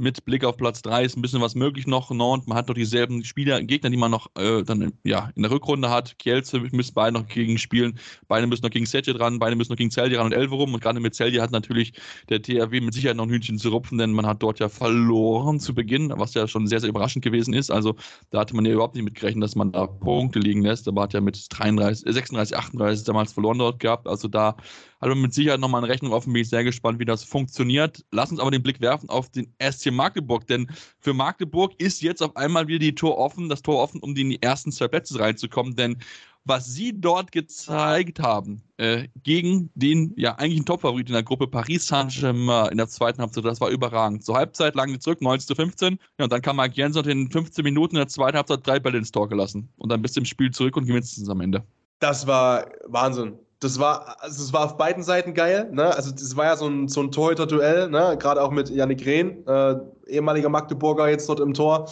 mit 0.03 0.25
Blick 0.25 0.45
auf 0.45 0.57
Platz 0.57 0.83
3 0.83 1.05
ist 1.05 1.17
ein 1.17 1.23
bisschen 1.23 1.41
was 1.41 1.55
möglich 1.55 1.87
noch. 1.87 2.11
Nantes, 2.11 2.49
man 2.49 2.59
hat 2.59 2.67
noch 2.67 2.75
dieselben 2.75 3.23
Spieler, 3.23 3.63
Gegner, 3.63 3.89
die 3.89 3.97
man 3.97 4.11
noch 4.11 4.27
äh, 4.37 4.65
dann 4.65 4.93
ja, 5.05 5.31
in 5.37 5.43
der 5.43 5.53
Rückrunde 5.53 5.91
hat. 5.91 6.19
Kielce 6.19 6.59
müssen 6.73 6.93
beide 6.93 7.17
noch 7.17 7.29
gegen 7.29 7.57
spielen. 7.57 7.99
Beide 8.27 8.49
müssen 8.49 8.65
noch 8.65 8.71
gegen 8.71 8.85
Setje 8.85 9.15
dran, 9.15 9.39
beide 9.39 9.55
müssen 9.55 9.71
noch 9.71 9.77
gegen 9.77 9.93
Celje 9.93 10.19
ran 10.19 10.27
und 10.27 10.33
Elverum. 10.33 10.75
Und 10.75 10.83
gerade 10.83 10.99
mit 10.99 11.15
Celje 11.15 11.41
hat 11.41 11.53
natürlich 11.53 11.93
der 12.29 12.43
THW 12.43 12.81
mit 12.81 12.95
Sicherheit 12.95 13.17
noch 13.17 13.27
ein 13.27 13.31
Hühnchen 13.31 13.59
zu 13.59 13.69
rupfen, 13.69 13.97
denn 13.97 14.11
man 14.13 14.27
hat 14.27 14.43
dort 14.43 14.59
ja 14.59 14.69
verloren 14.69 15.61
zu 15.61 15.73
Beginn, 15.73 16.13
was 16.17 16.35
ja 16.35 16.49
schon 16.49 16.67
sehr, 16.67 16.81
sehr 16.81 16.89
überraschend 16.89 17.25
gewesen 17.25 17.55
ist. 17.55 17.71
Also 17.71 17.95
da 18.31 18.41
hatte 18.41 18.57
man 18.57 18.65
ja 18.65 18.73
überhaupt 18.73 18.97
nicht 18.97 19.05
mitgerechnet, 19.05 19.45
dass 19.45 19.55
man 19.55 19.71
da 19.71 19.87
Punkte 19.87 20.41
liegen 20.41 20.63
lässt. 20.63 20.89
Aber 20.89 21.03
hat 21.03 21.13
ja 21.13 21.21
mit 21.21 21.47
33, 21.49 22.13
36, 22.13 22.57
38 22.57 23.05
damals 23.05 23.33
verloren 23.33 23.59
dort 23.59 23.79
gehabt. 23.79 24.09
Also 24.09 24.27
da 24.27 24.57
hat 25.01 25.09
man 25.09 25.21
mit 25.21 25.35
Sicherheit 25.35 25.61
nochmal 25.61 25.83
eine 25.83 25.93
Rechnung 25.93 26.13
offen. 26.13 26.33
Bin 26.33 26.43
ich 26.43 26.49
sehr 26.49 26.65
gespannt, 26.65 26.99
wie 26.99 27.05
das 27.05 27.23
funktioniert. 27.23 28.05
Lass 28.11 28.33
uns 28.33 28.41
aber 28.41 28.51
den 28.51 28.63
Blick 28.65 28.81
werfen 28.81 29.09
auf 29.09 29.29
den 29.31 29.53
SC 29.61 29.92
Magdeburg, 29.95 30.47
denn 30.47 30.69
für 30.99 31.15
Magdeburg 31.15 31.73
ist 31.79 32.03
jetzt 32.03 32.23
auf 32.23 32.37
einmal 32.37 32.67
wieder 32.69 32.81
die 32.81 32.95
Tor 32.95 33.19
offen, 33.19 33.49
das 33.49 33.63
Tor 33.63 33.83
offen, 33.83 34.01
um 34.01 34.17
in 34.17 34.31
die 34.31 34.43
ersten 34.43 34.73
zwei 34.73 34.89
Plätze 34.89 35.19
reinzukommen, 35.19 35.77
denn 35.77 35.99
was 36.45 36.67
sie 36.67 37.01
dort 37.01 37.31
gezeigt 37.31 38.19
haben 38.19 38.63
äh, 38.77 39.09
gegen 39.23 39.71
den 39.75 40.13
ja 40.17 40.35
eigentlich 40.37 40.65
Topfavorit 40.65 41.09
in 41.09 41.15
der 41.15 41.23
Gruppe 41.23 41.47
Paris 41.47 41.87
Saint-Germain 41.87 42.71
in 42.73 42.79
der 42.79 42.89
zweiten 42.89 43.21
Halbzeit, 43.21 43.45
das 43.45 43.61
war 43.61 43.71
überragend. 43.71 44.25
Zur 44.25 44.37
Halbzeit 44.37 44.75
lagen 44.75 44.93
die 44.93 44.99
zurück, 44.99 45.23
19 45.23 45.47
zu 45.47 45.55
15. 45.55 45.99
Ja, 46.19 46.25
und 46.25 46.33
dann 46.33 46.43
kam 46.43 46.57
Mark 46.57 46.77
Jensen 46.77 46.99
und 46.99 47.07
in 47.07 47.31
15 47.31 47.63
Minuten 47.63 47.97
in 47.97 48.01
der 48.01 48.09
zweiten 48.09 48.37
Halbzeit 48.37 48.67
drei 48.67 48.81
Bälle 48.81 48.99
ins 48.99 49.13
Tor 49.13 49.29
gelassen. 49.29 49.69
Und 49.77 49.91
dann 49.91 50.03
bist 50.03 50.17
du 50.17 50.21
im 50.21 50.25
Spiel 50.25 50.51
zurück 50.51 50.77
und 50.77 50.87
gewinnst 50.87 51.17
es 51.17 51.29
am 51.29 51.41
Ende. 51.41 51.65
Das 52.01 52.27
war 52.27 52.67
Wahnsinn. 52.87 53.39
Das 53.63 53.79
war, 53.79 54.17
also 54.21 54.43
es 54.43 54.53
war 54.53 54.65
auf 54.65 54.77
beiden 54.77 55.05
Seiten 55.05 55.35
geil. 55.35 55.71
Ne? 55.71 55.95
Also 55.95 56.11
das 56.11 56.35
war 56.37 56.47
ja 56.47 56.57
so 56.57 56.67
ein, 56.67 56.89
so 56.89 57.01
ein 57.01 57.13
Torhüter-Duell, 57.13 57.89
ne? 57.91 58.17
gerade 58.19 58.43
auch 58.43 58.51
mit 58.51 58.69
Yannick 58.69 59.07
Rehn, 59.07 59.47
äh, 59.47 59.77
ehemaliger 60.09 60.49
Magdeburger 60.49 61.09
jetzt 61.09 61.29
dort 61.29 61.39
im 61.39 61.55
Tor. 61.55 61.89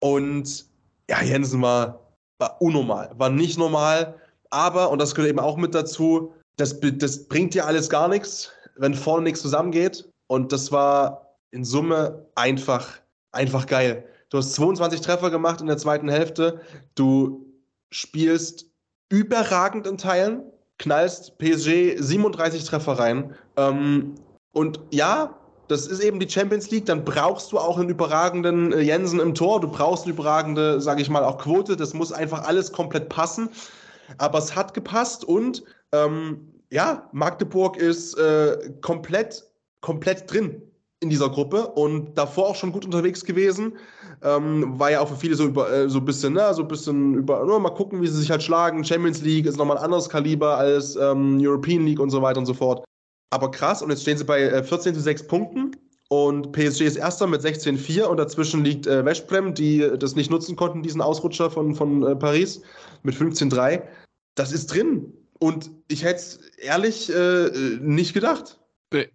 Und 0.00 0.66
ja, 1.08 1.22
Jensen 1.22 1.62
war, 1.62 2.12
war 2.38 2.60
unnormal, 2.60 3.10
war 3.16 3.30
nicht 3.30 3.56
normal. 3.58 4.20
Aber, 4.50 4.90
und 4.90 5.00
das 5.00 5.14
gehört 5.14 5.30
eben 5.30 5.38
auch 5.38 5.56
mit 5.56 5.74
dazu, 5.74 6.34
das, 6.56 6.78
das 6.80 7.26
bringt 7.26 7.54
dir 7.54 7.64
alles 7.64 7.88
gar 7.88 8.08
nichts, 8.08 8.52
wenn 8.76 8.92
vorne 8.92 9.24
nichts 9.24 9.40
zusammengeht. 9.40 10.06
Und 10.26 10.52
das 10.52 10.72
war 10.72 11.38
in 11.52 11.64
Summe 11.64 12.26
einfach, 12.34 12.98
einfach 13.32 13.66
geil. 13.66 14.04
Du 14.28 14.36
hast 14.36 14.52
22 14.52 15.00
Treffer 15.00 15.30
gemacht 15.30 15.62
in 15.62 15.68
der 15.68 15.78
zweiten 15.78 16.10
Hälfte. 16.10 16.60
Du 16.96 17.46
spielst 17.90 18.66
überragend 19.08 19.86
in 19.86 19.96
Teilen 19.96 20.42
knallst 20.84 21.38
PSG 21.38 21.96
37 21.98 22.64
Treffer 22.64 22.92
rein. 22.92 23.34
Ähm, 23.56 24.14
und 24.52 24.80
ja, 24.90 25.34
das 25.68 25.86
ist 25.86 26.00
eben 26.00 26.20
die 26.20 26.28
Champions 26.28 26.70
League, 26.70 26.86
dann 26.86 27.04
brauchst 27.04 27.50
du 27.52 27.58
auch 27.58 27.78
einen 27.78 27.88
überragenden 27.88 28.72
äh, 28.72 28.80
Jensen 28.80 29.18
im 29.18 29.34
Tor, 29.34 29.60
du 29.60 29.68
brauchst 29.68 30.04
eine 30.04 30.12
überragende, 30.12 30.80
sage 30.80 31.00
ich 31.00 31.08
mal, 31.08 31.24
auch 31.24 31.38
Quote, 31.38 31.76
das 31.76 31.94
muss 31.94 32.12
einfach 32.12 32.46
alles 32.46 32.70
komplett 32.70 33.08
passen. 33.08 33.48
Aber 34.18 34.38
es 34.38 34.54
hat 34.54 34.74
gepasst 34.74 35.24
und 35.24 35.64
ähm, 35.92 36.52
ja, 36.70 37.08
Magdeburg 37.12 37.78
ist 37.78 38.18
äh, 38.18 38.58
komplett, 38.82 39.44
komplett 39.80 40.30
drin 40.30 40.62
in 41.04 41.10
dieser 41.10 41.30
Gruppe 41.30 41.68
und 41.68 42.18
davor 42.18 42.48
auch 42.48 42.56
schon 42.56 42.72
gut 42.72 42.84
unterwegs 42.84 43.24
gewesen. 43.24 43.76
Ähm, 44.22 44.78
war 44.78 44.90
ja 44.90 45.00
auch 45.00 45.08
für 45.08 45.16
viele 45.16 45.36
so 45.36 45.44
über 45.44 45.70
äh, 45.70 45.88
so 45.88 45.98
ein 45.98 46.04
bisschen, 46.04 46.32
ne, 46.32 46.52
so 46.54 46.62
ein 46.62 46.68
bisschen 46.68 47.14
über, 47.14 47.44
nur 47.44 47.60
mal 47.60 47.70
gucken, 47.70 48.02
wie 48.02 48.06
sie 48.08 48.18
sich 48.18 48.30
halt 48.30 48.42
schlagen. 48.42 48.84
Champions 48.84 49.22
League 49.22 49.46
ist 49.46 49.58
nochmal 49.58 49.76
ein 49.78 49.84
anderes 49.84 50.08
Kaliber 50.08 50.56
als 50.56 50.96
ähm, 50.96 51.38
European 51.40 51.86
League 51.86 52.00
und 52.00 52.10
so 52.10 52.22
weiter 52.22 52.40
und 52.40 52.46
so 52.46 52.54
fort. 52.54 52.84
Aber 53.30 53.50
krass, 53.50 53.82
und 53.82 53.90
jetzt 53.90 54.02
stehen 54.02 54.16
sie 54.16 54.24
bei 54.24 54.42
äh, 54.42 54.62
14 54.62 54.94
zu 54.94 55.00
6 55.00 55.26
Punkten. 55.26 55.72
Und 56.08 56.52
PSG 56.52 56.82
ist 56.82 56.96
erster 56.96 57.26
mit 57.26 57.40
16-4 57.40 58.02
und 58.04 58.18
dazwischen 58.18 58.62
liegt 58.62 58.86
äh, 58.86 59.04
Westbrem, 59.04 59.54
die 59.54 59.90
das 59.98 60.14
nicht 60.14 60.30
nutzen 60.30 60.54
konnten, 60.54 60.82
diesen 60.82 61.00
Ausrutscher 61.00 61.50
von, 61.50 61.74
von 61.74 62.02
äh, 62.02 62.14
Paris 62.14 62.62
mit 63.02 63.14
15-3. 63.14 63.82
Das 64.34 64.52
ist 64.52 64.66
drin. 64.66 65.12
Und 65.38 65.70
ich 65.88 66.04
hätte 66.04 66.16
es 66.16 66.38
ehrlich 66.58 67.12
äh, 67.12 67.50
nicht 67.80 68.14
gedacht. 68.14 68.60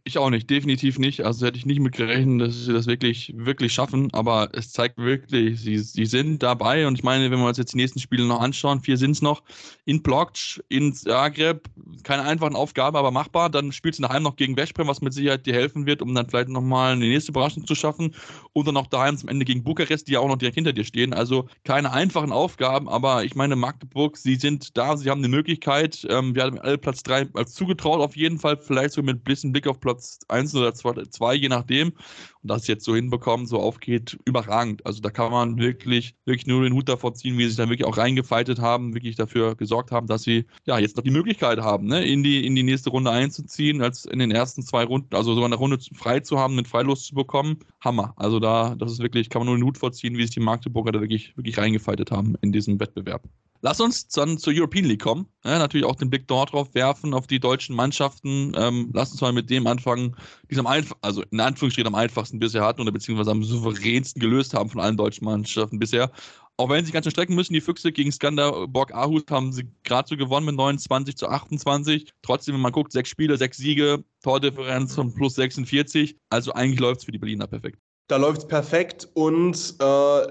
Ich 0.03 0.17
auch 0.17 0.29
nicht, 0.29 0.49
definitiv 0.49 0.99
nicht. 0.99 1.21
Also 1.21 1.45
hätte 1.45 1.57
ich 1.57 1.65
nicht 1.65 1.79
mit 1.79 1.95
gerechnet, 1.95 2.41
dass 2.41 2.65
sie 2.65 2.73
das 2.73 2.87
wirklich, 2.87 3.33
wirklich 3.37 3.71
schaffen. 3.73 4.09
Aber 4.11 4.49
es 4.51 4.71
zeigt 4.71 4.97
wirklich, 4.97 5.61
sie, 5.61 5.77
sie 5.77 6.05
sind 6.05 6.43
dabei. 6.43 6.85
Und 6.85 6.95
ich 6.95 7.03
meine, 7.03 7.31
wenn 7.31 7.39
wir 7.39 7.47
uns 7.47 7.57
jetzt 7.57 7.73
die 7.73 7.77
nächsten 7.77 7.99
Spiele 7.99 8.25
noch 8.25 8.41
anschauen, 8.41 8.81
vier 8.81 8.97
sind 8.97 9.11
es 9.11 9.21
noch, 9.21 9.41
in 9.85 10.03
Plokc, 10.03 10.59
in 10.67 10.93
Zagreb, 10.93 11.69
keine 12.03 12.23
einfachen 12.23 12.55
Aufgabe, 12.55 12.97
aber 12.99 13.11
machbar. 13.11 13.49
Dann 13.49 13.71
spielst 13.71 13.99
du 13.99 14.03
daheim 14.03 14.23
noch 14.23 14.35
gegen 14.35 14.57
Veszprem, 14.57 14.87
was 14.87 14.99
mit 14.99 15.13
Sicherheit 15.13 15.45
dir 15.45 15.53
helfen 15.53 15.85
wird, 15.85 16.01
um 16.01 16.13
dann 16.13 16.27
vielleicht 16.27 16.49
nochmal 16.49 16.93
eine 16.93 17.05
nächste 17.05 17.31
Überraschung 17.31 17.65
zu 17.65 17.75
schaffen. 17.75 18.13
Und 18.51 18.67
dann 18.67 18.73
noch 18.73 18.87
daheim 18.87 19.17
zum 19.17 19.29
Ende 19.29 19.45
gegen 19.45 19.63
Bukarest, 19.63 20.09
die 20.09 20.13
ja 20.13 20.19
auch 20.19 20.27
noch 20.27 20.37
direkt 20.37 20.55
hinter 20.55 20.73
dir 20.73 20.83
stehen. 20.83 21.13
Also 21.13 21.47
keine 21.63 21.93
einfachen 21.93 22.33
Aufgaben, 22.33 22.89
aber 22.89 23.23
ich 23.23 23.35
meine, 23.35 23.55
Magdeburg, 23.55 24.17
sie 24.17 24.35
sind 24.35 24.75
da, 24.75 24.97
sie 24.97 25.09
haben 25.09 25.19
eine 25.19 25.29
Möglichkeit. 25.29 26.05
Ähm, 26.09 26.35
wir 26.35 26.43
haben 26.43 26.59
alle 26.59 26.77
Platz 26.77 27.01
drei 27.01 27.25
zugetraut, 27.45 28.01
auf 28.01 28.17
jeden 28.17 28.39
Fall, 28.39 28.57
vielleicht 28.57 28.93
so 28.93 29.01
mit 29.03 29.17
ein 29.17 29.23
bisschen 29.23 29.53
Blick 29.59 29.67
auf 29.67 29.81
Platz 29.81 30.19
1 30.29 30.55
oder 30.55 30.73
2, 30.73 31.35
je 31.35 31.49
nachdem. 31.49 31.89
Und 31.89 32.49
das 32.49 32.67
jetzt 32.67 32.85
so 32.85 32.95
hinbekommen, 32.95 33.45
so 33.45 33.59
aufgeht, 33.59 34.17
überragend. 34.23 34.85
Also 34.85 35.01
da 35.01 35.09
kann 35.09 35.31
man 35.31 35.57
wirklich, 35.57 36.15
wirklich 36.23 36.47
nur 36.47 36.63
den 36.63 36.73
Hut 36.73 36.87
davor 36.87 37.13
ziehen, 37.13 37.37
wie 37.37 37.43
sie 37.43 37.49
sich 37.49 37.57
dann 37.57 37.69
wirklich 37.69 37.85
auch 37.85 37.97
reingefeitet 37.97 38.59
haben, 38.59 38.93
wirklich 38.93 39.17
dafür 39.17 39.55
gesorgt 39.55 39.91
haben, 39.91 40.07
dass 40.07 40.23
sie 40.23 40.45
ja 40.65 40.79
jetzt 40.79 40.95
noch 40.95 41.03
die 41.03 41.11
Möglichkeit 41.11 41.59
haben, 41.59 41.87
ne, 41.87 42.05
in, 42.05 42.23
die, 42.23 42.45
in 42.45 42.55
die 42.55 42.63
nächste 42.63 42.89
Runde 42.89 43.11
einzuziehen, 43.11 43.81
als 43.81 44.05
in 44.05 44.19
den 44.19 44.31
ersten 44.31 44.63
zwei 44.63 44.85
Runden, 44.85 45.13
also 45.13 45.33
sogar 45.33 45.47
eine 45.47 45.55
Runde 45.55 45.77
frei 45.93 46.21
zu 46.21 46.39
haben, 46.39 46.53
einen 46.53 46.65
Freilos 46.65 47.03
zu 47.03 47.15
bekommen. 47.15 47.59
Hammer. 47.81 48.13
Also 48.15 48.39
da, 48.39 48.75
das 48.75 48.93
ist 48.93 48.99
wirklich, 48.99 49.29
kann 49.29 49.41
man 49.41 49.47
nur 49.47 49.57
den 49.57 49.65
Hut 49.65 49.77
vorziehen, 49.77 50.17
wie 50.17 50.21
sich 50.21 50.31
die 50.31 50.39
Magdeburger 50.39 50.93
da 50.93 51.01
wirklich, 51.01 51.35
wirklich 51.35 51.57
reingefeitet 51.57 52.11
haben 52.11 52.35
in 52.41 52.53
diesem 52.53 52.79
Wettbewerb. 52.79 53.23
Lass 53.61 53.81
uns 53.81 54.07
dann 54.07 54.37
zur 54.37 54.53
European 54.55 54.85
League 54.85 55.01
kommen. 55.01 55.27
Ja, 55.43 55.59
natürlich 55.59 55.85
auch 55.85 55.95
den 55.95 56.09
Blick 56.09 56.27
dort 56.27 56.53
drauf 56.53 56.73
werfen, 56.73 57.13
auf 57.13 57.27
die 57.27 57.39
deutschen 57.39 57.75
Mannschaften. 57.75 58.53
Ähm, 58.55 58.89
lass 58.93 59.11
uns 59.11 59.21
mal 59.21 59.33
mit 59.33 59.49
dem 59.49 59.67
anfangen, 59.67 60.15
die 60.49 60.53
es 60.53 60.59
am 60.59 60.67
einfachsten, 60.67 61.05
also 61.05 61.23
in 61.29 61.39
Anführungsstrichen 61.39 61.87
am 61.87 61.95
einfachsten 61.95 62.39
bisher 62.39 62.63
hatten 62.63 62.81
oder 62.81 62.91
beziehungsweise 62.91 63.31
am 63.31 63.43
souveränsten 63.43 64.21
gelöst 64.21 64.53
haben 64.53 64.69
von 64.69 64.79
allen 64.79 64.95
deutschen 64.97 65.25
Mannschaften 65.25 65.79
bisher. 65.79 66.11
Auch 66.55 66.69
wenn 66.69 66.83
sie 66.83 66.91
ganz 66.91 67.05
schön 67.05 67.11
strecken 67.11 67.35
müssen, 67.35 67.53
die 67.53 67.61
Füchse 67.61 67.91
gegen 67.91 68.11
Skanderborg 68.11 68.93
Aarhus 68.93 69.23
haben 69.29 69.53
sie 69.53 69.67
gerade 69.83 70.09
so 70.09 70.17
gewonnen 70.17 70.45
mit 70.45 70.55
29 70.55 71.15
zu 71.15 71.29
28. 71.29 72.11
Trotzdem, 72.21 72.55
wenn 72.55 72.61
man 72.61 72.73
guckt, 72.73 72.91
sechs 72.91 73.09
Spiele, 73.09 73.37
sechs 73.37 73.57
Siege, 73.57 74.03
Tordifferenz 74.23 74.95
von 74.95 75.13
plus 75.13 75.35
46. 75.35 76.17
Also 76.29 76.51
eigentlich 76.51 76.81
läuft 76.81 76.99
es 76.99 77.05
für 77.05 77.13
die 77.13 77.17
Berliner 77.17 77.47
perfekt. 77.47 77.79
Da 78.07 78.17
läuft 78.17 78.39
es 78.39 78.47
perfekt 78.47 79.07
und 79.13 79.75
äh, 79.79 80.27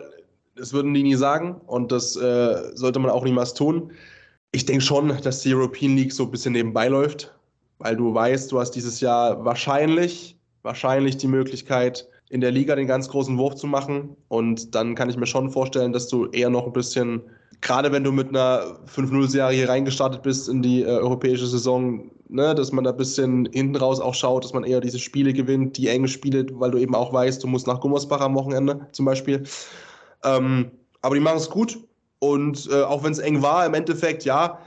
das 0.58 0.72
würden 0.72 0.92
die 0.94 1.02
nie 1.02 1.14
sagen 1.14 1.60
und 1.66 1.92
das 1.92 2.16
äh, 2.16 2.70
sollte 2.74 2.98
man 2.98 3.10
auch 3.10 3.24
niemals 3.24 3.54
tun. 3.54 3.92
Ich 4.52 4.66
denke 4.66 4.82
schon, 4.82 5.16
dass 5.22 5.42
die 5.42 5.54
European 5.54 5.96
League 5.96 6.12
so 6.12 6.24
ein 6.24 6.30
bisschen 6.30 6.52
nebenbei 6.52 6.88
läuft, 6.88 7.34
weil 7.78 7.96
du 7.96 8.12
weißt, 8.12 8.50
du 8.50 8.58
hast 8.58 8.72
dieses 8.72 9.00
Jahr 9.00 9.44
wahrscheinlich, 9.44 10.36
wahrscheinlich 10.62 11.16
die 11.16 11.28
Möglichkeit, 11.28 12.08
in 12.30 12.40
der 12.40 12.50
Liga 12.50 12.76
den 12.76 12.86
ganz 12.86 13.08
großen 13.08 13.38
Wurf 13.38 13.54
zu 13.54 13.66
machen. 13.66 14.16
Und 14.28 14.74
dann 14.74 14.94
kann 14.94 15.10
ich 15.10 15.16
mir 15.16 15.26
schon 15.26 15.50
vorstellen, 15.50 15.92
dass 15.92 16.08
du 16.08 16.26
eher 16.26 16.50
noch 16.50 16.66
ein 16.66 16.72
bisschen, 16.72 17.22
gerade 17.60 17.92
wenn 17.92 18.04
du 18.04 18.12
mit 18.12 18.28
einer 18.28 18.78
5-0-Serie 18.94 19.68
reingestartet 19.68 20.22
bist 20.22 20.48
in 20.48 20.62
die 20.62 20.82
äh, 20.82 20.86
europäische 20.86 21.46
Saison, 21.46 22.10
ne, 22.28 22.54
dass 22.54 22.72
man 22.72 22.84
da 22.84 22.90
ein 22.90 22.96
bisschen 22.96 23.48
hinten 23.52 23.76
raus 23.76 24.00
auch 24.00 24.14
schaut, 24.14 24.44
dass 24.44 24.52
man 24.52 24.64
eher 24.64 24.80
diese 24.80 24.98
Spiele 24.98 25.32
gewinnt, 25.32 25.76
die 25.76 25.88
engen 25.88 26.08
Spiele, 26.08 26.46
weil 26.52 26.70
du 26.70 26.78
eben 26.78 26.94
auch 26.94 27.12
weißt, 27.12 27.42
du 27.42 27.46
musst 27.46 27.66
nach 27.66 27.80
Gummersbach 27.80 28.20
am 28.20 28.34
Wochenende 28.34 28.86
zum 28.92 29.06
Beispiel. 29.06 29.44
Ähm, 30.24 30.70
aber 31.02 31.14
die 31.14 31.20
machen 31.20 31.38
es 31.38 31.50
gut. 31.50 31.78
Und 32.20 32.68
äh, 32.70 32.82
auch 32.82 33.04
wenn 33.04 33.12
es 33.12 33.18
eng 33.18 33.42
war, 33.42 33.64
im 33.64 33.74
Endeffekt, 33.74 34.24
ja, 34.24 34.58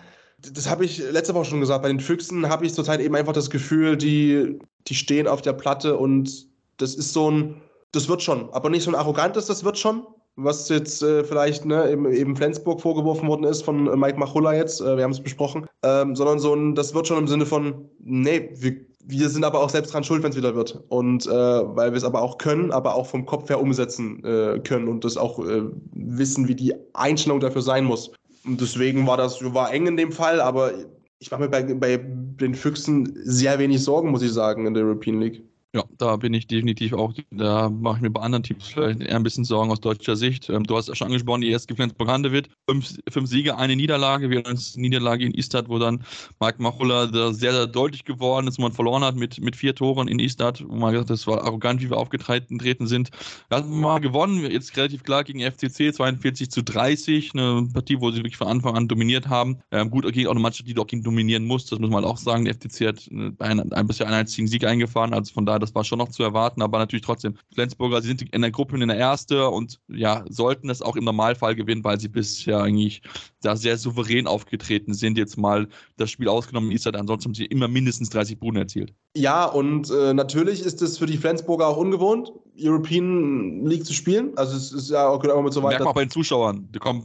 das 0.53 0.69
habe 0.69 0.85
ich 0.85 0.99
letzte 1.11 1.33
Woche 1.33 1.45
schon 1.45 1.59
gesagt. 1.59 1.83
Bei 1.83 1.89
den 1.89 1.99
Füchsen 1.99 2.49
habe 2.49 2.65
ich 2.65 2.73
zurzeit 2.73 3.01
eben 3.01 3.15
einfach 3.15 3.33
das 3.33 3.49
Gefühl, 3.49 3.97
die, 3.97 4.59
die 4.87 4.95
stehen 4.95 5.27
auf 5.27 5.41
der 5.41 5.53
Platte 5.53 5.97
und 5.97 6.47
das 6.77 6.95
ist 6.95 7.13
so 7.13 7.29
ein, 7.29 7.61
das 7.91 8.07
wird 8.07 8.21
schon. 8.21 8.49
Aber 8.53 8.69
nicht 8.69 8.83
so 8.83 8.91
ein 8.91 8.95
arrogantes, 8.95 9.45
das 9.45 9.63
wird 9.63 9.77
schon. 9.77 10.05
Was 10.37 10.69
jetzt 10.69 11.03
äh, 11.03 11.25
vielleicht 11.25 11.65
ne, 11.65 11.91
eben, 11.91 12.09
eben 12.09 12.37
Flensburg 12.37 12.79
vorgeworfen 12.79 13.27
worden 13.27 13.43
ist 13.43 13.63
von 13.63 13.87
äh, 13.87 13.95
Mike 13.97 14.17
Machulla 14.17 14.53
jetzt, 14.53 14.79
äh, 14.79 14.95
wir 14.95 15.03
haben 15.03 15.11
es 15.11 15.21
besprochen, 15.21 15.67
ähm, 15.83 16.15
sondern 16.15 16.39
so 16.39 16.55
ein, 16.55 16.73
das 16.73 16.93
wird 16.93 17.07
schon 17.07 17.17
im 17.17 17.27
Sinne 17.27 17.45
von, 17.45 17.89
nee, 17.99 18.49
wir 18.55 18.90
wir 19.05 19.29
sind 19.29 19.43
aber 19.43 19.59
auch 19.59 19.69
selbst 19.69 19.93
dran 19.93 20.03
schuld, 20.03 20.23
wenn 20.23 20.31
es 20.31 20.37
wieder 20.37 20.55
wird. 20.55 20.83
Und 20.89 21.25
äh, 21.25 21.29
weil 21.29 21.91
wir 21.91 21.97
es 21.97 22.03
aber 22.03 22.21
auch 22.21 22.37
können, 22.37 22.71
aber 22.71 22.95
auch 22.95 23.07
vom 23.07 23.25
Kopf 23.25 23.49
her 23.49 23.61
umsetzen 23.61 24.23
äh, 24.23 24.59
können 24.59 24.87
und 24.87 25.03
das 25.03 25.17
auch 25.17 25.39
äh, 25.39 25.63
wissen, 25.93 26.47
wie 26.47 26.55
die 26.55 26.73
Einstellung 26.93 27.39
dafür 27.39 27.61
sein 27.61 27.85
muss. 27.85 28.11
Und 28.45 28.59
deswegen 28.59 29.05
war 29.05 29.17
das 29.17 29.41
war 29.53 29.73
eng 29.73 29.87
in 29.87 29.97
dem 29.97 30.11
Fall, 30.11 30.41
aber 30.41 30.71
ich 31.19 31.29
mache 31.29 31.41
mir 31.41 31.49
bei, 31.49 31.61
bei 31.61 31.97
den 31.97 32.55
Füchsen 32.55 33.13
sehr 33.23 33.59
wenig 33.59 33.83
Sorgen, 33.83 34.09
muss 34.09 34.23
ich 34.23 34.31
sagen, 34.31 34.65
in 34.65 34.73
der 34.73 34.83
European 34.83 35.21
League. 35.21 35.43
Ja, 35.73 35.85
da 35.97 36.17
bin 36.17 36.33
ich 36.33 36.47
definitiv 36.47 36.91
auch, 36.91 37.13
da 37.31 37.69
mache 37.69 37.95
ich 37.95 38.01
mir 38.01 38.09
bei 38.09 38.19
anderen 38.19 38.43
Teams 38.43 38.67
vielleicht 38.67 38.99
eher 38.99 39.15
ein 39.15 39.23
bisschen 39.23 39.45
Sorgen 39.45 39.71
aus 39.71 39.79
deutscher 39.79 40.17
Sicht. 40.17 40.49
Ähm, 40.49 40.65
du 40.65 40.75
hast 40.75 40.89
ja 40.89 40.95
schon 40.95 41.07
angesprochen, 41.07 41.39
die 41.39 41.49
erste 41.49 41.73
Flensburg 41.73 42.09
Handewitt. 42.09 42.49
Fünf, 42.69 42.93
fünf 43.09 43.29
Siege, 43.29 43.57
eine 43.57 43.77
Niederlage. 43.77 44.29
Wir 44.29 44.39
haben 44.39 44.51
uns 44.51 44.75
Niederlage 44.75 45.23
in 45.23 45.33
Istad, 45.33 45.69
wo 45.69 45.79
dann 45.79 46.03
Marc 46.41 46.59
Machulla 46.59 47.07
sehr, 47.07 47.53
sehr 47.53 47.67
deutlich 47.67 48.03
geworden 48.03 48.47
ist, 48.47 48.57
wo 48.57 48.63
man 48.63 48.73
verloren 48.73 49.01
hat 49.05 49.15
mit, 49.15 49.39
mit 49.39 49.55
vier 49.55 49.73
Toren 49.73 50.09
in 50.09 50.19
Istad, 50.19 50.61
wo 50.67 50.75
man 50.75 50.91
gesagt 50.91 51.09
hat, 51.09 51.13
das 51.13 51.25
war 51.25 51.41
arrogant, 51.45 51.81
wie 51.81 51.89
wir 51.89 51.95
aufgetreten 51.95 52.57
sind. 52.87 53.09
Wir 53.47 53.59
haben 53.59 53.79
mal 53.79 53.99
gewonnen, 53.99 54.43
jetzt 54.51 54.75
relativ 54.75 55.03
klar 55.03 55.23
gegen 55.23 55.39
FCC, 55.39 55.93
42 55.93 56.51
zu 56.51 56.63
30. 56.63 57.31
Eine 57.33 57.69
Partie, 57.73 58.01
wo 58.01 58.11
sie 58.11 58.17
wirklich 58.17 58.35
von 58.35 58.47
Anfang 58.47 58.75
an 58.75 58.89
dominiert 58.89 59.29
haben. 59.29 59.61
Ähm, 59.71 59.89
gut, 59.89 60.03
gegen 60.11 60.27
auch 60.27 60.31
eine 60.31 60.41
Mannschaft, 60.41 60.67
die 60.67 60.73
du 60.73 60.83
dominieren 60.83 61.45
musst, 61.45 61.71
das 61.71 61.79
muss 61.79 61.89
man 61.89 62.03
auch 62.03 62.17
sagen. 62.17 62.43
Der 62.43 62.55
FCC 62.55 62.87
hat 62.87 63.09
ein, 63.39 63.71
ein 63.71 63.87
bisschen 63.87 64.07
einen 64.07 64.15
einzigen 64.15 64.49
Sieg 64.49 64.65
eingefahren, 64.65 65.13
also 65.13 65.33
von 65.33 65.45
daher 65.45 65.60
das 65.61 65.73
war 65.75 65.83
schon 65.83 65.99
noch 65.99 66.09
zu 66.09 66.23
erwarten, 66.23 66.61
aber 66.61 66.79
natürlich 66.79 67.05
trotzdem. 67.05 67.35
Flensburger, 67.53 68.01
sie 68.01 68.09
sind 68.09 68.21
in 68.33 68.41
der 68.41 68.51
Gruppe 68.51 68.75
in 68.81 68.87
der 68.87 68.97
Erste 68.97 69.47
und 69.49 69.79
ja, 69.87 70.25
sollten 70.29 70.69
es 70.69 70.81
auch 70.81 70.95
im 70.95 71.03
Normalfall 71.03 71.55
gewinnen, 71.55 71.83
weil 71.83 71.99
sie 71.99 72.09
bisher 72.09 72.61
eigentlich 72.61 73.01
da 73.41 73.55
sehr 73.55 73.77
souverän 73.77 74.27
aufgetreten 74.27 74.93
sind. 74.93 75.17
Jetzt 75.17 75.37
mal 75.37 75.67
das 75.97 76.11
Spiel 76.11 76.27
ausgenommen 76.27 76.71
ist, 76.71 76.87
ansonsten 76.87 77.29
haben 77.29 77.35
sie 77.35 77.45
immer 77.45 77.67
mindestens 77.67 78.09
30 78.09 78.39
Buden 78.39 78.57
erzielt. 78.57 78.93
Ja, 79.15 79.45
und 79.45 79.89
äh, 79.89 80.13
natürlich 80.13 80.61
ist 80.61 80.81
es 80.81 80.97
für 80.97 81.05
die 81.05 81.17
Flensburger 81.17 81.67
auch 81.67 81.77
ungewohnt, 81.77 82.31
European 82.59 83.65
League 83.65 83.85
zu 83.85 83.93
spielen. 83.93 84.31
Also 84.37 84.55
es 84.55 84.71
ist 84.71 84.89
ja 84.89 85.07
auch, 85.07 85.23
auch 85.23 85.41
mit 85.41 85.53
so 85.53 85.61
weiter. 85.61 85.69
Merkt 85.69 85.79
man 85.81 85.89
auch 85.89 85.95
bei 85.95 86.05
den 86.05 86.11
Zuschauern. 86.11 86.67
Die 86.73 86.79
kommen 86.79 87.03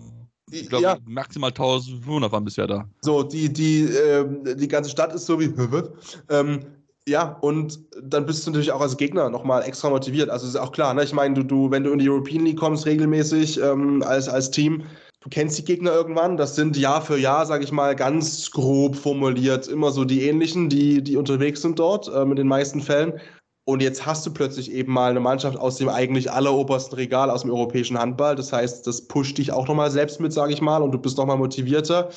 Ich 0.51 0.69
glaube, 0.69 0.85
ja. 0.85 0.99
maximal 1.05 1.51
1500 1.51 2.31
waren 2.31 2.45
bisher 2.45 2.67
da. 2.67 2.89
So, 3.03 3.23
die, 3.23 3.53
die, 3.53 3.83
äh, 3.83 4.55
die 4.55 4.69
ganze 4.69 4.91
Stadt 4.91 5.13
ist 5.15 5.27
so 5.27 5.41
wie. 5.41 5.47
ähm, 6.31 6.61
ja, 7.09 7.39
und 7.41 7.79
dann 8.03 8.27
bist 8.27 8.47
du 8.47 8.51
natürlich 8.51 8.73
auch 8.73 8.81
als 8.81 8.97
Gegner 8.97 9.31
nochmal 9.31 9.63
extra 9.63 9.91
motiviert. 9.91 10.29
Also 10.29 10.47
ist 10.47 10.57
auch 10.57 10.73
klar, 10.73 10.93
ne? 10.93 11.05
Ich 11.05 11.13
meine, 11.13 11.35
du, 11.35 11.45
du, 11.45 11.71
wenn 11.71 11.85
du 11.85 11.93
in 11.93 12.01
die 12.01 12.09
European 12.09 12.45
League 12.45 12.59
kommst 12.59 12.85
regelmäßig 12.85 13.61
ähm, 13.61 14.03
als, 14.03 14.29
als 14.29 14.51
Team, 14.51 14.83
du 15.21 15.29
kennst 15.29 15.57
die 15.57 15.65
Gegner 15.65 15.93
irgendwann. 15.93 16.37
Das 16.37 16.57
sind 16.57 16.77
Jahr 16.77 17.01
für 17.01 17.17
Jahr, 17.17 17.47
sage 17.47 17.63
ich 17.63 17.71
mal, 17.71 17.95
ganz 17.95 18.51
grob 18.51 18.97
formuliert 18.97 19.69
immer 19.69 19.93
so 19.93 20.05
die 20.05 20.23
ähnlichen, 20.23 20.69
die, 20.69 21.03
die 21.03 21.17
unterwegs 21.17 21.63
sind 21.63 21.79
dort, 21.79 22.11
ähm, 22.13 22.31
in 22.31 22.37
den 22.37 22.49
meisten 22.49 22.81
Fällen. 22.81 23.21
Und 23.69 23.83
jetzt 23.83 24.05
hast 24.05 24.27
du 24.27 24.33
plötzlich 24.33 24.73
eben 24.73 24.93
mal 24.93 25.11
eine 25.11 25.21
Mannschaft 25.21 25.59
aus 25.59 25.77
dem 25.77 25.89
eigentlich 25.89 26.31
allerobersten 26.31 26.97
Regal 26.97 27.31
aus 27.31 27.43
dem 27.43 27.51
europäischen 27.51 27.99
Handball. 27.99 28.35
Das 28.35 28.53
heißt, 28.53 28.87
das 28.87 29.07
pusht 29.07 29.39
dich 29.39 29.53
auch 29.53 29.69
nochmal 29.69 29.91
selbst 29.93 30.21
mit, 30.21 30.33
sage 30.33 30.53
ich 30.53 30.61
mal, 30.61 30.83
und 30.83 30.93
du 30.93 30.99
bist 30.99 31.19
nochmal 31.19 31.39
motivierter. 31.39 32.11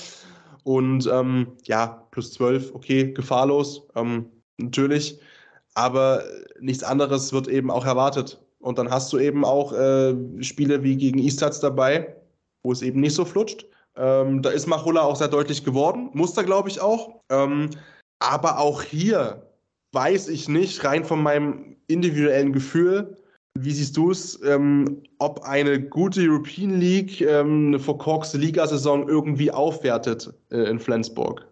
Und 0.63 1.09
ähm, 1.11 1.47
ja, 1.65 2.07
plus 2.11 2.33
zwölf, 2.33 2.73
okay, 2.75 3.13
gefahrlos. 3.13 3.87
Ähm, 3.95 4.29
natürlich. 4.59 5.19
Aber 5.73 6.23
nichts 6.59 6.83
anderes 6.83 7.31
wird 7.33 7.47
eben 7.47 7.71
auch 7.71 7.85
erwartet. 7.85 8.39
Und 8.59 8.77
dann 8.77 8.89
hast 8.89 9.11
du 9.13 9.19
eben 9.19 9.45
auch 9.45 9.71
äh, 9.73 10.15
Spiele 10.41 10.83
wie 10.83 10.97
gegen 10.97 11.19
Istats 11.19 11.59
dabei, 11.59 12.15
wo 12.63 12.71
es 12.71 12.81
eben 12.81 12.99
nicht 12.99 13.15
so 13.15 13.23
flutscht. 13.23 13.65
Ähm, 13.95 14.41
da 14.41 14.49
ist 14.49 14.67
Machulla 14.67 15.01
auch 15.01 15.15
sehr 15.15 15.27
deutlich 15.27 15.63
geworden, 15.63 16.09
Muster 16.13 16.43
glaube 16.43 16.69
ich 16.69 16.79
auch. 16.81 17.21
Ähm, 17.29 17.69
aber 18.19 18.59
auch 18.59 18.81
hier 18.81 19.45
weiß 19.93 20.27
ich 20.29 20.47
nicht, 20.47 20.83
rein 20.83 21.03
von 21.03 21.23
meinem 21.23 21.77
individuellen 21.87 22.53
Gefühl, 22.53 23.17
wie 23.57 23.71
siehst 23.71 23.97
du 23.97 24.11
es, 24.11 24.39
ähm, 24.43 25.03
ob 25.17 25.41
eine 25.41 25.81
gute 25.81 26.21
European 26.21 26.79
League 26.79 27.21
ähm, 27.21 27.67
eine 27.67 27.79
verkorkste 27.79 28.37
Ligasaison 28.37 29.07
irgendwie 29.09 29.51
aufwertet 29.51 30.31
äh, 30.51 30.69
in 30.69 30.79
Flensburg? 30.79 31.48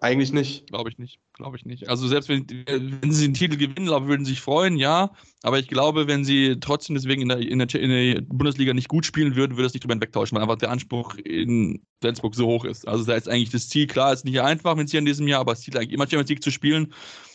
Eigentlich 0.00 0.32
nicht. 0.32 0.66
Glaube 0.68 0.88
ich 0.88 0.98
nicht. 0.98 1.20
Glaube 1.34 1.58
ich 1.58 1.66
nicht. 1.66 1.88
Also 1.88 2.08
selbst 2.08 2.28
wenn, 2.30 2.46
wenn 2.48 3.12
sie 3.12 3.26
den 3.26 3.34
Titel 3.34 3.56
gewinnen, 3.56 3.88
würden 3.88 4.24
sie 4.24 4.32
sich 4.32 4.40
freuen, 4.40 4.76
ja. 4.76 5.10
Aber 5.42 5.58
ich 5.58 5.68
glaube, 5.68 6.06
wenn 6.06 6.24
sie 6.24 6.56
trotzdem 6.58 6.94
deswegen 6.94 7.22
in 7.22 7.28
der, 7.28 7.38
in 7.38 7.58
der, 7.58 7.74
in 7.74 7.90
der 7.90 8.22
Bundesliga 8.22 8.72
nicht 8.72 8.88
gut 8.88 9.04
spielen 9.04 9.36
würden, 9.36 9.52
würde 9.52 9.64
das 9.64 9.74
nicht 9.74 9.84
drüber 9.84 9.94
hinwegtauschen, 9.94 10.36
weil 10.36 10.42
einfach 10.42 10.56
der 10.56 10.70
Anspruch 10.70 11.16
in 11.16 11.82
Flensburg 12.00 12.34
so 12.34 12.46
hoch 12.46 12.64
ist. 12.64 12.88
Also 12.88 13.04
da 13.04 13.14
ist 13.14 13.28
eigentlich 13.28 13.50
das 13.50 13.68
Ziel, 13.68 13.86
klar, 13.86 14.12
ist 14.12 14.24
nicht 14.24 14.40
einfach 14.40 14.76
wenn 14.76 14.86
sie 14.86 14.96
in 14.96 15.04
diesem 15.04 15.28
Jahr, 15.28 15.40
aber 15.40 15.52
das 15.52 15.60
Ziel 15.60 15.76
eigentlich 15.76 15.92
immer 15.92 16.04
Champions 16.04 16.30
League 16.30 16.42
zu 16.42 16.50
spielen. 16.50 16.94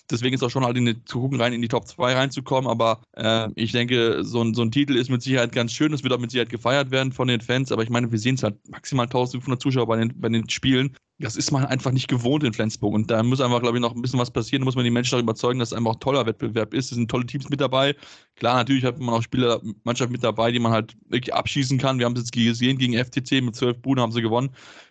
Deswegen 0.09 0.35
ist 0.35 0.43
auch 0.43 0.49
schon 0.49 0.65
halt 0.65 0.77
in 0.77 0.85
die, 0.85 1.03
zu 1.05 1.19
gucken, 1.19 1.41
rein 1.41 1.53
in 1.53 1.61
die 1.61 1.67
Top 1.67 1.87
2 1.87 2.13
reinzukommen. 2.13 2.69
Aber 2.69 3.01
äh, 3.13 3.49
ich 3.55 3.71
denke, 3.71 4.23
so 4.23 4.41
ein, 4.41 4.53
so 4.53 4.61
ein 4.61 4.71
Titel 4.71 4.95
ist 4.95 5.09
mit 5.09 5.21
Sicherheit 5.21 5.51
ganz 5.51 5.71
schön. 5.71 5.93
Es 5.93 6.03
wird 6.03 6.13
auch 6.13 6.19
mit 6.19 6.31
Sicherheit 6.31 6.49
gefeiert 6.49 6.91
werden 6.91 7.11
von 7.11 7.27
den 7.27 7.41
Fans. 7.41 7.71
Aber 7.71 7.83
ich 7.83 7.89
meine, 7.89 8.11
wir 8.11 8.19
sehen 8.19 8.35
es 8.35 8.43
halt 8.43 8.55
maximal 8.69 9.05
1500 9.05 9.61
Zuschauer 9.61 9.87
bei 9.87 9.97
den, 9.97 10.13
bei 10.19 10.29
den 10.29 10.47
Spielen. 10.49 10.95
Das 11.17 11.37
ist 11.37 11.51
man 11.51 11.65
einfach 11.65 11.91
nicht 11.91 12.07
gewohnt 12.07 12.43
in 12.43 12.53
Flensburg. 12.53 12.93
Und 12.93 13.09
da 13.09 13.23
muss 13.23 13.41
einfach, 13.41 13.61
glaube 13.61 13.77
ich, 13.77 13.81
noch 13.81 13.95
ein 13.95 14.01
bisschen 14.01 14.19
was 14.19 14.31
passieren. 14.31 14.61
Da 14.61 14.65
muss 14.65 14.75
man 14.75 14.83
die 14.83 14.91
Menschen 14.91 15.15
auch 15.15 15.21
überzeugen, 15.21 15.59
dass 15.59 15.71
es 15.71 15.77
einfach 15.77 15.93
ein 15.93 15.99
toller 15.99 16.25
Wettbewerb 16.25 16.73
ist. 16.73 16.91
Es 16.91 16.97
sind 16.97 17.09
tolle 17.09 17.25
Teams 17.25 17.49
mit 17.49 17.61
dabei. 17.61 17.95
Klar, 18.35 18.57
natürlich 18.57 18.83
hat 18.83 18.99
man 18.99 19.15
auch 19.15 19.23
Spieler, 19.23 19.61
Mannschaft 19.85 20.11
mit 20.11 20.23
dabei, 20.23 20.51
die 20.51 20.59
man 20.59 20.73
halt 20.73 20.95
wirklich 21.07 21.33
abschießen 21.33 21.77
kann. 21.77 21.99
Wir 21.99 22.05
haben 22.05 22.13
es 22.13 22.23
jetzt 22.23 22.33
gesehen 22.33 22.77
gegen 22.77 22.93
FTC 22.93 23.41
mit 23.41 23.55
zwölf 23.55 23.81
Buden 23.81 24.01
haben 24.01 24.11
sie 24.11 24.21
gewonnen. 24.21 24.49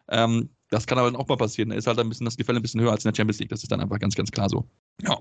Ähm, 0.08 0.48
das 0.74 0.86
kann 0.86 0.98
aber 0.98 1.10
dann 1.10 1.20
auch 1.20 1.28
mal 1.28 1.36
passieren. 1.36 1.70
Da 1.70 1.76
ist 1.76 1.86
halt 1.86 1.98
ein 1.98 2.08
bisschen 2.08 2.24
das 2.24 2.36
Gefälle 2.36 2.58
ein 2.58 2.62
bisschen 2.62 2.80
höher 2.80 2.90
als 2.90 3.04
in 3.04 3.10
der 3.10 3.16
Champions 3.16 3.38
League. 3.38 3.50
Das 3.50 3.62
ist 3.62 3.70
dann 3.70 3.80
einfach 3.80 3.98
ganz, 4.00 4.14
ganz 4.14 4.30
klar 4.30 4.48
so. 4.48 4.64
Ja. 5.02 5.18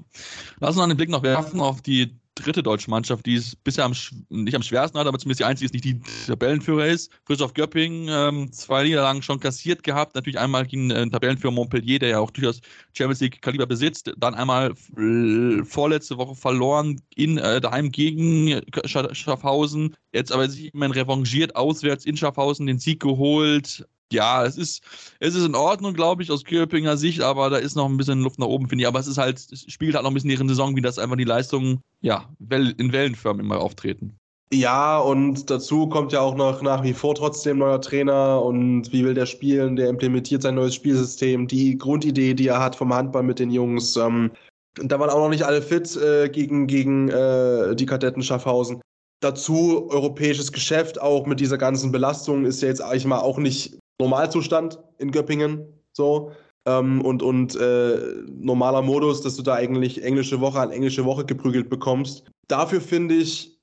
Lass 0.59 0.75
uns 0.75 0.83
einen 0.83 0.97
Blick 0.97 1.09
noch 1.09 1.23
werfen 1.23 1.59
auf 1.59 1.81
die 1.81 2.15
dritte 2.35 2.63
deutsche 2.63 2.89
Mannschaft, 2.89 3.25
die 3.25 3.35
es 3.35 3.55
bisher 3.55 3.85
am, 3.85 3.93
nicht 4.29 4.55
am 4.55 4.63
schwersten 4.63 4.97
hat, 4.97 5.05
aber 5.05 5.19
zumindest 5.19 5.41
die 5.41 5.45
einzige 5.45 5.65
ist, 5.65 5.73
nicht 5.73 5.85
die 5.85 6.01
Tabellenführer 6.25 6.87
ist. 6.87 7.11
Frischhoff 7.25 7.53
Göpping, 7.53 8.07
ähm, 8.09 8.51
zwei 8.51 8.83
Niederlagen 8.83 9.21
schon 9.21 9.39
kassiert 9.39 9.83
gehabt. 9.83 10.15
Natürlich 10.15 10.39
einmal 10.39 10.65
gegen 10.65 10.89
äh, 10.89 11.07
Tabellenführer 11.07 11.53
Montpellier, 11.53 11.99
der 11.99 12.09
ja 12.09 12.19
auch 12.19 12.31
durchaus 12.31 12.61
Champions 12.93 13.19
League 13.19 13.41
Kaliber 13.41 13.67
besitzt. 13.67 14.11
Dann 14.17 14.33
einmal 14.33 14.73
äh, 14.97 15.63
vorletzte 15.63 16.17
Woche 16.17 16.35
verloren 16.35 16.99
in 17.15 17.37
äh, 17.37 17.61
daheim 17.61 17.91
gegen 17.91 18.61
Schaffhausen. 18.85 19.95
Jetzt 20.11 20.31
aber 20.31 20.49
sich 20.49 20.73
immerhin 20.73 20.93
revanchiert 20.93 21.55
auswärts 21.55 22.05
in 22.05 22.17
Schaffhausen 22.17 22.65
den 22.65 22.79
Sieg 22.79 22.99
geholt 22.99 23.85
ja, 24.14 24.45
es 24.45 24.57
ist, 24.57 24.84
es 25.20 25.36
ist 25.36 25.45
in 25.45 25.55
Ordnung, 25.55 25.93
glaube 25.93 26.24
ich, 26.24 26.32
aus 26.32 26.45
Köpinger 26.45 26.97
Sicht, 26.97 27.22
aber 27.22 27.49
da 27.49 27.57
ist 27.57 27.76
noch 27.76 27.89
ein 27.89 27.97
bisschen 27.97 28.22
Luft 28.22 28.39
nach 28.39 28.47
oben, 28.47 28.70
finde 28.70 28.84
ich. 28.84 28.88
Aber 28.88 28.99
es 28.99 29.07
ist 29.07 29.18
halt, 29.18 29.39
es 29.51 29.66
spiegelt 29.68 29.95
halt 29.95 30.03
noch 30.03 30.11
ein 30.11 30.14
bisschen 30.14 30.30
ihre 30.30 30.47
Saison, 30.47 30.76
wie 30.76 30.82
das 30.82 30.99
einfach 30.99 31.18
die 31.18 31.24
Leistungen, 31.24 31.82
ja, 32.01 32.30
in 32.39 32.93
Wellenförmen 32.93 33.45
immer 33.45 33.59
auftreten. 33.59 34.18
Ja, 34.53 34.99
und 34.99 35.49
dazu 35.49 35.89
kommt 35.89 36.11
ja 36.11 36.22
auch 36.22 36.36
noch 36.36 36.61
nach 36.61 36.84
wie 36.84 36.93
vor 36.93 37.16
trotzdem 37.16 37.57
neuer 37.57 37.82
Trainer 37.82 38.39
und 38.39 38.93
wie 38.93 39.03
will 39.03 39.16
der 39.16 39.26
spielen? 39.26 39.76
Der 39.76 39.89
implementiert 39.89 40.43
sein 40.43 40.55
neues 40.55 40.76
Spielsystem, 40.76 41.47
die 41.47 41.76
Grundidee, 41.76 42.36
die 42.36 42.49
er 42.49 42.59
hat 42.59 42.76
vom 42.76 42.93
Handball 42.93 43.24
mit 43.24 43.39
den 43.39 43.49
Jungs. 43.49 43.95
Ähm, 43.97 44.32
da 44.76 44.99
waren 44.99 45.09
auch 45.09 45.18
noch 45.18 45.30
nicht 45.30 45.43
alle 45.43 45.64
fit 45.64 45.95
äh, 45.95 46.30
gegen, 46.30 46.68
gegen 46.68 47.09
äh, 47.09 47.76
die 47.76 47.88
Kadetten 47.88 48.22
Schaffhausen. 48.22 48.82
Dazu 49.22 49.89
europäisches 49.89 50.51
Geschäft, 50.51 51.01
auch 51.01 51.26
mit 51.26 51.39
dieser 51.39 51.57
ganzen 51.57 51.91
Belastung, 51.91 52.45
ist 52.45 52.61
ja 52.61 52.68
jetzt 52.68 52.82
eigentlich 52.82 53.05
mal 53.05 53.22
auch 53.22 53.39
nicht 53.39 53.80
Normalzustand 54.03 54.79
in 54.97 55.11
Göppingen. 55.11 55.65
So. 55.93 56.31
Ähm, 56.65 57.01
und 57.01 57.21
und 57.21 57.55
äh, 57.55 57.97
normaler 58.29 58.81
Modus, 58.81 59.21
dass 59.21 59.35
du 59.35 59.43
da 59.43 59.55
eigentlich 59.55 60.03
englische 60.03 60.39
Woche 60.39 60.59
an 60.59 60.71
englische 60.71 61.05
Woche 61.05 61.25
geprügelt 61.25 61.69
bekommst. 61.69 62.25
Dafür 62.47 62.79
finde 62.79 63.15
ich, 63.15 63.59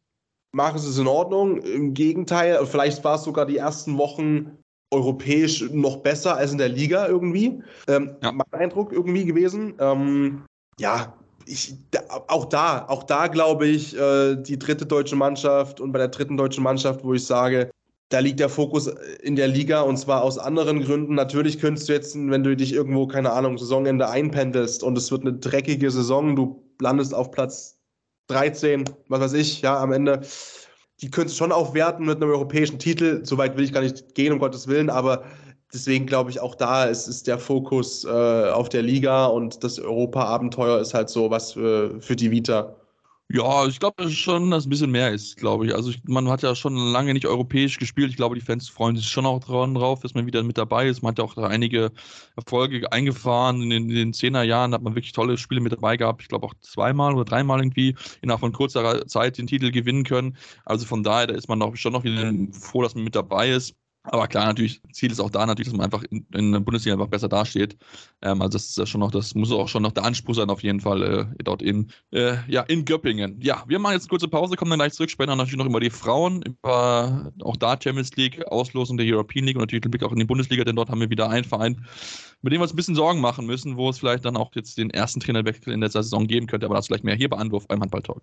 machen 0.52 0.78
sie 0.78 0.88
es 0.88 0.98
in 0.98 1.06
Ordnung. 1.06 1.58
Im 1.62 1.94
Gegenteil, 1.94 2.64
vielleicht 2.66 3.02
war 3.04 3.16
es 3.16 3.24
sogar 3.24 3.46
die 3.46 3.56
ersten 3.56 3.96
Wochen 3.96 4.58
europäisch 4.92 5.70
noch 5.70 5.98
besser 5.98 6.36
als 6.36 6.52
in 6.52 6.58
der 6.58 6.68
Liga 6.68 7.06
irgendwie. 7.06 7.62
Ähm, 7.88 8.16
ja. 8.22 8.32
Mein 8.32 8.60
Eindruck 8.60 8.92
irgendwie 8.92 9.24
gewesen. 9.24 9.74
Ähm, 9.78 10.42
ja, 10.78 11.14
ich, 11.46 11.74
da, 11.90 12.00
auch 12.28 12.46
da, 12.46 12.86
auch 12.88 13.04
da 13.04 13.28
glaube 13.28 13.66
ich, 13.66 13.96
äh, 13.96 14.36
die 14.36 14.58
dritte 14.58 14.86
deutsche 14.86 15.16
Mannschaft 15.16 15.80
und 15.80 15.92
bei 15.92 15.98
der 15.98 16.08
dritten 16.08 16.36
deutschen 16.36 16.64
Mannschaft, 16.64 17.04
wo 17.04 17.14
ich 17.14 17.24
sage, 17.24 17.70
da 18.10 18.18
liegt 18.18 18.40
der 18.40 18.48
Fokus 18.48 18.88
in 19.22 19.36
der 19.36 19.46
Liga 19.46 19.82
und 19.82 19.96
zwar 19.96 20.22
aus 20.22 20.36
anderen 20.36 20.82
Gründen. 20.82 21.14
Natürlich 21.14 21.60
könntest 21.60 21.88
du 21.88 21.92
jetzt, 21.92 22.16
wenn 22.16 22.42
du 22.42 22.56
dich 22.56 22.72
irgendwo, 22.72 23.06
keine 23.06 23.32
Ahnung, 23.32 23.56
Saisonende 23.56 24.08
einpendelst 24.08 24.82
und 24.82 24.98
es 24.98 25.12
wird 25.12 25.22
eine 25.22 25.34
dreckige 25.34 25.90
Saison, 25.90 26.34
du 26.34 26.60
landest 26.80 27.14
auf 27.14 27.30
Platz 27.30 27.78
13, 28.26 28.84
was 29.08 29.20
weiß 29.20 29.32
ich, 29.34 29.62
ja, 29.62 29.80
am 29.80 29.92
Ende. 29.92 30.20
Die 31.00 31.10
könntest 31.10 31.36
du 31.36 31.44
schon 31.44 31.52
aufwerten 31.52 32.04
mit 32.04 32.16
einem 32.16 32.30
europäischen 32.30 32.80
Titel. 32.80 33.24
Soweit 33.24 33.56
will 33.56 33.64
ich 33.64 33.72
gar 33.72 33.80
nicht 33.80 34.14
gehen, 34.16 34.32
um 34.32 34.40
Gottes 34.40 34.66
Willen, 34.66 34.90
aber 34.90 35.24
deswegen 35.72 36.06
glaube 36.06 36.30
ich 36.30 36.40
auch 36.40 36.56
da 36.56 36.84
ist, 36.84 37.06
ist 37.06 37.28
der 37.28 37.38
Fokus 37.38 38.04
äh, 38.04 38.08
auf 38.08 38.68
der 38.68 38.82
Liga 38.82 39.26
und 39.26 39.62
das 39.62 39.78
Europa-Abenteuer 39.78 40.80
ist 40.80 40.94
halt 40.94 41.10
so 41.10 41.30
was 41.30 41.52
für, 41.52 42.00
für 42.00 42.16
die 42.16 42.32
Vita. 42.32 42.74
Ja, 43.32 43.64
ich 43.66 43.78
glaube 43.78 44.10
schon, 44.10 44.50
dass 44.50 44.66
ein 44.66 44.70
bisschen 44.70 44.90
mehr 44.90 45.12
ist, 45.12 45.36
glaube 45.36 45.64
ich. 45.64 45.72
Also 45.72 45.90
ich, 45.90 46.02
man 46.02 46.28
hat 46.28 46.42
ja 46.42 46.56
schon 46.56 46.74
lange 46.74 47.14
nicht 47.14 47.26
europäisch 47.26 47.78
gespielt. 47.78 48.10
Ich 48.10 48.16
glaube, 48.16 48.34
die 48.34 48.40
Fans 48.40 48.68
freuen 48.68 48.96
sich 48.96 49.06
schon 49.06 49.24
auch 49.24 49.38
drauf, 49.38 50.00
dass 50.00 50.14
man 50.14 50.26
wieder 50.26 50.42
mit 50.42 50.58
dabei 50.58 50.88
ist. 50.88 51.00
Man 51.02 51.10
hat 51.12 51.18
ja 51.18 51.24
auch 51.24 51.34
da 51.34 51.46
einige 51.46 51.92
Erfolge 52.34 52.90
eingefahren. 52.90 53.62
In 53.62 53.70
den, 53.70 53.88
in 53.88 53.94
den 53.94 54.12
10er 54.12 54.42
Jahren 54.42 54.74
hat 54.74 54.82
man 54.82 54.96
wirklich 54.96 55.12
tolle 55.12 55.38
Spiele 55.38 55.60
mit 55.60 55.70
dabei 55.72 55.96
gehabt. 55.96 56.22
Ich 56.22 56.28
glaube 56.28 56.44
auch 56.44 56.54
zweimal 56.60 57.14
oder 57.14 57.24
dreimal 57.24 57.60
irgendwie 57.60 57.94
innerhalb 58.20 58.40
von 58.40 58.52
kurzer 58.52 59.06
Zeit 59.06 59.38
den 59.38 59.46
Titel 59.46 59.70
gewinnen 59.70 60.02
können. 60.02 60.36
Also 60.64 60.84
von 60.84 61.04
daher, 61.04 61.28
da 61.28 61.34
ist 61.34 61.48
man 61.48 61.62
auch 61.62 61.76
schon 61.76 61.92
noch 61.92 62.02
wieder 62.02 62.32
froh, 62.52 62.82
dass 62.82 62.96
man 62.96 63.04
mit 63.04 63.14
dabei 63.14 63.50
ist. 63.50 63.76
Aber 64.02 64.28
klar, 64.28 64.46
natürlich, 64.46 64.80
Ziel 64.92 65.12
ist 65.12 65.20
auch 65.20 65.28
da 65.28 65.44
natürlich, 65.44 65.68
dass 65.68 65.76
man 65.76 65.84
einfach 65.84 66.02
in, 66.10 66.26
in 66.32 66.52
der 66.52 66.60
Bundesliga 66.60 66.94
einfach 66.94 67.08
besser 67.08 67.28
dasteht. 67.28 67.76
Ähm, 68.22 68.40
also 68.40 68.56
das 68.56 68.68
ist 68.68 68.78
ja 68.78 68.86
schon 68.86 69.00
noch, 69.00 69.10
das 69.10 69.34
muss 69.34 69.52
auch 69.52 69.68
schon 69.68 69.82
noch 69.82 69.92
der 69.92 70.04
Anspruch 70.04 70.34
sein, 70.34 70.48
auf 70.48 70.62
jeden 70.62 70.80
Fall, 70.80 71.02
äh, 71.02 71.42
dort 71.44 71.60
in, 71.60 71.90
äh, 72.10 72.36
ja, 72.48 72.62
in 72.62 72.86
Göppingen. 72.86 73.38
Ja, 73.42 73.62
wir 73.66 73.78
machen 73.78 73.92
jetzt 73.92 74.04
eine 74.04 74.08
kurze 74.08 74.28
Pause, 74.28 74.56
kommen 74.56 74.70
dann 74.70 74.78
gleich 74.78 74.94
zurück, 74.94 75.10
dann 75.18 75.36
natürlich 75.36 75.58
noch 75.58 75.66
über 75.66 75.80
die 75.80 75.90
Frauen, 75.90 76.42
über 76.42 77.30
auch 77.42 77.56
da 77.56 77.78
Champions 77.78 78.16
League, 78.16 78.46
Auslosung 78.46 78.96
der 78.96 79.06
European 79.06 79.44
League 79.44 79.56
und 79.56 79.62
natürlich 79.62 79.82
den 79.82 79.90
Blick 79.90 80.02
auch 80.02 80.12
in 80.12 80.18
die 80.18 80.24
Bundesliga, 80.24 80.64
denn 80.64 80.76
dort 80.76 80.88
haben 80.88 81.00
wir 81.00 81.10
wieder 81.10 81.28
einen 81.28 81.44
Verein, 81.44 81.84
mit 82.40 82.54
dem 82.54 82.60
wir 82.60 82.62
uns 82.62 82.72
ein 82.72 82.76
bisschen 82.76 82.94
Sorgen 82.94 83.20
machen 83.20 83.44
müssen, 83.44 83.76
wo 83.76 83.90
es 83.90 83.98
vielleicht 83.98 84.24
dann 84.24 84.36
auch 84.36 84.50
jetzt 84.54 84.78
den 84.78 84.88
ersten 84.88 85.20
Trainerwechsel 85.20 85.74
in 85.74 85.82
der 85.82 85.90
Saison 85.90 86.26
geben 86.26 86.46
könnte, 86.46 86.64
aber 86.64 86.76
das 86.76 86.86
vielleicht 86.86 87.04
mehr 87.04 87.16
hier 87.16 87.28
bei 87.28 87.36
Anwurf 87.36 87.68
beim 87.68 87.82
Handball-Talk. 87.82 88.22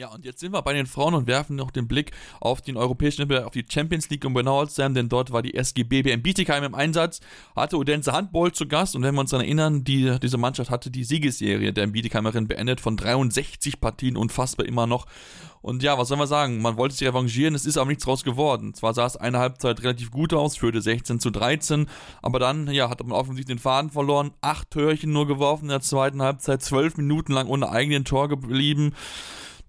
Ja, 0.00 0.08
und 0.08 0.24
jetzt 0.24 0.40
sind 0.40 0.54
wir 0.54 0.62
bei 0.62 0.72
den 0.72 0.86
Frauen 0.86 1.12
und 1.12 1.26
werfen 1.26 1.56
noch 1.56 1.70
den 1.70 1.86
Blick 1.86 2.12
auf 2.40 2.62
den 2.62 2.78
europäischen, 2.78 3.30
auf 3.30 3.52
die 3.52 3.66
Champions 3.68 4.08
League, 4.08 4.24
um 4.24 4.32
genauer 4.32 4.66
zu 4.66 4.88
denn 4.88 5.10
dort 5.10 5.30
war 5.30 5.42
die 5.42 5.54
SG 5.54 5.82
BBM 5.82 6.22
Bietigheim 6.22 6.64
im 6.64 6.74
Einsatz, 6.74 7.20
hatte 7.54 7.76
Odense 7.76 8.14
Handball 8.14 8.50
zu 8.50 8.66
Gast 8.66 8.96
und 8.96 9.02
wenn 9.02 9.14
wir 9.14 9.20
uns 9.20 9.28
daran 9.28 9.44
erinnern, 9.44 9.84
die, 9.84 10.18
diese 10.18 10.38
Mannschaft 10.38 10.70
hatte 10.70 10.90
die 10.90 11.04
Siegesserie 11.04 11.74
der 11.74 11.86
Bietigheimerin 11.86 12.48
beendet 12.48 12.80
von 12.80 12.96
63 12.96 13.78
Partien, 13.78 14.16
unfassbar 14.16 14.64
immer 14.64 14.86
noch. 14.86 15.04
Und 15.60 15.82
ja, 15.82 15.98
was 15.98 16.08
soll 16.08 16.16
man 16.16 16.26
sagen? 16.26 16.62
Man 16.62 16.78
wollte 16.78 16.94
sich 16.94 17.06
revanchieren, 17.06 17.54
es 17.54 17.66
ist 17.66 17.76
aber 17.76 17.88
nichts 17.88 18.04
draus 18.04 18.24
geworden. 18.24 18.72
Zwar 18.72 18.94
sah 18.94 19.04
es 19.04 19.18
eine 19.18 19.38
Halbzeit 19.38 19.82
relativ 19.82 20.10
gut 20.10 20.32
aus, 20.32 20.56
führte 20.56 20.80
16 20.80 21.20
zu 21.20 21.28
13, 21.28 21.88
aber 22.22 22.38
dann, 22.38 22.70
ja, 22.70 22.88
hat 22.88 23.02
man 23.02 23.12
offensichtlich 23.12 23.58
den 23.58 23.60
Faden 23.60 23.90
verloren, 23.90 24.30
acht 24.40 24.70
Törchen 24.70 25.12
nur 25.12 25.26
geworfen 25.26 25.64
in 25.64 25.72
der 25.72 25.82
zweiten 25.82 26.22
Halbzeit, 26.22 26.62
zwölf 26.62 26.96
Minuten 26.96 27.34
lang 27.34 27.48
ohne 27.48 27.68
eigenen 27.68 28.06
Tor 28.06 28.30
geblieben. 28.30 28.94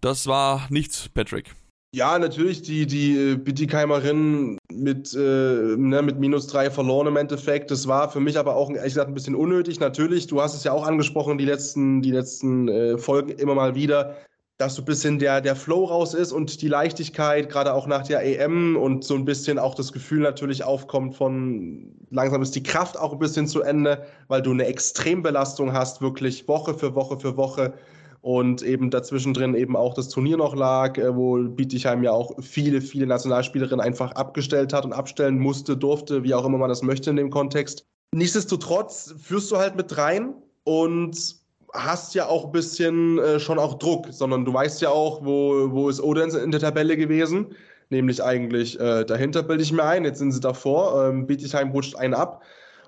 Das 0.02 0.26
war 0.26 0.68
nichts, 0.70 1.10
Patrick. 1.10 1.54
Ja, 1.94 2.18
natürlich, 2.18 2.62
die, 2.62 2.88
die 2.88 3.18
äh, 3.18 3.36
Bittigheimerinnen 3.36 4.58
mit, 4.72 5.14
äh, 5.14 5.20
ne, 5.20 6.02
mit 6.02 6.20
minus 6.20 6.48
drei 6.48 6.72
verloren 6.72 7.08
im 7.08 7.18
Endeffekt. 7.18 7.70
Das 7.70 7.86
war 7.88 8.10
für 8.10 8.22
mich 8.22 8.40
aber 8.40 8.56
auch 8.56 8.70
ehrlich 8.70 8.94
gesagt 8.94 9.10
ein 9.10 9.14
bisschen 9.14 9.36
unnötig. 9.36 9.80
Natürlich, 9.80 10.28
du 10.28 10.42
hast 10.42 10.56
es 10.56 10.64
ja 10.64 10.72
auch 10.72 10.88
angesprochen, 10.88 11.38
die 11.38 11.46
letzten, 11.46 12.02
die 12.02 12.12
letzten 12.12 12.70
äh, 12.70 12.98
Folgen 12.98 13.32
immer 13.32 13.56
mal 13.56 13.76
wieder, 13.76 14.16
dass 14.58 14.76
so 14.76 14.84
ein 14.84 14.86
bisschen 14.86 15.20
der, 15.20 15.42
der 15.42 15.56
Flow 15.56 15.86
raus 15.86 16.14
ist 16.14 16.32
und 16.32 16.62
die 16.62 16.68
Leichtigkeit, 16.70 17.50
gerade 17.50 17.74
auch 17.74 17.88
nach 17.88 18.08
der 18.08 18.24
EM 18.24 18.78
und 18.78 19.04
so 19.04 19.16
ein 19.16 19.26
bisschen 19.26 19.60
auch 19.60 19.76
das 19.76 19.92
Gefühl 19.92 20.22
natürlich 20.22 20.64
aufkommt 20.64 21.16
von 21.16 21.92
langsam 22.10 22.42
ist 22.42 22.56
die 22.56 22.64
Kraft 22.64 22.98
auch 22.98 23.12
ein 23.12 23.20
bisschen 23.20 23.48
zu 23.48 23.64
Ende, 23.64 24.06
weil 24.30 24.42
du 24.42 24.52
eine 24.52 24.66
Extrembelastung 24.66 25.74
hast, 25.74 26.02
wirklich 26.02 26.48
Woche 26.48 26.74
für 26.74 26.96
Woche 26.96 27.20
für 27.20 27.36
Woche 27.36 27.74
und 28.22 28.62
eben 28.62 28.92
dazwischen 28.92 29.34
drin 29.34 29.56
eben 29.56 29.76
auch 29.76 29.96
das 29.96 30.10
Turnier 30.10 30.38
noch 30.38 30.56
lag, 30.56 30.98
äh, 30.98 31.16
wo 31.16 31.38
Bietigheim 31.38 32.04
ja 32.04 32.12
auch 32.12 32.32
viele, 32.40 32.82
viele 32.82 33.08
Nationalspielerinnen 33.08 33.84
einfach 33.84 34.12
abgestellt 34.14 34.74
hat 34.74 34.86
und 34.86 34.94
abstellen 34.94 35.40
musste, 35.40 35.76
durfte, 35.76 36.24
wie 36.24 36.34
auch 36.34 36.46
immer 36.46 36.60
man 36.60 36.70
das 36.70 36.84
möchte 36.84 37.10
in 37.10 37.16
dem 37.16 37.32
Kontext. 37.32 37.86
Nichtsdestotrotz 38.14 39.16
führst 39.20 39.52
du 39.52 39.58
halt 39.58 39.76
mit 39.76 39.98
rein 39.98 40.36
und 40.66 41.36
hast 41.74 42.14
ja 42.14 42.28
auch 42.28 42.46
ein 42.46 42.52
bisschen 42.52 43.18
äh, 43.20 43.40
schon 43.40 43.58
auch 43.58 43.76
Druck, 43.76 44.08
sondern 44.12 44.46
du 44.46 44.54
weißt 44.54 44.82
ja 44.82 44.90
auch, 44.90 45.24
wo, 45.24 45.72
wo 45.72 45.90
ist 45.90 46.02
Odense 46.02 46.40
in 46.42 46.52
der 46.52 46.60
Tabelle 46.60 46.98
gewesen, 46.98 47.56
nämlich 47.90 48.22
eigentlich 48.22 48.80
äh, 48.80 49.06
dahinter 49.06 49.42
bilde 49.42 49.64
ich 49.64 49.72
mir 49.72 49.84
ein, 49.84 50.06
jetzt 50.06 50.20
sind 50.20 50.32
sie 50.32 50.42
davor, 50.42 51.06
ähm, 51.06 51.26
Bietigheim 51.26 51.72
rutscht 51.72 51.96
einen 51.96 52.14
ab 52.14 52.44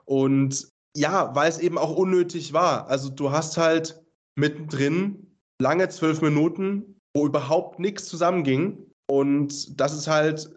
und 0.05 0.67
ja, 0.95 1.31
weil 1.33 1.49
es 1.49 1.57
eben 1.57 1.79
auch 1.79 1.95
unnötig 1.95 2.53
war. 2.53 2.87
Also 2.87 3.09
du 3.09 3.31
hast 3.31 3.57
halt 3.57 4.02
mittendrin, 4.35 5.27
lange 5.59 5.89
zwölf 5.89 6.21
Minuten, 6.21 6.99
wo 7.13 7.25
überhaupt 7.25 7.79
nichts 7.79 8.05
zusammenging. 8.05 8.77
Und 9.07 9.79
das 9.79 9.93
ist 9.93 10.07
halt 10.07 10.49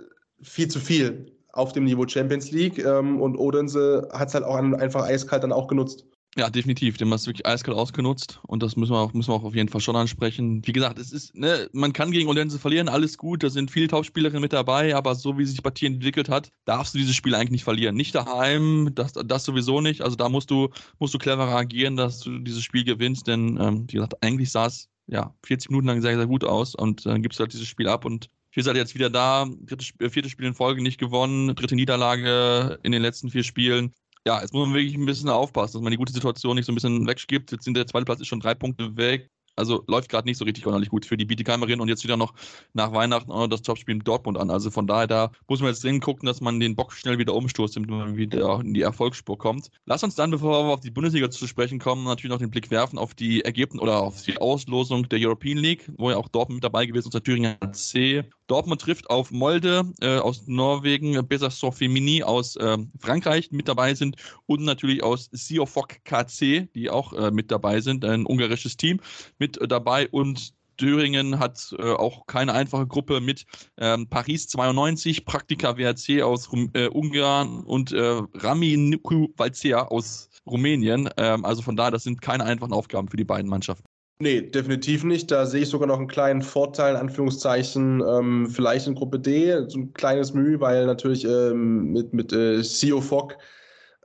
viel 0.42 0.68
zu 0.68 0.80
viel 0.80 1.32
auf 1.52 1.72
dem 1.72 1.84
Niveau 1.84 2.06
Champions 2.06 2.50
League. 2.50 2.78
Ähm, 2.78 3.20
und 3.20 3.36
Odense 3.36 4.08
hat 4.12 4.28
es 4.28 4.34
halt 4.34 4.44
auch 4.44 4.56
einfach 4.56 5.04
eiskalt 5.04 5.42
dann 5.42 5.52
auch 5.52 5.68
genutzt. 5.68 6.06
Ja, 6.38 6.50
definitiv. 6.50 6.98
Den 6.98 7.10
hast 7.12 7.26
du 7.26 7.30
wirklich 7.30 7.46
eiskalt 7.46 7.78
ausgenutzt. 7.78 8.40
Und 8.46 8.62
das 8.62 8.76
müssen 8.76 8.92
wir, 8.92 8.98
auch, 8.98 9.14
müssen 9.14 9.30
wir 9.30 9.34
auch 9.34 9.44
auf 9.44 9.54
jeden 9.54 9.70
Fall 9.70 9.80
schon 9.80 9.96
ansprechen. 9.96 10.66
Wie 10.66 10.72
gesagt, 10.72 10.98
es 10.98 11.10
ist, 11.10 11.34
ne, 11.34 11.70
man 11.72 11.94
kann 11.94 12.10
gegen 12.10 12.28
Odense 12.28 12.58
verlieren, 12.58 12.90
alles 12.90 13.16
gut, 13.16 13.42
da 13.42 13.48
sind 13.48 13.70
viele 13.70 13.88
Topspielerinnen 13.88 14.42
mit 14.42 14.52
dabei, 14.52 14.94
aber 14.94 15.14
so 15.14 15.38
wie 15.38 15.46
sich 15.46 15.62
Partie 15.62 15.86
entwickelt 15.86 16.28
hat, 16.28 16.50
darfst 16.66 16.92
du 16.92 16.98
dieses 16.98 17.16
Spiel 17.16 17.34
eigentlich 17.34 17.52
nicht 17.52 17.64
verlieren. 17.64 17.96
Nicht 17.96 18.14
daheim, 18.14 18.90
das, 18.94 19.14
das 19.14 19.44
sowieso 19.44 19.80
nicht. 19.80 20.02
Also 20.02 20.16
da 20.16 20.28
musst 20.28 20.50
du, 20.50 20.68
musst 20.98 21.14
du 21.14 21.18
clever 21.18 21.48
agieren, 21.48 21.96
dass 21.96 22.20
du 22.20 22.38
dieses 22.38 22.62
Spiel 22.62 22.84
gewinnst, 22.84 23.26
denn 23.26 23.58
ähm, 23.58 23.86
wie 23.88 23.94
gesagt, 23.94 24.22
eigentlich 24.22 24.50
sah 24.50 24.66
es 24.66 24.90
ja 25.06 25.34
40 25.44 25.70
Minuten 25.70 25.86
lang 25.86 26.02
sehr, 26.02 26.16
sehr 26.16 26.26
gut 26.26 26.44
aus. 26.44 26.74
Und 26.74 27.06
dann 27.06 27.22
gibst 27.22 27.38
du 27.38 27.44
halt 27.44 27.54
dieses 27.54 27.66
Spiel 27.66 27.88
ab. 27.88 28.04
Und 28.04 28.28
wir 28.52 28.62
sind 28.62 28.70
halt 28.70 28.78
jetzt 28.78 28.94
wieder 28.94 29.08
da, 29.08 29.46
drittes, 29.62 29.92
viertes 30.10 30.32
Spiel 30.32 30.46
in 30.46 30.54
Folge 30.54 30.82
nicht 30.82 30.98
gewonnen, 30.98 31.54
dritte 31.54 31.76
Niederlage 31.76 32.78
in 32.82 32.92
den 32.92 33.00
letzten 33.00 33.30
vier 33.30 33.42
Spielen 33.42 33.94
ja, 34.26 34.40
jetzt 34.40 34.52
muss 34.52 34.66
man 34.66 34.74
wirklich 34.74 34.96
ein 34.96 35.06
bisschen 35.06 35.28
aufpassen, 35.28 35.74
dass 35.74 35.82
man 35.82 35.92
die 35.92 35.96
gute 35.96 36.12
Situation 36.12 36.56
nicht 36.56 36.66
so 36.66 36.72
ein 36.72 36.74
bisschen 36.74 37.06
weggibt. 37.06 37.52
Jetzt 37.52 37.64
sind 37.64 37.76
der 37.76 37.86
zweite 37.86 38.04
Platz 38.04 38.20
ist 38.20 38.26
schon 38.26 38.40
drei 38.40 38.54
Punkte 38.54 38.96
weg. 38.96 39.30
Also 39.54 39.84
läuft 39.86 40.10
gerade 40.10 40.28
nicht 40.28 40.36
so 40.36 40.44
richtig 40.44 40.66
ordentlich 40.66 40.90
gut 40.90 41.06
für 41.06 41.16
die 41.16 41.24
Bietigheimerin 41.24 41.80
und 41.80 41.88
jetzt 41.88 42.04
wieder 42.04 42.18
noch 42.18 42.34
nach 42.74 42.92
Weihnachten 42.92 43.30
auch 43.30 43.38
noch 43.38 43.46
das 43.46 43.62
Topspiel 43.62 43.94
in 43.94 44.00
Dortmund 44.00 44.36
an. 44.36 44.50
Also 44.50 44.70
von 44.70 44.86
daher, 44.86 45.06
da 45.06 45.30
muss 45.48 45.60
man 45.60 45.70
jetzt 45.70 45.82
dringend 45.82 46.04
gucken, 46.04 46.26
dass 46.26 46.42
man 46.42 46.60
den 46.60 46.76
Bock 46.76 46.92
schnell 46.92 47.18
wieder 47.18 47.34
umstoßt, 47.34 47.76
damit 47.76 47.88
man 47.88 48.16
wieder 48.16 48.60
in 48.60 48.74
die 48.74 48.82
Erfolgsspur 48.82 49.38
kommt. 49.38 49.70
Lass 49.86 50.02
uns 50.02 50.16
dann, 50.16 50.32
bevor 50.32 50.66
wir 50.66 50.74
auf 50.74 50.80
die 50.80 50.90
Bundesliga 50.90 51.30
zu 51.30 51.46
sprechen 51.46 51.78
kommen, 51.78 52.04
natürlich 52.04 52.32
noch 52.32 52.40
den 52.40 52.50
Blick 52.50 52.70
werfen 52.70 52.98
auf 52.98 53.14
die 53.14 53.44
Ergebnisse 53.44 53.82
oder 53.82 54.02
auf 54.02 54.22
die 54.22 54.36
Auslosung 54.36 55.08
der 55.08 55.20
European 55.20 55.56
League, 55.56 55.90
wo 55.96 56.10
ja 56.10 56.16
auch 56.16 56.28
Dortmund 56.28 56.56
mit 56.56 56.64
dabei 56.64 56.84
gewesen 56.84 56.98
ist, 56.98 57.06
unser 57.06 57.22
Thüringer 57.22 57.56
C. 57.72 58.24
Dortmund 58.46 58.80
trifft 58.80 59.10
auf 59.10 59.30
Molde 59.30 59.92
äh, 60.00 60.18
aus 60.18 60.46
Norwegen, 60.46 61.16
Besaçon 61.18 61.72
Femini 61.72 62.22
aus 62.22 62.56
äh, 62.56 62.78
Frankreich 62.98 63.50
mit 63.50 63.68
dabei 63.68 63.94
sind 63.94 64.16
und 64.46 64.62
natürlich 64.62 65.02
aus 65.02 65.28
Siofok 65.32 66.04
KC, 66.04 66.68
die 66.74 66.90
auch 66.90 67.12
äh, 67.12 67.30
mit 67.30 67.50
dabei 67.50 67.80
sind, 67.80 68.04
ein 68.04 68.26
ungarisches 68.26 68.76
Team 68.76 69.00
mit 69.38 69.58
dabei 69.68 70.08
und 70.08 70.54
Thüringen 70.76 71.38
hat 71.38 71.74
äh, 71.78 71.92
auch 71.92 72.26
keine 72.26 72.52
einfache 72.52 72.86
Gruppe 72.86 73.20
mit 73.20 73.46
ähm, 73.78 74.08
Paris 74.08 74.48
92, 74.48 75.24
Praktika 75.24 75.76
WRC 75.76 76.22
aus 76.22 76.52
Rum 76.52 76.70
äh, 76.74 76.88
Ungarn 76.88 77.64
und 77.64 77.92
äh, 77.92 78.22
Rami 78.34 78.76
Nuku 78.76 79.28
Valcea 79.36 79.86
aus 79.86 80.28
Rumänien. 80.46 81.08
Ähm, 81.16 81.44
also 81.44 81.62
von 81.62 81.76
daher, 81.76 81.92
das 81.92 82.04
sind 82.04 82.20
keine 82.20 82.44
einfachen 82.44 82.72
Aufgaben 82.72 83.08
für 83.08 83.16
die 83.16 83.24
beiden 83.24 83.48
Mannschaften. 83.48 83.86
Nee, 84.18 84.40
definitiv 84.40 85.04
nicht. 85.04 85.30
Da 85.30 85.44
sehe 85.44 85.62
ich 85.62 85.68
sogar 85.68 85.86
noch 85.86 85.98
einen 85.98 86.08
kleinen 86.08 86.40
Vorteil, 86.40 86.94
in 86.94 87.00
Anführungszeichen, 87.00 88.02
ähm, 88.06 88.48
vielleicht 88.48 88.86
in 88.86 88.94
Gruppe 88.94 89.18
D, 89.20 89.68
so 89.68 89.78
ein 89.78 89.92
kleines 89.92 90.32
Mühe, 90.32 90.58
weil 90.58 90.86
natürlich 90.86 91.24
ähm, 91.24 91.92
mit, 91.92 92.14
mit 92.14 92.32
äh, 92.32 92.62
CEO 92.62 93.02
Fogg 93.02 93.36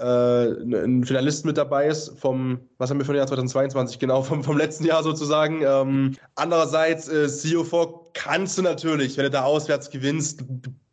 äh, 0.01 0.03
ein 0.03 1.05
Finalist 1.05 1.45
mit 1.45 1.57
dabei 1.57 1.87
ist 1.87 2.19
vom, 2.19 2.59
was 2.77 2.89
haben 2.89 2.99
wir 2.99 3.07
ein 3.07 3.15
Jahr 3.15 3.27
2022, 3.27 3.99
genau, 3.99 4.21
vom, 4.23 4.43
vom 4.43 4.57
letzten 4.57 4.85
Jahr 4.85 5.03
sozusagen. 5.03 5.61
Ähm, 5.65 6.15
andererseits, 6.35 7.07
äh, 7.07 7.25
CO4 7.25 8.11
kannst 8.13 8.57
du 8.57 8.63
natürlich, 8.63 9.15
wenn 9.17 9.25
du 9.25 9.29
da 9.29 9.43
auswärts 9.43 9.89
gewinnst, 9.91 10.43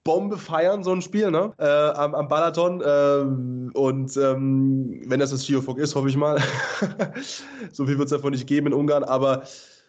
Bombe 0.09 0.39
feiern, 0.39 0.83
so 0.83 0.93
ein 0.93 1.03
Spiel, 1.03 1.31
ne? 1.31 1.53
Äh, 1.59 1.67
am, 1.67 2.15
am 2.15 2.29
Balaton. 2.29 2.81
Äh, 2.81 3.77
und 3.77 4.17
ähm, 4.17 5.03
wenn 5.05 5.21
das 5.21 5.33
das 5.33 5.47
Geofog 5.47 5.79
ist, 5.79 5.95
hoffe 5.95 6.09
ich 6.09 6.17
mal. 6.17 6.41
so 7.73 7.85
viel 7.85 7.99
wird 7.99 8.07
es 8.07 8.13
davon 8.13 8.33
nicht 8.33 8.47
geben 8.47 8.69
in 8.69 8.73
Ungarn, 8.73 9.05
aber 9.05 9.43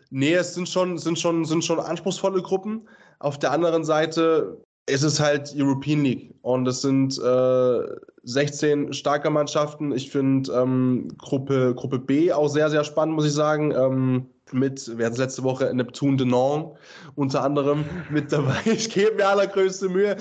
nee, 0.09 0.33
es 0.33 0.55
sind 0.55 0.67
schon, 0.67 0.97
sind 0.97 1.17
schon, 1.17 1.45
sind 1.45 1.63
schon 1.63 1.79
anspruchsvolle 1.79 2.41
Gruppen. 2.41 2.85
Auf 3.19 3.39
der 3.39 3.53
anderen 3.53 3.85
Seite 3.85 4.61
ist 4.87 5.03
es 5.03 5.21
halt 5.21 5.53
European 5.55 6.03
League 6.03 6.35
und 6.41 6.67
es 6.67 6.81
sind 6.81 7.17
äh, 7.17 7.79
16 8.23 8.93
starke 8.93 9.29
Mannschaften. 9.29 9.91
Ich 9.91 10.11
finde 10.11 10.51
ähm, 10.53 11.07
Gruppe, 11.17 11.73
Gruppe 11.75 11.99
B 11.99 12.31
auch 12.31 12.47
sehr, 12.47 12.69
sehr 12.69 12.83
spannend, 12.83 13.15
muss 13.15 13.25
ich 13.25 13.33
sagen. 13.33 13.71
Ähm, 13.71 14.27
mit, 14.51 14.97
wir 14.97 15.05
hatten 15.05 15.13
es 15.13 15.19
letzte 15.19 15.43
Woche 15.43 15.71
Neptune 15.73 16.17
de 16.17 16.25
Nantes 16.25 16.79
unter 17.15 17.43
anderem 17.43 17.85
mit 18.09 18.31
dabei. 18.31 18.57
Ich 18.65 18.89
gebe 18.89 19.15
mir 19.15 19.27
allergrößte 19.27 19.89
Mühe. 19.89 20.17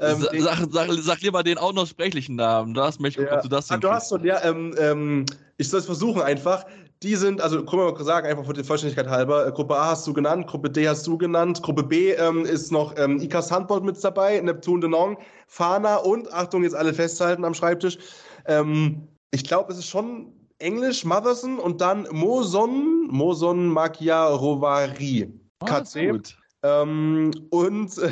Ähm, 0.00 0.26
sag, 0.38 0.66
sag, 0.70 0.92
sag, 0.92 1.20
lieber 1.20 1.42
den 1.42 1.58
aussprechlichen 1.58 2.36
Namen. 2.36 2.74
Das 2.74 3.00
möchte 3.00 3.22
ich, 3.22 3.28
ja. 3.28 3.36
ob 3.36 3.42
du 3.42 3.48
das 3.48 3.70
ah, 3.70 3.76
Du 3.76 3.90
hast 3.90 4.10
schon, 4.10 4.24
ja, 4.24 4.42
ähm, 4.44 4.74
ähm, 4.78 5.26
ich 5.56 5.68
soll 5.68 5.80
es 5.80 5.86
versuchen 5.86 6.22
einfach. 6.22 6.64
Die 7.02 7.16
sind, 7.16 7.40
also 7.40 7.64
können 7.64 7.82
wir 7.82 7.92
mal 7.92 8.04
sagen, 8.04 8.26
einfach 8.26 8.46
für 8.46 8.52
die 8.52 8.62
Vollständigkeit 8.62 9.08
halber, 9.08 9.46
äh, 9.46 9.52
Gruppe 9.52 9.76
A 9.76 9.90
hast 9.90 10.06
du 10.06 10.12
genannt, 10.12 10.46
Gruppe 10.46 10.70
D 10.70 10.88
hast 10.88 11.06
du 11.06 11.18
genannt, 11.18 11.62
Gruppe 11.62 11.82
B 11.82 12.12
ähm, 12.12 12.44
ist 12.44 12.70
noch 12.70 12.94
ähm, 12.96 13.20
Ikas 13.20 13.50
Handball 13.50 13.80
mit 13.80 14.02
dabei, 14.02 14.40
Neptune 14.40 14.80
de 14.80 14.90
Nong, 14.90 15.18
Fana 15.48 15.96
und, 15.96 16.32
Achtung, 16.32 16.62
jetzt 16.62 16.74
alle 16.76 16.94
festhalten 16.94 17.44
am 17.44 17.54
Schreibtisch, 17.54 17.98
ähm, 18.46 19.08
ich 19.32 19.44
glaube, 19.44 19.72
es 19.72 19.78
ist 19.78 19.88
schon 19.88 20.32
Englisch, 20.58 21.04
Motherson 21.04 21.58
und 21.58 21.80
dann 21.80 22.06
Moson, 22.12 23.08
Moson 23.08 23.66
Makia 23.66 24.28
Rovari. 24.28 25.32
Oh, 25.60 25.66
KC. 25.66 26.20
Ähm, 26.64 27.32
und 27.50 27.98
äh, 27.98 28.10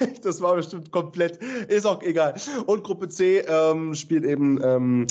das 0.22 0.40
war 0.40 0.54
bestimmt 0.54 0.90
komplett, 0.90 1.36
ist 1.68 1.86
auch 1.86 2.02
egal. 2.02 2.34
Und 2.66 2.84
Gruppe 2.84 3.08
C 3.08 3.40
ähm, 3.40 3.94
spielt 3.94 4.24
eben 4.24 4.58
ähm, 4.64 5.06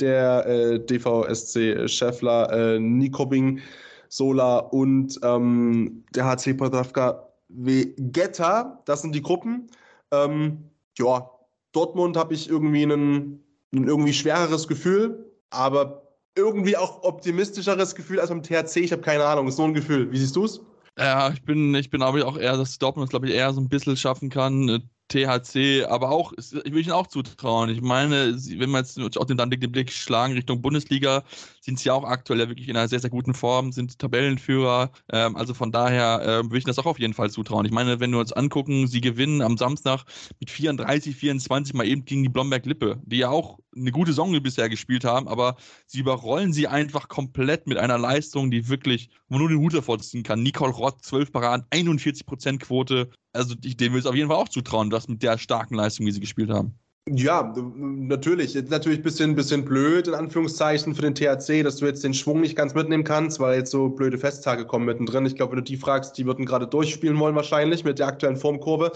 der 0.00 0.46
äh, 0.46 0.80
DVSC 0.80 1.88
Scheffler, 1.88 2.52
äh, 2.52 2.78
Nikobing, 2.78 3.60
Sola 4.08 4.58
und 4.58 5.18
ähm, 5.22 6.04
der 6.14 6.26
HC 6.26 6.54
Podravka 6.54 7.28
Vegeta. 7.48 8.82
Das 8.84 9.02
sind 9.02 9.14
die 9.14 9.22
Gruppen. 9.22 9.68
Ähm, 10.10 10.70
ja, 10.98 11.30
Dortmund 11.72 12.16
habe 12.16 12.34
ich 12.34 12.48
irgendwie 12.48 12.84
ein, 12.84 13.40
irgendwie 13.72 14.12
schwereres 14.12 14.66
Gefühl, 14.68 15.32
aber 15.50 16.02
irgendwie 16.34 16.76
auch 16.76 17.02
optimistischeres 17.02 17.94
Gefühl 17.94 18.20
als 18.20 18.30
beim 18.30 18.42
THC. 18.42 18.76
Ich 18.80 18.92
habe 18.92 19.02
keine 19.02 19.24
Ahnung, 19.24 19.48
ist 19.48 19.56
so 19.56 19.64
ein 19.64 19.74
Gefühl. 19.74 20.10
Wie 20.12 20.18
siehst 20.18 20.36
du 20.36 20.44
es? 20.44 20.60
Ja, 20.98 21.30
ich 21.30 21.42
bin, 21.42 21.74
ich 21.74 21.90
bin 21.90 22.02
aber 22.02 22.26
auch 22.26 22.38
eher, 22.38 22.56
dass 22.56 22.78
Dortmund, 22.78 23.10
glaube 23.10 23.28
ich, 23.28 23.34
eher 23.34 23.52
so 23.52 23.60
ein 23.60 23.68
bisschen 23.68 23.96
schaffen 23.96 24.30
kann. 24.30 24.88
THC, 25.08 25.84
aber 25.84 26.10
auch, 26.10 26.32
ich 26.36 26.52
will 26.52 26.82
Ihnen 26.82 26.92
auch 26.92 27.06
zutrauen. 27.06 27.70
Ich 27.70 27.80
meine, 27.80 28.34
wenn 28.34 28.70
wir 28.70 28.78
jetzt 28.78 29.18
auch 29.18 29.24
den, 29.24 29.36
den 29.38 29.72
Blick 29.72 29.92
schlagen 29.92 30.34
Richtung 30.34 30.62
Bundesliga, 30.62 31.24
sind 31.60 31.78
sie 31.78 31.90
auch 31.90 32.04
aktuell 32.04 32.40
ja 32.40 32.48
wirklich 32.48 32.68
in 32.68 32.76
einer 32.76 32.88
sehr, 32.88 33.00
sehr 33.00 33.10
guten 33.10 33.34
Form, 33.34 33.72
sind 33.72 33.98
Tabellenführer. 33.98 34.90
Ähm, 35.12 35.36
also 35.36 35.54
von 35.54 35.72
daher 35.72 36.22
äh, 36.22 36.44
würde 36.44 36.58
ich 36.58 36.64
das 36.64 36.78
auch 36.78 36.86
auf 36.86 36.98
jeden 36.98 37.14
Fall 37.14 37.30
zutrauen. 37.30 37.66
Ich 37.66 37.72
meine, 37.72 38.00
wenn 38.00 38.10
wir 38.10 38.18
uns 38.18 38.32
angucken, 38.32 38.86
sie 38.88 39.00
gewinnen 39.00 39.42
am 39.42 39.56
Samstag 39.56 40.04
mit 40.40 40.50
34, 40.50 41.14
24 41.14 41.74
mal 41.74 41.86
eben 41.86 42.04
gegen 42.04 42.22
die 42.22 42.28
Blomberg-Lippe, 42.28 43.00
die 43.04 43.18
ja 43.18 43.30
auch 43.30 43.58
eine 43.76 43.92
gute 43.92 44.12
Saison 44.12 44.40
bisher 44.42 44.68
gespielt 44.68 45.04
haben, 45.04 45.28
aber 45.28 45.56
sie 45.86 46.00
überrollen 46.00 46.52
sie 46.52 46.66
einfach 46.66 47.08
komplett 47.08 47.66
mit 47.66 47.78
einer 47.78 47.98
Leistung, 47.98 48.50
die 48.50 48.68
wirklich, 48.68 49.10
wo 49.28 49.38
nur 49.38 49.48
den 49.48 49.58
Hut 49.58 49.74
davor 49.74 49.98
kann. 50.24 50.42
Nicole 50.42 50.72
Rott, 50.72 51.04
12 51.04 51.32
Paraden, 51.32 51.66
41% 51.70 52.58
Quote. 52.58 53.10
Also 53.32 53.54
dem 53.54 53.92
will 53.92 54.00
es 54.00 54.06
auf 54.06 54.14
jeden 54.14 54.28
Fall 54.28 54.38
auch 54.38 54.48
zutrauen, 54.48 54.90
dass 54.90 55.08
mit 55.08 55.22
der 55.22 55.38
starken 55.38 55.74
Leistung, 55.74 56.06
wie 56.06 56.12
sie 56.12 56.20
gespielt 56.20 56.50
haben. 56.50 56.78
Ja, 57.08 57.54
natürlich. 57.76 58.54
Natürlich 58.68 58.98
ein 58.98 59.02
bisschen, 59.04 59.36
bisschen 59.36 59.64
blöd, 59.64 60.08
in 60.08 60.14
Anführungszeichen, 60.14 60.92
für 60.92 61.02
den 61.02 61.14
THC, 61.14 61.62
dass 61.62 61.76
du 61.76 61.86
jetzt 61.86 62.02
den 62.02 62.14
Schwung 62.14 62.40
nicht 62.40 62.56
ganz 62.56 62.74
mitnehmen 62.74 63.04
kannst, 63.04 63.38
weil 63.38 63.58
jetzt 63.58 63.70
so 63.70 63.90
blöde 63.90 64.18
Festtage 64.18 64.66
kommen 64.66 64.86
mittendrin. 64.86 65.24
Ich 65.24 65.36
glaube, 65.36 65.52
wenn 65.52 65.58
du 65.58 65.64
die 65.64 65.76
fragst, 65.76 66.18
die 66.18 66.26
würden 66.26 66.44
gerade 66.46 66.66
durchspielen 66.66 67.16
wollen, 67.20 67.36
wahrscheinlich 67.36 67.84
mit 67.84 68.00
der 68.00 68.08
aktuellen 68.08 68.36
Formkurve 68.36 68.90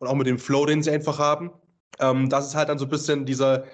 und 0.00 0.06
auch 0.06 0.14
mit 0.14 0.26
dem 0.26 0.38
Flow, 0.38 0.66
den 0.66 0.82
sie 0.82 0.90
einfach 0.90 1.18
haben. 1.18 1.50
Ähm, 1.98 2.28
das 2.28 2.48
ist 2.48 2.54
halt 2.54 2.68
dann 2.68 2.78
so 2.78 2.84
ein 2.84 2.90
bisschen 2.90 3.24
dieser, 3.24 3.64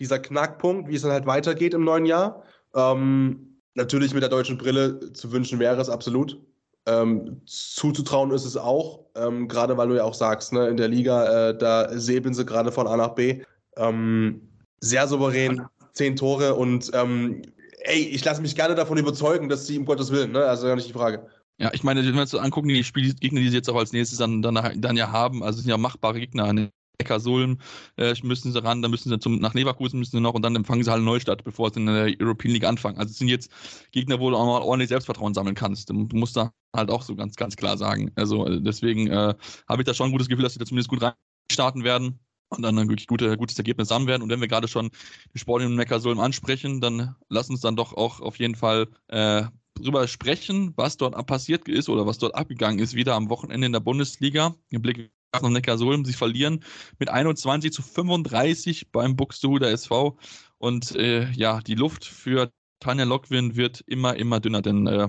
dieser 0.00 0.18
Knackpunkt, 0.18 0.88
wie 0.88 0.94
es 0.94 1.02
dann 1.02 1.12
halt 1.12 1.26
weitergeht 1.26 1.74
im 1.74 1.84
neuen 1.84 2.06
Jahr. 2.06 2.42
Ähm, 2.74 3.60
natürlich 3.74 4.14
mit 4.14 4.22
der 4.22 4.30
deutschen 4.30 4.58
Brille 4.58 5.12
zu 5.12 5.32
wünschen 5.32 5.58
wäre 5.58 5.80
es 5.80 5.88
absolut. 5.88 6.38
Ähm, 6.86 7.42
zuzutrauen 7.44 8.30
ist 8.30 8.46
es 8.46 8.56
auch, 8.56 9.00
ähm, 9.14 9.46
gerade 9.46 9.76
weil 9.76 9.88
du 9.88 9.96
ja 9.96 10.04
auch 10.04 10.14
sagst, 10.14 10.52
ne, 10.52 10.68
in 10.68 10.76
der 10.78 10.88
Liga, 10.88 11.50
äh, 11.50 11.58
da 11.58 11.90
säbeln 11.98 12.34
sie 12.34 12.46
gerade 12.46 12.72
von 12.72 12.86
A 12.86 12.96
nach 12.96 13.14
B. 13.14 13.42
Ähm, 13.76 14.40
sehr 14.80 15.06
souverän, 15.06 15.66
zehn 15.92 16.16
Tore 16.16 16.54
und 16.54 16.90
ähm, 16.94 17.42
ey, 17.80 18.00
ich 18.00 18.24
lasse 18.24 18.40
mich 18.40 18.54
gerne 18.54 18.74
davon 18.74 18.96
überzeugen, 18.96 19.48
dass 19.48 19.66
sie 19.66 19.78
um 19.78 19.84
Gottes 19.84 20.10
Willen, 20.10 20.32
ne? 20.32 20.44
also 20.44 20.66
ja 20.66 20.76
nicht 20.76 20.88
die 20.88 20.94
Frage. 20.94 21.26
Ja, 21.58 21.70
ich 21.74 21.82
meine, 21.82 22.04
wenn 22.04 22.14
wir 22.14 22.20
uns 22.20 22.34
angucken, 22.34 22.68
die 22.68 22.84
Spielgegner, 22.84 23.40
die 23.40 23.48
sie 23.48 23.56
jetzt 23.56 23.68
auch 23.68 23.76
als 23.76 23.92
nächstes 23.92 24.18
dann, 24.18 24.40
dann, 24.42 24.54
dann 24.80 24.96
ja 24.96 25.10
haben, 25.10 25.42
also 25.42 25.60
sind 25.60 25.68
ja 25.68 25.76
machbare 25.76 26.20
Gegner. 26.20 26.70
Neckarsulm 27.00 27.58
äh, 27.96 28.14
müssen 28.22 28.52
sie 28.52 28.62
ran, 28.62 28.82
dann 28.82 28.90
müssen 28.90 29.08
sie 29.08 29.18
zum, 29.18 29.38
nach 29.38 29.54
Leverkusen 29.54 29.98
müssen 29.98 30.16
sie 30.16 30.20
noch 30.20 30.34
und 30.34 30.42
dann 30.42 30.56
empfangen 30.56 30.82
sie 30.82 30.90
halt 30.90 31.02
Neustadt, 31.02 31.44
bevor 31.44 31.70
sie 31.70 31.80
in 31.80 31.86
der 31.86 32.14
European 32.20 32.52
League 32.52 32.64
anfangen. 32.64 32.98
Also 32.98 33.12
es 33.12 33.18
sind 33.18 33.28
jetzt 33.28 33.50
Gegner, 33.92 34.18
wo 34.18 34.30
du 34.30 34.36
auch 34.36 34.46
mal 34.46 34.62
ordentlich 34.62 34.88
Selbstvertrauen 34.88 35.34
sammeln 35.34 35.54
kannst. 35.54 35.90
Du, 35.90 35.94
musst 35.94 36.36
da 36.36 36.52
halt 36.74 36.90
auch 36.90 37.02
so 37.02 37.14
ganz, 37.14 37.36
ganz 37.36 37.56
klar 37.56 37.76
sagen. 37.76 38.10
Also 38.16 38.46
äh, 38.46 38.60
deswegen 38.60 39.06
äh, 39.08 39.34
habe 39.68 39.82
ich 39.82 39.86
da 39.86 39.94
schon 39.94 40.08
ein 40.08 40.12
gutes 40.12 40.28
Gefühl, 40.28 40.42
dass 40.42 40.54
sie 40.54 40.58
da 40.58 40.66
zumindest 40.66 40.90
gut 40.90 41.02
reinstarten 41.02 41.84
werden 41.84 42.18
und 42.48 42.62
dann 42.62 42.78
ein 42.78 42.88
wirklich 42.88 43.06
gute, 43.06 43.36
gutes 43.36 43.58
Ergebnis 43.58 43.90
haben 43.90 44.06
werden. 44.06 44.22
Und 44.22 44.30
wenn 44.30 44.40
wir 44.40 44.48
gerade 44.48 44.68
schon 44.68 44.90
die 45.34 45.38
Sport 45.38 45.62
in 45.62 45.76
Neckarsulm 45.76 46.18
ansprechen, 46.18 46.80
dann 46.80 47.14
lass 47.28 47.48
uns 47.48 47.60
dann 47.60 47.76
doch 47.76 47.92
auch 47.92 48.20
auf 48.20 48.38
jeden 48.38 48.56
Fall 48.56 48.88
äh, 49.08 49.44
drüber 49.74 50.08
sprechen, 50.08 50.72
was 50.76 50.96
dort 50.96 51.14
passiert 51.26 51.68
ist 51.68 51.88
oder 51.88 52.06
was 52.06 52.18
dort 52.18 52.34
abgegangen 52.34 52.80
ist, 52.80 52.94
wieder 52.94 53.14
am 53.14 53.28
Wochenende 53.28 53.66
in 53.66 53.72
der 53.72 53.80
Bundesliga. 53.80 54.56
Im 54.70 54.82
Blick 54.82 55.12
noch 55.34 55.50
Neckarsulm. 55.50 56.04
Sie 56.04 56.12
verlieren 56.12 56.64
mit 56.98 57.08
21 57.08 57.72
zu 57.72 57.82
35 57.82 58.90
beim 58.90 59.16
Buxtehuder 59.16 59.70
SV. 59.70 60.16
Und 60.58 60.96
äh, 60.96 61.30
ja, 61.30 61.60
die 61.60 61.74
Luft 61.74 62.04
für 62.04 62.50
Tanja 62.80 63.04
Lockwin 63.04 63.56
wird 63.56 63.82
immer, 63.86 64.16
immer 64.16 64.40
dünner, 64.40 64.62
denn 64.62 64.86
äh, 64.86 65.08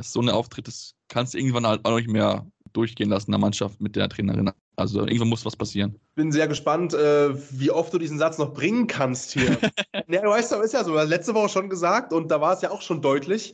so 0.00 0.20
ein 0.20 0.28
Auftritt, 0.28 0.68
das 0.68 0.94
kannst 1.08 1.34
du 1.34 1.38
irgendwann 1.38 1.66
halt 1.66 1.84
auch 1.84 1.96
nicht 1.96 2.08
mehr 2.08 2.46
durchgehen 2.72 3.10
lassen 3.10 3.26
in 3.26 3.32
der 3.32 3.40
Mannschaft 3.40 3.80
mit 3.80 3.96
der 3.96 4.08
Trainerin. 4.08 4.50
Also 4.76 5.00
irgendwann 5.00 5.28
muss 5.28 5.44
was 5.44 5.56
passieren. 5.56 5.98
Bin 6.14 6.32
sehr 6.32 6.48
gespannt, 6.48 6.94
äh, 6.94 7.34
wie 7.52 7.70
oft 7.70 7.92
du 7.92 7.98
diesen 7.98 8.18
Satz 8.18 8.38
noch 8.38 8.54
bringen 8.54 8.86
kannst 8.86 9.32
hier. 9.32 9.58
ja, 10.08 10.22
du 10.22 10.28
weißt, 10.28 10.52
das 10.52 10.64
ist 10.64 10.72
ja 10.72 10.84
so, 10.84 10.94
letzte 11.02 11.34
Woche 11.34 11.48
schon 11.48 11.68
gesagt 11.68 12.12
und 12.12 12.30
da 12.30 12.40
war 12.40 12.54
es 12.54 12.62
ja 12.62 12.70
auch 12.70 12.80
schon 12.80 13.02
deutlich. 13.02 13.52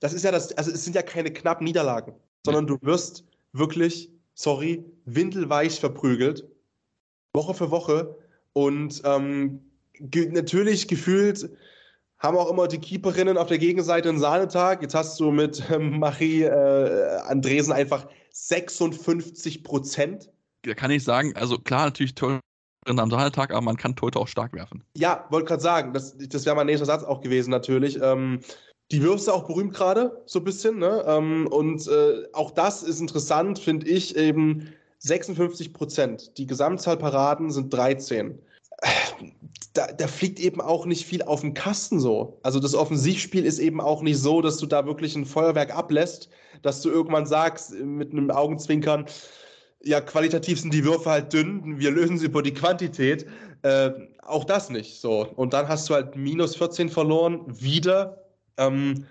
Das 0.00 0.12
ist 0.12 0.24
ja 0.24 0.30
das, 0.30 0.52
also 0.52 0.70
es 0.70 0.84
sind 0.84 0.94
ja 0.94 1.02
keine 1.02 1.32
knappen 1.32 1.64
Niederlagen, 1.64 2.14
sondern 2.44 2.66
ja. 2.66 2.74
du 2.74 2.86
wirst 2.86 3.24
wirklich 3.52 4.10
sorry, 4.34 4.84
windelweich 5.04 5.80
verprügelt. 5.80 6.48
Woche 7.34 7.54
für 7.54 7.70
Woche. 7.70 8.16
Und 8.52 9.02
ähm, 9.04 9.60
ge 9.98 10.30
natürlich 10.30 10.88
gefühlt 10.88 11.50
haben 12.18 12.36
auch 12.36 12.50
immer 12.50 12.68
die 12.68 12.78
Keeperinnen 12.78 13.36
auf 13.36 13.48
der 13.48 13.58
Gegenseite 13.58 14.08
einen 14.08 14.20
Sahnetag. 14.20 14.82
Jetzt 14.82 14.94
hast 14.94 15.18
du 15.18 15.30
mit 15.32 15.62
ähm, 15.70 15.98
Marie 15.98 16.42
äh, 16.42 17.18
Andresen 17.26 17.72
einfach 17.72 18.06
56 18.30 19.64
Prozent. 19.64 20.30
Da 20.62 20.74
kann 20.74 20.90
ich 20.90 21.02
sagen, 21.02 21.34
also 21.36 21.58
klar, 21.58 21.86
natürlich 21.86 22.14
toll 22.14 22.38
am 22.86 23.10
Sahnetag, 23.10 23.50
aber 23.50 23.60
man 23.60 23.76
kann 23.76 23.96
Tote 23.96 24.18
auch 24.18 24.28
stark 24.28 24.52
werfen. 24.54 24.84
Ja, 24.96 25.26
wollte 25.30 25.48
gerade 25.48 25.62
sagen, 25.62 25.92
das, 25.92 26.16
das 26.16 26.46
wäre 26.46 26.56
mein 26.56 26.66
nächster 26.66 26.86
Satz 26.86 27.02
auch 27.02 27.20
gewesen, 27.20 27.50
natürlich. 27.50 28.00
Ähm, 28.00 28.40
die 28.92 29.02
Würste 29.02 29.32
auch 29.32 29.44
berühmt 29.44 29.74
gerade, 29.74 30.22
so 30.26 30.38
ein 30.38 30.44
bisschen. 30.44 30.78
Ne? 30.78 31.02
Ähm, 31.06 31.48
und 31.48 31.88
äh, 31.88 32.24
auch 32.34 32.50
das 32.50 32.82
ist 32.82 33.00
interessant, 33.00 33.58
finde 33.58 33.88
ich, 33.88 34.16
eben 34.16 34.68
56 34.98 35.72
Prozent. 35.72 36.38
Die 36.38 36.46
Gesamtzahl 36.46 36.98
Paraden 36.98 37.50
sind 37.50 37.72
13. 37.72 38.38
Da, 39.72 39.86
da, 39.86 40.06
fliegt 40.06 40.38
eben 40.38 40.60
auch 40.60 40.84
nicht 40.84 41.06
viel 41.06 41.22
auf 41.22 41.40
dem 41.40 41.54
Kasten 41.54 41.98
so. 41.98 42.38
Also 42.42 42.60
das 42.60 42.74
Offensivspiel 42.74 43.46
ist 43.46 43.58
eben 43.58 43.80
auch 43.80 44.02
nicht 44.02 44.18
so, 44.18 44.42
dass 44.42 44.58
du 44.58 44.66
da 44.66 44.84
wirklich 44.84 45.16
ein 45.16 45.24
Feuerwerk 45.24 45.74
ablässt, 45.74 46.28
dass 46.60 46.82
du 46.82 46.90
irgendwann 46.90 47.24
sagst 47.24 47.72
mit 47.72 48.12
einem 48.12 48.30
Augenzwinkern, 48.30 49.06
ja, 49.82 50.00
qualitativ 50.00 50.60
sind 50.60 50.74
die 50.74 50.84
Würfe 50.84 51.10
halt 51.10 51.32
dünn, 51.32 51.78
wir 51.78 51.90
lösen 51.90 52.18
sie 52.18 52.26
über 52.26 52.42
die 52.42 52.52
Quantität. 52.52 53.26
Äh, 53.62 53.92
auch 54.22 54.44
das 54.44 54.68
nicht 54.68 55.00
so. 55.00 55.26
Und 55.36 55.54
dann 55.54 55.68
hast 55.68 55.88
du 55.88 55.94
halt 55.94 56.16
minus 56.16 56.56
14 56.56 56.88
verloren, 56.88 57.40
wieder 57.46 58.21
ähm, 58.66 59.06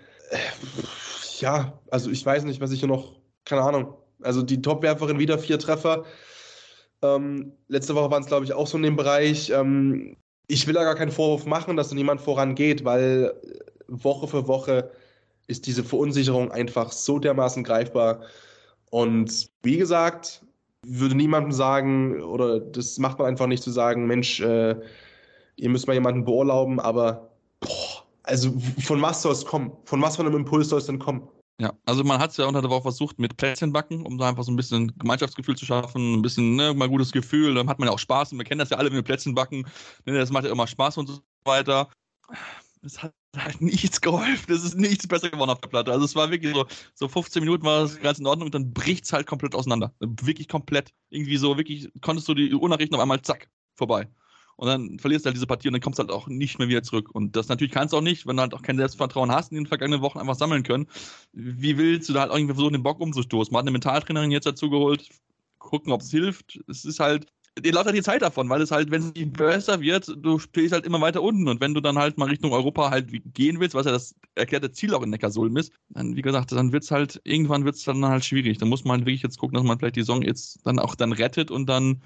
ja, 1.39 1.79
also 1.89 2.09
ich 2.09 2.25
weiß 2.25 2.43
nicht, 2.43 2.61
was 2.61 2.71
ich 2.71 2.79
hier 2.79 2.89
noch, 2.89 3.19
keine 3.45 3.61
Ahnung. 3.61 3.95
Also 4.21 4.43
die 4.43 4.61
Topwerferin 4.61 5.19
wieder 5.19 5.39
vier 5.39 5.59
Treffer. 5.59 6.05
Ähm, 7.01 7.53
letzte 7.67 7.95
Woche 7.95 8.11
waren 8.11 8.21
es, 8.21 8.27
glaube 8.27 8.45
ich, 8.45 8.53
auch 8.53 8.67
so 8.67 8.77
in 8.77 8.83
dem 8.83 8.95
Bereich. 8.95 9.49
Ähm, 9.49 10.17
ich 10.47 10.67
will 10.67 10.73
da 10.73 10.83
gar 10.83 10.95
keinen 10.95 11.11
Vorwurf 11.11 11.45
machen, 11.45 11.77
dass 11.77 11.89
da 11.89 11.95
niemand 11.95 12.21
vorangeht, 12.21 12.85
weil 12.85 13.33
Woche 13.87 14.27
für 14.27 14.47
Woche 14.47 14.91
ist 15.47 15.65
diese 15.65 15.83
Verunsicherung 15.83 16.51
einfach 16.51 16.91
so 16.91 17.19
dermaßen 17.19 17.63
greifbar. 17.63 18.21
Und 18.91 19.49
wie 19.63 19.77
gesagt, 19.77 20.43
würde 20.83 21.15
niemandem 21.15 21.51
sagen, 21.51 22.21
oder 22.21 22.59
das 22.59 22.97
macht 22.99 23.19
man 23.19 23.27
einfach 23.27 23.47
nicht 23.47 23.63
zu 23.63 23.71
sagen, 23.71 24.07
Mensch, 24.07 24.39
äh, 24.41 24.75
ihr 25.55 25.69
müsst 25.69 25.87
mal 25.87 25.93
jemanden 25.93 26.25
beurlauben, 26.25 26.79
aber 26.79 27.31
boah, 27.59 27.90
also 28.31 28.57
von 28.83 29.01
was 29.01 29.21
soll 29.21 29.33
es 29.33 29.45
kommen? 29.45 29.71
Von 29.85 30.01
was 30.01 30.15
von 30.15 30.25
einem 30.25 30.35
Impuls 30.35 30.69
soll 30.69 30.79
es 30.79 30.85
denn 30.85 30.99
kommen? 30.99 31.27
Ja, 31.59 31.73
also 31.85 32.03
man 32.03 32.19
hat 32.19 32.31
es 32.31 32.37
ja 32.37 32.45
unter 32.45 32.61
der 32.61 32.71
Woche 32.71 32.83
versucht 32.83 33.19
mit 33.19 33.37
Plätzchen 33.37 33.71
backen, 33.71 34.03
um 34.03 34.17
da 34.17 34.29
einfach 34.29 34.43
so 34.43 34.51
ein 34.51 34.55
bisschen 34.55 34.97
Gemeinschaftsgefühl 34.97 35.55
zu 35.55 35.65
schaffen, 35.65 36.13
ein 36.13 36.21
bisschen 36.23 36.55
ne, 36.55 36.73
mal 36.73 36.89
gutes 36.89 37.11
Gefühl, 37.11 37.53
dann 37.53 37.69
hat 37.69 37.77
man 37.77 37.87
ja 37.87 37.93
auch 37.93 37.99
Spaß 37.99 38.31
und 38.31 38.39
wir 38.39 38.45
kennen 38.45 38.59
das 38.59 38.71
ja 38.71 38.77
alle, 38.77 38.89
wenn 38.89 38.95
wir 38.95 39.03
Plätzchen 39.03 39.35
backen, 39.35 39.67
ne, 40.05 40.13
das 40.13 40.31
macht 40.31 40.45
ja 40.45 40.51
immer 40.51 40.65
Spaß 40.65 40.97
und 40.97 41.07
so 41.07 41.19
weiter. 41.43 41.89
Es 42.81 43.03
hat 43.03 43.13
halt 43.37 43.61
nichts 43.61 44.01
geholfen, 44.01 44.51
es 44.51 44.63
ist 44.63 44.75
nichts 44.75 45.07
besser 45.07 45.29
geworden 45.29 45.51
auf 45.51 45.61
der 45.61 45.69
Platte. 45.69 45.91
Also 45.91 46.05
es 46.05 46.15
war 46.15 46.31
wirklich 46.31 46.55
so, 46.55 46.65
so 46.95 47.07
15 47.07 47.43
Minuten 47.43 47.63
war 47.63 47.81
das 47.81 47.99
ganz 47.99 48.17
in 48.17 48.25
Ordnung 48.25 48.47
und 48.47 48.55
dann 48.55 48.73
bricht 48.73 49.05
es 49.05 49.13
halt 49.13 49.27
komplett 49.27 49.53
auseinander. 49.53 49.93
Wirklich 49.99 50.47
komplett. 50.47 50.91
Irgendwie 51.11 51.37
so, 51.37 51.57
wirklich, 51.57 51.91
konntest 52.01 52.27
du 52.27 52.33
die 52.33 52.55
Uhr 52.55 52.69
nachrichten 52.69 52.95
auf 52.95 53.01
einmal, 53.01 53.21
zack, 53.21 53.49
vorbei 53.75 54.07
und 54.61 54.67
dann 54.67 54.99
verlierst 54.99 55.25
du 55.25 55.29
halt 55.29 55.35
diese 55.35 55.47
Partie 55.47 55.69
und 55.69 55.73
dann 55.73 55.81
kommst 55.81 55.97
du 55.97 56.03
halt 56.03 56.11
auch 56.11 56.27
nicht 56.27 56.59
mehr 56.59 56.67
wieder 56.67 56.83
zurück. 56.83 57.09
Und 57.15 57.35
das 57.35 57.47
natürlich 57.47 57.73
kannst 57.73 57.93
du 57.93 57.97
auch 57.97 58.01
nicht, 58.01 58.27
wenn 58.27 58.35
du 58.35 58.43
halt 58.43 58.53
auch 58.53 58.61
kein 58.61 58.77
Selbstvertrauen 58.77 59.31
hast 59.31 59.51
in 59.51 59.55
den 59.55 59.65
vergangenen 59.65 60.03
Wochen 60.03 60.19
einfach 60.19 60.35
sammeln 60.35 60.61
können. 60.61 60.85
Wie 61.33 61.79
willst 61.79 62.07
du 62.07 62.13
da 62.13 62.21
halt 62.21 62.31
irgendwie 62.31 62.53
versuchen, 62.53 62.73
den 62.73 62.83
Bock 62.83 62.99
umzustoßen? 62.99 63.51
Man 63.51 63.61
hat 63.61 63.63
eine 63.63 63.71
Mentaltrainerin 63.71 64.29
jetzt 64.29 64.45
dazu 64.45 64.69
geholt, 64.69 65.09
gucken, 65.57 65.91
ob 65.91 66.01
es 66.01 66.11
hilft. 66.11 66.59
Es 66.67 66.85
ist 66.85 66.99
halt, 66.99 67.25
dir 67.59 67.73
läuft 67.73 67.87
halt 67.87 67.97
die 67.97 68.03
Zeit 68.03 68.21
davon, 68.21 68.49
weil 68.49 68.61
es 68.61 68.69
halt, 68.69 68.91
wenn 68.91 69.01
es 69.01 69.31
besser 69.31 69.81
wird, 69.81 70.15
du 70.15 70.37
stehst 70.37 70.73
halt 70.73 70.85
immer 70.85 71.01
weiter 71.01 71.23
unten. 71.23 71.47
Und 71.47 71.59
wenn 71.59 71.73
du 71.73 71.81
dann 71.81 71.97
halt 71.97 72.19
mal 72.19 72.29
Richtung 72.29 72.53
Europa 72.53 72.91
halt 72.91 73.09
gehen 73.33 73.59
willst, 73.59 73.73
was 73.73 73.87
ja 73.87 73.91
das 73.91 74.13
erklärte 74.35 74.71
Ziel 74.71 74.93
auch 74.93 75.01
in 75.01 75.09
Neckarsulm 75.09 75.57
ist, 75.57 75.73
dann, 75.89 76.15
wie 76.15 76.21
gesagt, 76.21 76.51
dann 76.51 76.71
wird 76.71 76.83
es 76.83 76.91
halt, 76.91 77.19
irgendwann 77.23 77.65
wird 77.65 77.77
es 77.77 77.83
dann 77.83 78.05
halt 78.05 78.23
schwierig. 78.23 78.59
Dann 78.59 78.69
muss 78.69 78.83
man 78.83 78.99
halt 78.99 79.07
wirklich 79.07 79.23
jetzt 79.23 79.39
gucken, 79.39 79.55
dass 79.55 79.63
man 79.63 79.79
vielleicht 79.79 79.95
die 79.95 80.01
Saison 80.01 80.21
jetzt 80.21 80.59
dann 80.67 80.77
auch 80.77 80.93
dann 80.93 81.13
rettet 81.13 81.49
und 81.49 81.65
dann 81.65 82.03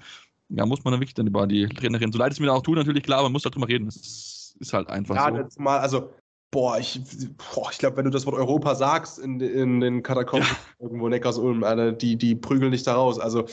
ja, 0.48 0.66
muss 0.66 0.84
man 0.84 0.92
dann 0.92 1.00
wirklich 1.00 1.14
dann 1.14 1.26
über 1.26 1.46
die 1.46 1.66
Trainerin, 1.66 2.12
so 2.12 2.18
leid 2.18 2.32
es 2.32 2.40
mir 2.40 2.52
auch 2.52 2.62
tut, 2.62 2.76
natürlich 2.76 3.02
klar, 3.02 3.22
man 3.22 3.32
muss 3.32 3.42
darüber 3.42 3.68
reden. 3.68 3.86
Das 3.86 4.54
ist 4.58 4.72
halt 4.72 4.88
einfach 4.88 5.14
ja, 5.16 5.30
so. 5.30 5.36
Ja, 5.36 5.48
mal, 5.58 5.78
also, 5.78 6.10
boah, 6.50 6.78
ich, 6.78 7.00
boah, 7.36 7.68
ich 7.70 7.78
glaube, 7.78 7.96
wenn 7.96 8.04
du 8.04 8.10
das 8.10 8.26
Wort 8.26 8.36
Europa 8.36 8.74
sagst 8.74 9.18
in, 9.18 9.40
in 9.40 9.80
den 9.80 10.02
Katakomben 10.02 10.48
ja. 10.48 10.56
irgendwo 10.84 11.08
Neckarsulm, 11.08 11.64
Alter, 11.64 11.92
die, 11.92 12.16
die 12.16 12.34
prügeln 12.34 12.72
dich 12.72 12.84
da 12.84 12.94
raus. 12.94 13.18
Also, 13.18 13.46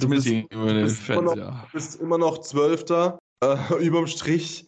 du 0.00 0.08
bist, 0.08 0.26
bist, 0.26 1.00
Fans, 1.00 1.08
immer 1.08 1.22
noch, 1.22 1.36
ja. 1.36 1.66
bist 1.72 2.00
immer 2.00 2.18
noch 2.18 2.38
Zwölfter 2.38 3.18
äh, 3.42 3.56
überm 3.80 4.06
Strich. 4.06 4.66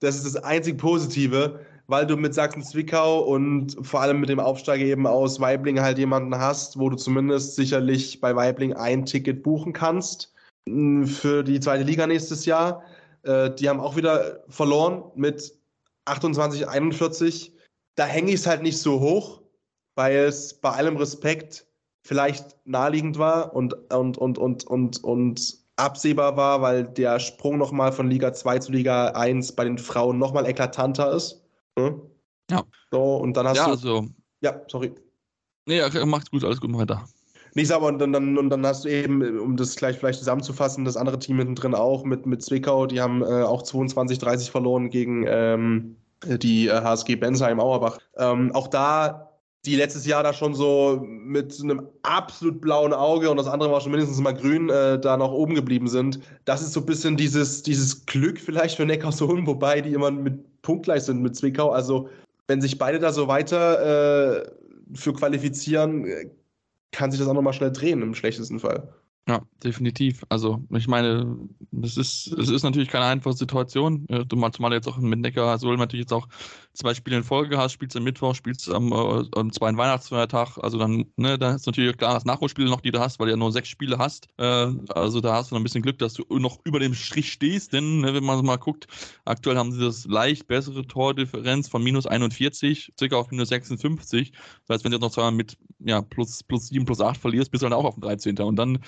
Das 0.00 0.16
ist 0.16 0.34
das 0.34 0.42
einzig 0.42 0.78
Positive, 0.78 1.60
weil 1.86 2.06
du 2.06 2.16
mit 2.16 2.34
Sachsen-Zwickau 2.34 3.20
und 3.20 3.76
vor 3.82 4.00
allem 4.00 4.18
mit 4.18 4.28
dem 4.28 4.40
Aufsteiger 4.40 4.84
eben 4.84 5.06
aus 5.06 5.38
Weibling 5.38 5.80
halt 5.80 5.98
jemanden 5.98 6.36
hast, 6.36 6.76
wo 6.76 6.90
du 6.90 6.96
zumindest 6.96 7.54
sicherlich 7.54 8.20
bei 8.20 8.34
Weibling 8.34 8.72
ein 8.72 9.06
Ticket 9.06 9.44
buchen 9.44 9.72
kannst 9.72 10.32
für 10.68 11.42
die 11.42 11.60
zweite 11.60 11.84
Liga 11.84 12.06
nächstes 12.06 12.44
Jahr. 12.44 12.82
Äh, 13.22 13.50
die 13.54 13.68
haben 13.68 13.80
auch 13.80 13.96
wieder 13.96 14.44
verloren 14.48 15.04
mit 15.14 15.54
28, 16.04 16.68
41. 16.68 17.52
Da 17.96 18.06
hänge 18.06 18.28
ich 18.28 18.36
es 18.36 18.46
halt 18.46 18.62
nicht 18.62 18.78
so 18.78 19.00
hoch, 19.00 19.42
weil 19.94 20.16
es 20.16 20.54
bei 20.54 20.70
allem 20.70 20.96
Respekt 20.96 21.66
vielleicht 22.04 22.56
naheliegend 22.64 23.18
war 23.18 23.54
und, 23.54 23.74
und, 23.92 24.18
und, 24.18 24.38
und, 24.38 24.64
und, 24.66 25.04
und 25.04 25.58
absehbar 25.76 26.36
war, 26.36 26.62
weil 26.62 26.84
der 26.84 27.18
Sprung 27.20 27.58
nochmal 27.58 27.92
von 27.92 28.10
Liga 28.10 28.32
2 28.32 28.58
zu 28.58 28.72
Liga 28.72 29.08
1 29.08 29.52
bei 29.52 29.64
den 29.64 29.78
Frauen 29.78 30.18
nochmal 30.18 30.46
eklatanter 30.46 31.12
ist. 31.12 31.42
Hm? 31.78 32.02
Ja. 32.50 32.64
So, 32.90 33.16
und 33.16 33.36
dann 33.36 33.48
hast 33.48 33.56
ja, 33.56 33.64
du. 33.66 33.70
also. 33.70 34.06
Ja, 34.42 34.60
sorry. 34.68 34.92
Nee, 35.66 35.80
macht's 36.04 36.30
gut, 36.30 36.44
alles 36.44 36.60
gut, 36.60 36.76
weiter. 36.76 37.04
Nichts, 37.54 37.70
aber 37.70 37.88
und 37.88 37.98
dann, 37.98 38.38
und 38.38 38.50
dann 38.50 38.66
hast 38.66 38.84
du 38.84 38.88
eben, 38.88 39.38
um 39.38 39.56
das 39.56 39.76
gleich 39.76 39.98
vielleicht 39.98 40.18
zusammenzufassen, 40.18 40.84
das 40.84 40.96
andere 40.96 41.18
Team 41.18 41.38
hinten 41.38 41.54
drin 41.54 41.74
auch 41.74 42.04
mit, 42.04 42.24
mit 42.24 42.42
Zwickau, 42.42 42.86
die 42.86 43.00
haben 43.00 43.22
äh, 43.22 43.42
auch 43.42 43.62
22, 43.62 44.18
30 44.18 44.50
verloren 44.50 44.88
gegen 44.88 45.26
ähm, 45.28 45.96
die 46.24 46.68
äh, 46.68 46.80
HSG 46.80 47.16
Bensheim 47.16 47.60
Auerbach. 47.60 47.98
Ähm, 48.16 48.52
auch 48.54 48.68
da 48.68 49.28
die 49.64 49.76
letztes 49.76 50.06
Jahr 50.06 50.24
da 50.24 50.32
schon 50.32 50.54
so 50.54 51.00
mit 51.06 51.60
einem 51.62 51.86
absolut 52.02 52.60
blauen 52.60 52.92
Auge 52.92 53.30
und 53.30 53.36
das 53.36 53.46
andere 53.46 53.70
war 53.70 53.80
schon 53.80 53.92
mindestens 53.92 54.18
mal 54.18 54.32
grün, 54.32 54.68
äh, 54.70 54.98
da 54.98 55.16
noch 55.16 55.30
oben 55.30 55.54
geblieben 55.54 55.86
sind. 55.86 56.18
Das 56.44 56.62
ist 56.62 56.72
so 56.72 56.80
ein 56.80 56.86
bisschen 56.86 57.16
dieses, 57.16 57.62
dieses 57.62 58.04
Glück 58.06 58.40
vielleicht 58.40 58.76
für 58.76 58.84
Neckarsulm, 58.84 59.46
wobei 59.46 59.80
die 59.80 59.92
immer 59.92 60.10
mit 60.10 60.62
punktgleich 60.62 61.04
sind 61.04 61.22
mit 61.22 61.36
Zwickau. 61.36 61.70
Also 61.70 62.08
wenn 62.48 62.60
sich 62.60 62.76
beide 62.76 62.98
da 62.98 63.12
so 63.12 63.28
weiter 63.28 64.40
äh, 64.40 64.50
für 64.94 65.12
qualifizieren, 65.12 66.06
äh, 66.06 66.28
kann 66.92 67.10
sich 67.10 67.18
das 67.18 67.28
auch 67.28 67.34
nochmal 67.34 67.52
schnell 67.52 67.72
drehen 67.72 68.00
im 68.02 68.14
schlechtesten 68.14 68.60
Fall. 68.60 68.94
Ja, 69.28 69.42
definitiv. 69.62 70.24
Also, 70.28 70.64
ich 70.70 70.88
meine, 70.88 71.36
es 71.80 71.96
ist, 71.96 72.26
es 72.32 72.48
ist 72.48 72.64
natürlich 72.64 72.88
keine 72.88 73.04
einfache 73.04 73.34
Situation. 73.34 74.06
Zumal 74.28 74.72
jetzt 74.72 74.88
auch 74.88 74.98
mit 74.98 75.20
Neckar 75.20 75.58
Solm 75.58 75.78
natürlich 75.78 76.04
jetzt 76.04 76.12
auch 76.12 76.28
zwei 76.74 76.94
Spiele 76.94 77.18
in 77.18 77.24
Folge 77.24 77.58
hast, 77.58 77.72
spielst 77.72 77.96
am 77.96 78.04
Mittwoch, 78.04 78.34
spielst 78.34 78.70
am, 78.70 78.92
äh, 78.92 79.24
am 79.34 79.52
zweiten 79.52 79.76
Weihnachtsfeiertag. 79.76 80.58
Also 80.58 80.78
dann, 80.78 81.06
ne, 81.16 81.38
da 81.38 81.54
ist 81.54 81.66
natürlich 81.66 81.96
klar 81.96 82.14
das 82.14 82.24
Nachholspiel 82.24 82.64
noch, 82.64 82.80
die 82.80 82.90
du 82.90 83.00
hast, 83.00 83.18
weil 83.18 83.26
du 83.26 83.32
ja 83.32 83.36
nur 83.36 83.52
sechs 83.52 83.68
Spiele 83.68 83.98
hast. 83.98 84.28
Äh, 84.38 84.72
also 84.88 85.20
da 85.20 85.34
hast 85.34 85.50
du 85.50 85.54
noch 85.54 85.60
ein 85.60 85.64
bisschen 85.64 85.82
Glück, 85.82 85.98
dass 85.98 86.14
du 86.14 86.24
noch 86.38 86.58
über 86.64 86.80
dem 86.80 86.94
Strich 86.94 87.32
stehst, 87.32 87.72
denn 87.72 88.00
ne, 88.00 88.14
wenn 88.14 88.24
man 88.24 88.44
mal 88.44 88.56
guckt, 88.56 88.86
aktuell 89.24 89.56
haben 89.56 89.72
sie 89.72 89.80
das 89.80 90.06
leicht 90.06 90.46
bessere 90.46 90.86
Tordifferenz 90.86 91.68
von 91.68 91.82
minus 91.82 92.06
41, 92.06 92.92
circa 92.98 93.16
auf 93.16 93.30
minus 93.30 93.48
56. 93.48 94.32
Das 94.66 94.76
heißt, 94.76 94.84
wenn 94.84 94.92
du 94.92 94.96
jetzt 94.96 95.02
noch 95.02 95.12
zweimal 95.12 95.32
mit 95.32 95.56
ja, 95.84 96.00
plus, 96.00 96.42
plus 96.42 96.68
7, 96.68 96.84
plus 96.84 97.00
8 97.00 97.20
verlierst, 97.20 97.50
bist 97.50 97.62
du 97.62 97.66
dann 97.66 97.78
auch 97.78 97.84
auf 97.84 97.94
dem 97.94 98.02
13. 98.02 98.38
Und 98.38 98.56
dann 98.56 98.78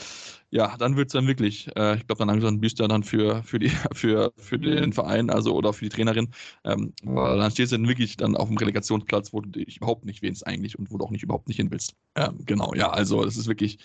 ja, 0.55 0.77
dann 0.77 0.97
wird 0.97 1.09
es 1.09 1.15
dann 1.15 1.27
wirklich, 1.27 1.67
äh, 1.77 1.97
ich 1.97 2.07
glaube, 2.07 2.21
dann 2.21 2.29
langsam 2.29 2.61
bist 2.61 2.79
du 2.79 2.87
dann 2.87 3.03
für, 3.03 3.43
für, 3.43 3.59
die, 3.59 3.71
für, 3.93 4.33
für 4.37 4.57
den 4.57 4.93
Verein, 4.93 5.29
also 5.29 5.53
oder 5.53 5.73
für 5.73 5.85
die 5.85 5.89
Trainerin. 5.89 6.29
Ähm, 6.65 6.93
weil 7.03 7.39
dann 7.39 7.51
stehst 7.51 7.73
du 7.73 7.74
dann 7.75 7.89
wirklich 7.89 8.17
dann 8.17 8.37
auf 8.37 8.49
dem 8.49 8.57
Relegationsplatz, 8.57 9.33
wo 9.33 9.41
du 9.41 9.51
dich 9.51 9.77
überhaupt 9.79 10.05
nicht 10.05 10.23
wähnst 10.23 10.47
eigentlich 10.47 10.79
und 10.79 10.91
wo 10.91 10.99
du 10.99 11.05
auch 11.05 11.11
nicht 11.11 11.23
überhaupt 11.23 11.49
nicht 11.49 11.57
hin 11.57 11.71
willst. 11.71 11.95
Ähm, 12.17 12.39
genau, 12.47 12.73
ja, 12.75 12.91
also 12.91 13.25
es 13.25 13.37
ist 13.37 13.49
wirklich, 13.49 13.79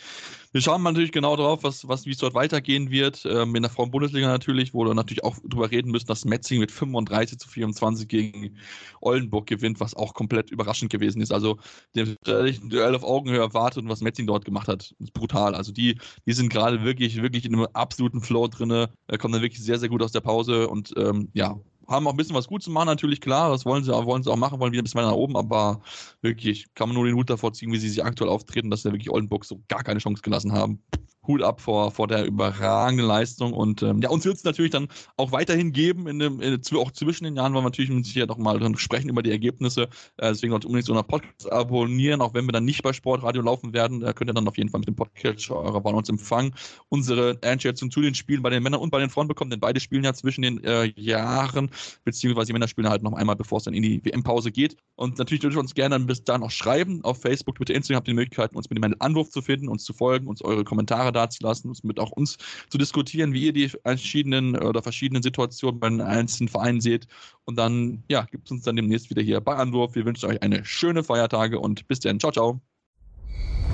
wir 0.52 0.62
schauen 0.62 0.84
natürlich 0.84 1.12
genau 1.12 1.36
drauf, 1.36 1.64
was, 1.64 1.88
was, 1.88 2.06
wie 2.06 2.12
es 2.12 2.18
dort 2.18 2.34
weitergehen 2.34 2.92
wird. 2.92 3.26
Ähm, 3.26 3.56
in 3.56 3.64
der 3.64 3.72
Frauen-Bundesliga 3.72 4.28
natürlich, 4.28 4.74
wo 4.74 4.86
wir 4.86 4.94
natürlich 4.94 5.24
auch 5.24 5.38
drüber 5.44 5.72
reden 5.72 5.92
müssen, 5.92 6.08
dass 6.08 6.26
Metzing 6.26 6.60
mit 6.60 6.72
35 6.72 7.40
zu 7.40 7.50
24 7.50 8.08
gegen 8.08 8.56
Oldenburg 9.02 9.48
gewinnt, 9.48 9.80
was 9.80 9.96
auch 9.96 10.14
komplett 10.14 10.52
überraschend 10.52 10.92
gewesen 10.92 11.22
ist. 11.22 11.32
Also, 11.32 11.58
dem 11.96 12.16
Duell 12.24 12.96
auf 12.96 13.04
Augenhöhe 13.04 13.40
erwartet 13.40 13.84
und 13.84 13.90
was 13.90 14.02
Metzing 14.02 14.28
dort 14.28 14.46
gemacht 14.46 14.68
hat, 14.68 14.94
ist 15.00 15.14
brutal. 15.14 15.56
Also, 15.56 15.72
die, 15.72 15.98
die 16.26 16.34
sind 16.34 16.50
gerade 16.50 16.84
wirklich, 16.84 17.22
wirklich 17.22 17.46
in 17.46 17.56
einem 17.56 17.68
absoluten 17.74 18.22
Flow 18.22 18.48
drin, 18.48 18.72
äh, 18.72 19.18
kommen 19.18 19.34
dann 19.34 19.42
wirklich 19.42 19.64
sehr, 19.64 19.80
sehr 19.80 19.90
gut 19.90 20.04
aus 20.04 20.12
der 20.12 20.22
Pause 20.22 20.68
und 20.68 20.94
ähm, 20.98 21.30
ja, 21.34 21.60
haben 21.90 22.08
auch 22.08 22.12
ein 22.12 22.18
bisschen 22.18 22.36
was 22.36 22.48
gut 22.48 22.64
zu 22.64 22.72
machen, 22.72 22.86
natürlich 22.86 23.20
klar. 23.20 23.50
Das 23.50 23.66
wollen 23.66 23.84
sie, 23.84 23.92
wollen 23.92 24.24
sie 24.24 24.32
auch 24.32 24.38
machen, 24.38 24.60
wollen 24.60 24.72
wieder 24.72 24.82
ein 24.82 24.86
bisschen 24.86 25.00
weiter 25.00 25.10
nach 25.10 25.18
oben, 25.18 25.36
aber 25.36 25.82
wirklich 26.22 26.68
kann 26.76 26.90
man 26.90 26.96
nur 26.96 27.06
den 27.06 27.16
Hut 27.16 27.30
davor 27.30 27.54
ziehen, 27.54 27.72
wie 27.72 27.78
sie 27.78 27.90
sich 27.90 28.04
aktuell 28.04 28.30
auftreten, 28.30 28.70
dass 28.70 28.84
sie 28.84 28.92
wirklich 28.92 29.10
Oldenburg 29.10 29.46
so 29.46 29.62
gar 29.68 29.84
keine 29.84 30.00
Chance 30.00 30.22
gelassen 30.22 30.54
haben. 30.54 30.82
Hut 31.30 31.43
ab 31.43 31.61
vor, 31.61 31.91
vor 31.91 32.07
der 32.07 32.25
überragenden 32.25 33.05
Leistung. 33.05 33.53
Und 33.53 33.84
ähm, 33.84 34.01
ja, 34.01 34.09
uns 34.09 34.25
wird 34.25 34.38
es 34.38 34.43
natürlich 34.43 34.71
dann 34.71 34.88
auch 35.15 35.32
weiterhin 35.32 35.71
geben, 35.71 36.07
in 36.07 36.19
dem, 36.19 36.41
in, 36.41 36.59
auch 36.75 36.91
zwischen 36.91 37.23
den 37.23 37.36
Jahren, 37.36 37.53
weil 37.53 37.61
wir 37.61 37.65
natürlich 37.65 37.91
mit 37.91 38.05
Sicherheit 38.05 38.30
noch 38.30 38.38
mal 38.38 38.59
sprechen 38.77 39.09
über 39.09 39.21
die 39.21 39.32
Ergebnisse. 39.32 39.84
Äh, 40.17 40.30
deswegen 40.30 40.51
sollt 40.51 40.65
ihr 40.65 40.67
unbedingt 40.67 40.88
so 40.88 40.93
einen 40.93 41.05
Podcast 41.05 41.51
abonnieren, 41.51 42.21
auch 42.21 42.34
wenn 42.34 42.45
wir 42.45 42.51
dann 42.51 42.65
nicht 42.65 42.82
bei 42.82 42.91
Sportradio 42.91 43.43
laufen 43.43 43.73
werden. 43.73 43.99
Da 43.99 44.11
könnt 44.11 44.30
ihr 44.30 44.34
dann 44.34 44.47
auf 44.47 44.57
jeden 44.57 44.69
Fall 44.69 44.80
mit 44.80 44.88
dem 44.88 44.95
Podcast 44.95 45.49
eurer 45.51 45.84
Wahl 45.84 45.95
uns 45.95 46.09
empfangen. 46.09 46.53
Unsere 46.89 47.38
Einschätzung 47.43 47.91
zu 47.91 48.01
den 48.01 48.15
Spielen 48.15 48.41
bei 48.41 48.49
den 48.49 48.63
Männern 48.63 48.82
und 48.82 48.89
bei 48.89 48.99
den 48.99 49.09
Frauen 49.09 49.27
bekommen, 49.27 49.51
denn 49.51 49.59
beide 49.59 49.80
spielen 49.80 50.03
ja 50.03 50.13
zwischen 50.13 50.41
den 50.41 50.63
äh, 50.63 50.91
Jahren, 50.95 51.69
beziehungsweise 52.03 52.47
die 52.47 52.53
Männer 52.53 52.67
spielen 52.67 52.89
halt 52.89 53.03
noch 53.03 53.13
einmal, 53.13 53.36
bevor 53.36 53.59
es 53.59 53.65
dann 53.65 53.75
in 53.75 53.84
die 53.84 54.03
WM-Pause 54.03 54.51
geht. 54.51 54.75
Und 54.95 55.19
natürlich 55.19 55.41
dürft 55.41 55.55
ihr 55.55 55.59
uns 55.59 55.75
gerne 55.75 55.99
bis 55.99 56.23
dahin 56.23 56.43
auch 56.43 56.51
schreiben. 56.51 57.03
Auf 57.03 57.21
Facebook, 57.21 57.55
Twitter, 57.55 57.75
Instagram 57.75 57.97
habt 57.97 58.07
ihr 58.07 58.13
die 58.13 58.15
Möglichkeit, 58.15 58.55
uns 58.55 58.69
mit 58.69 58.84
dem 58.84 58.95
Anwurf 58.99 59.30
zu 59.30 59.41
finden, 59.41 59.69
uns 59.69 59.84
zu 59.84 59.93
folgen, 59.93 60.27
uns 60.27 60.41
eure 60.41 60.63
Kommentare 60.63 61.11
dazulassen, 61.20 61.70
uns 61.70 61.84
mit 61.84 61.99
auch 61.99 62.11
uns 62.11 62.38
zu 62.70 62.78
diskutieren, 62.78 63.34
wie 63.34 63.45
ihr 63.45 63.53
die 63.53 63.70
verschiedenen 63.70 64.57
oder 64.57 64.82
verschiedenen 64.82 65.24
Situationen 65.24 65.80
bei 65.80 65.89
den 65.89 66.01
einzelnen 66.01 66.49
Vereinen 66.49 66.82
seht. 66.82 67.07
Und 67.45 67.57
dann, 67.57 68.03
ja, 68.09 68.24
gibt 68.24 68.45
es 68.47 68.51
uns 68.51 68.63
dann 68.63 68.76
demnächst 68.76 69.09
wieder 69.09 69.22
hier 69.22 69.41
bei 69.41 69.55
Anwurf. 69.55 69.95
Wir 69.95 70.05
wünschen 70.05 70.30
euch 70.30 70.41
eine 70.41 70.63
schöne 70.65 71.03
Feiertage 71.03 71.59
und 71.59 71.88
bis 71.88 71.99
dann. 71.99 72.20
Ciao, 72.20 72.32
ciao. 72.32 72.61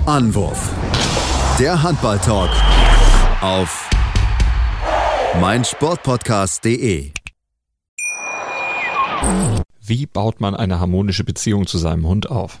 Anwurf. 0.06 0.70
Der 1.58 1.82
Handball-Talk 1.82 2.50
auf 3.40 3.90
meinsportpodcast.de. 5.40 7.12
Wie 9.80 10.06
baut 10.06 10.40
man 10.40 10.54
eine 10.54 10.80
harmonische 10.80 11.24
Beziehung 11.24 11.66
zu 11.66 11.78
seinem 11.78 12.06
Hund 12.06 12.30
auf? 12.30 12.60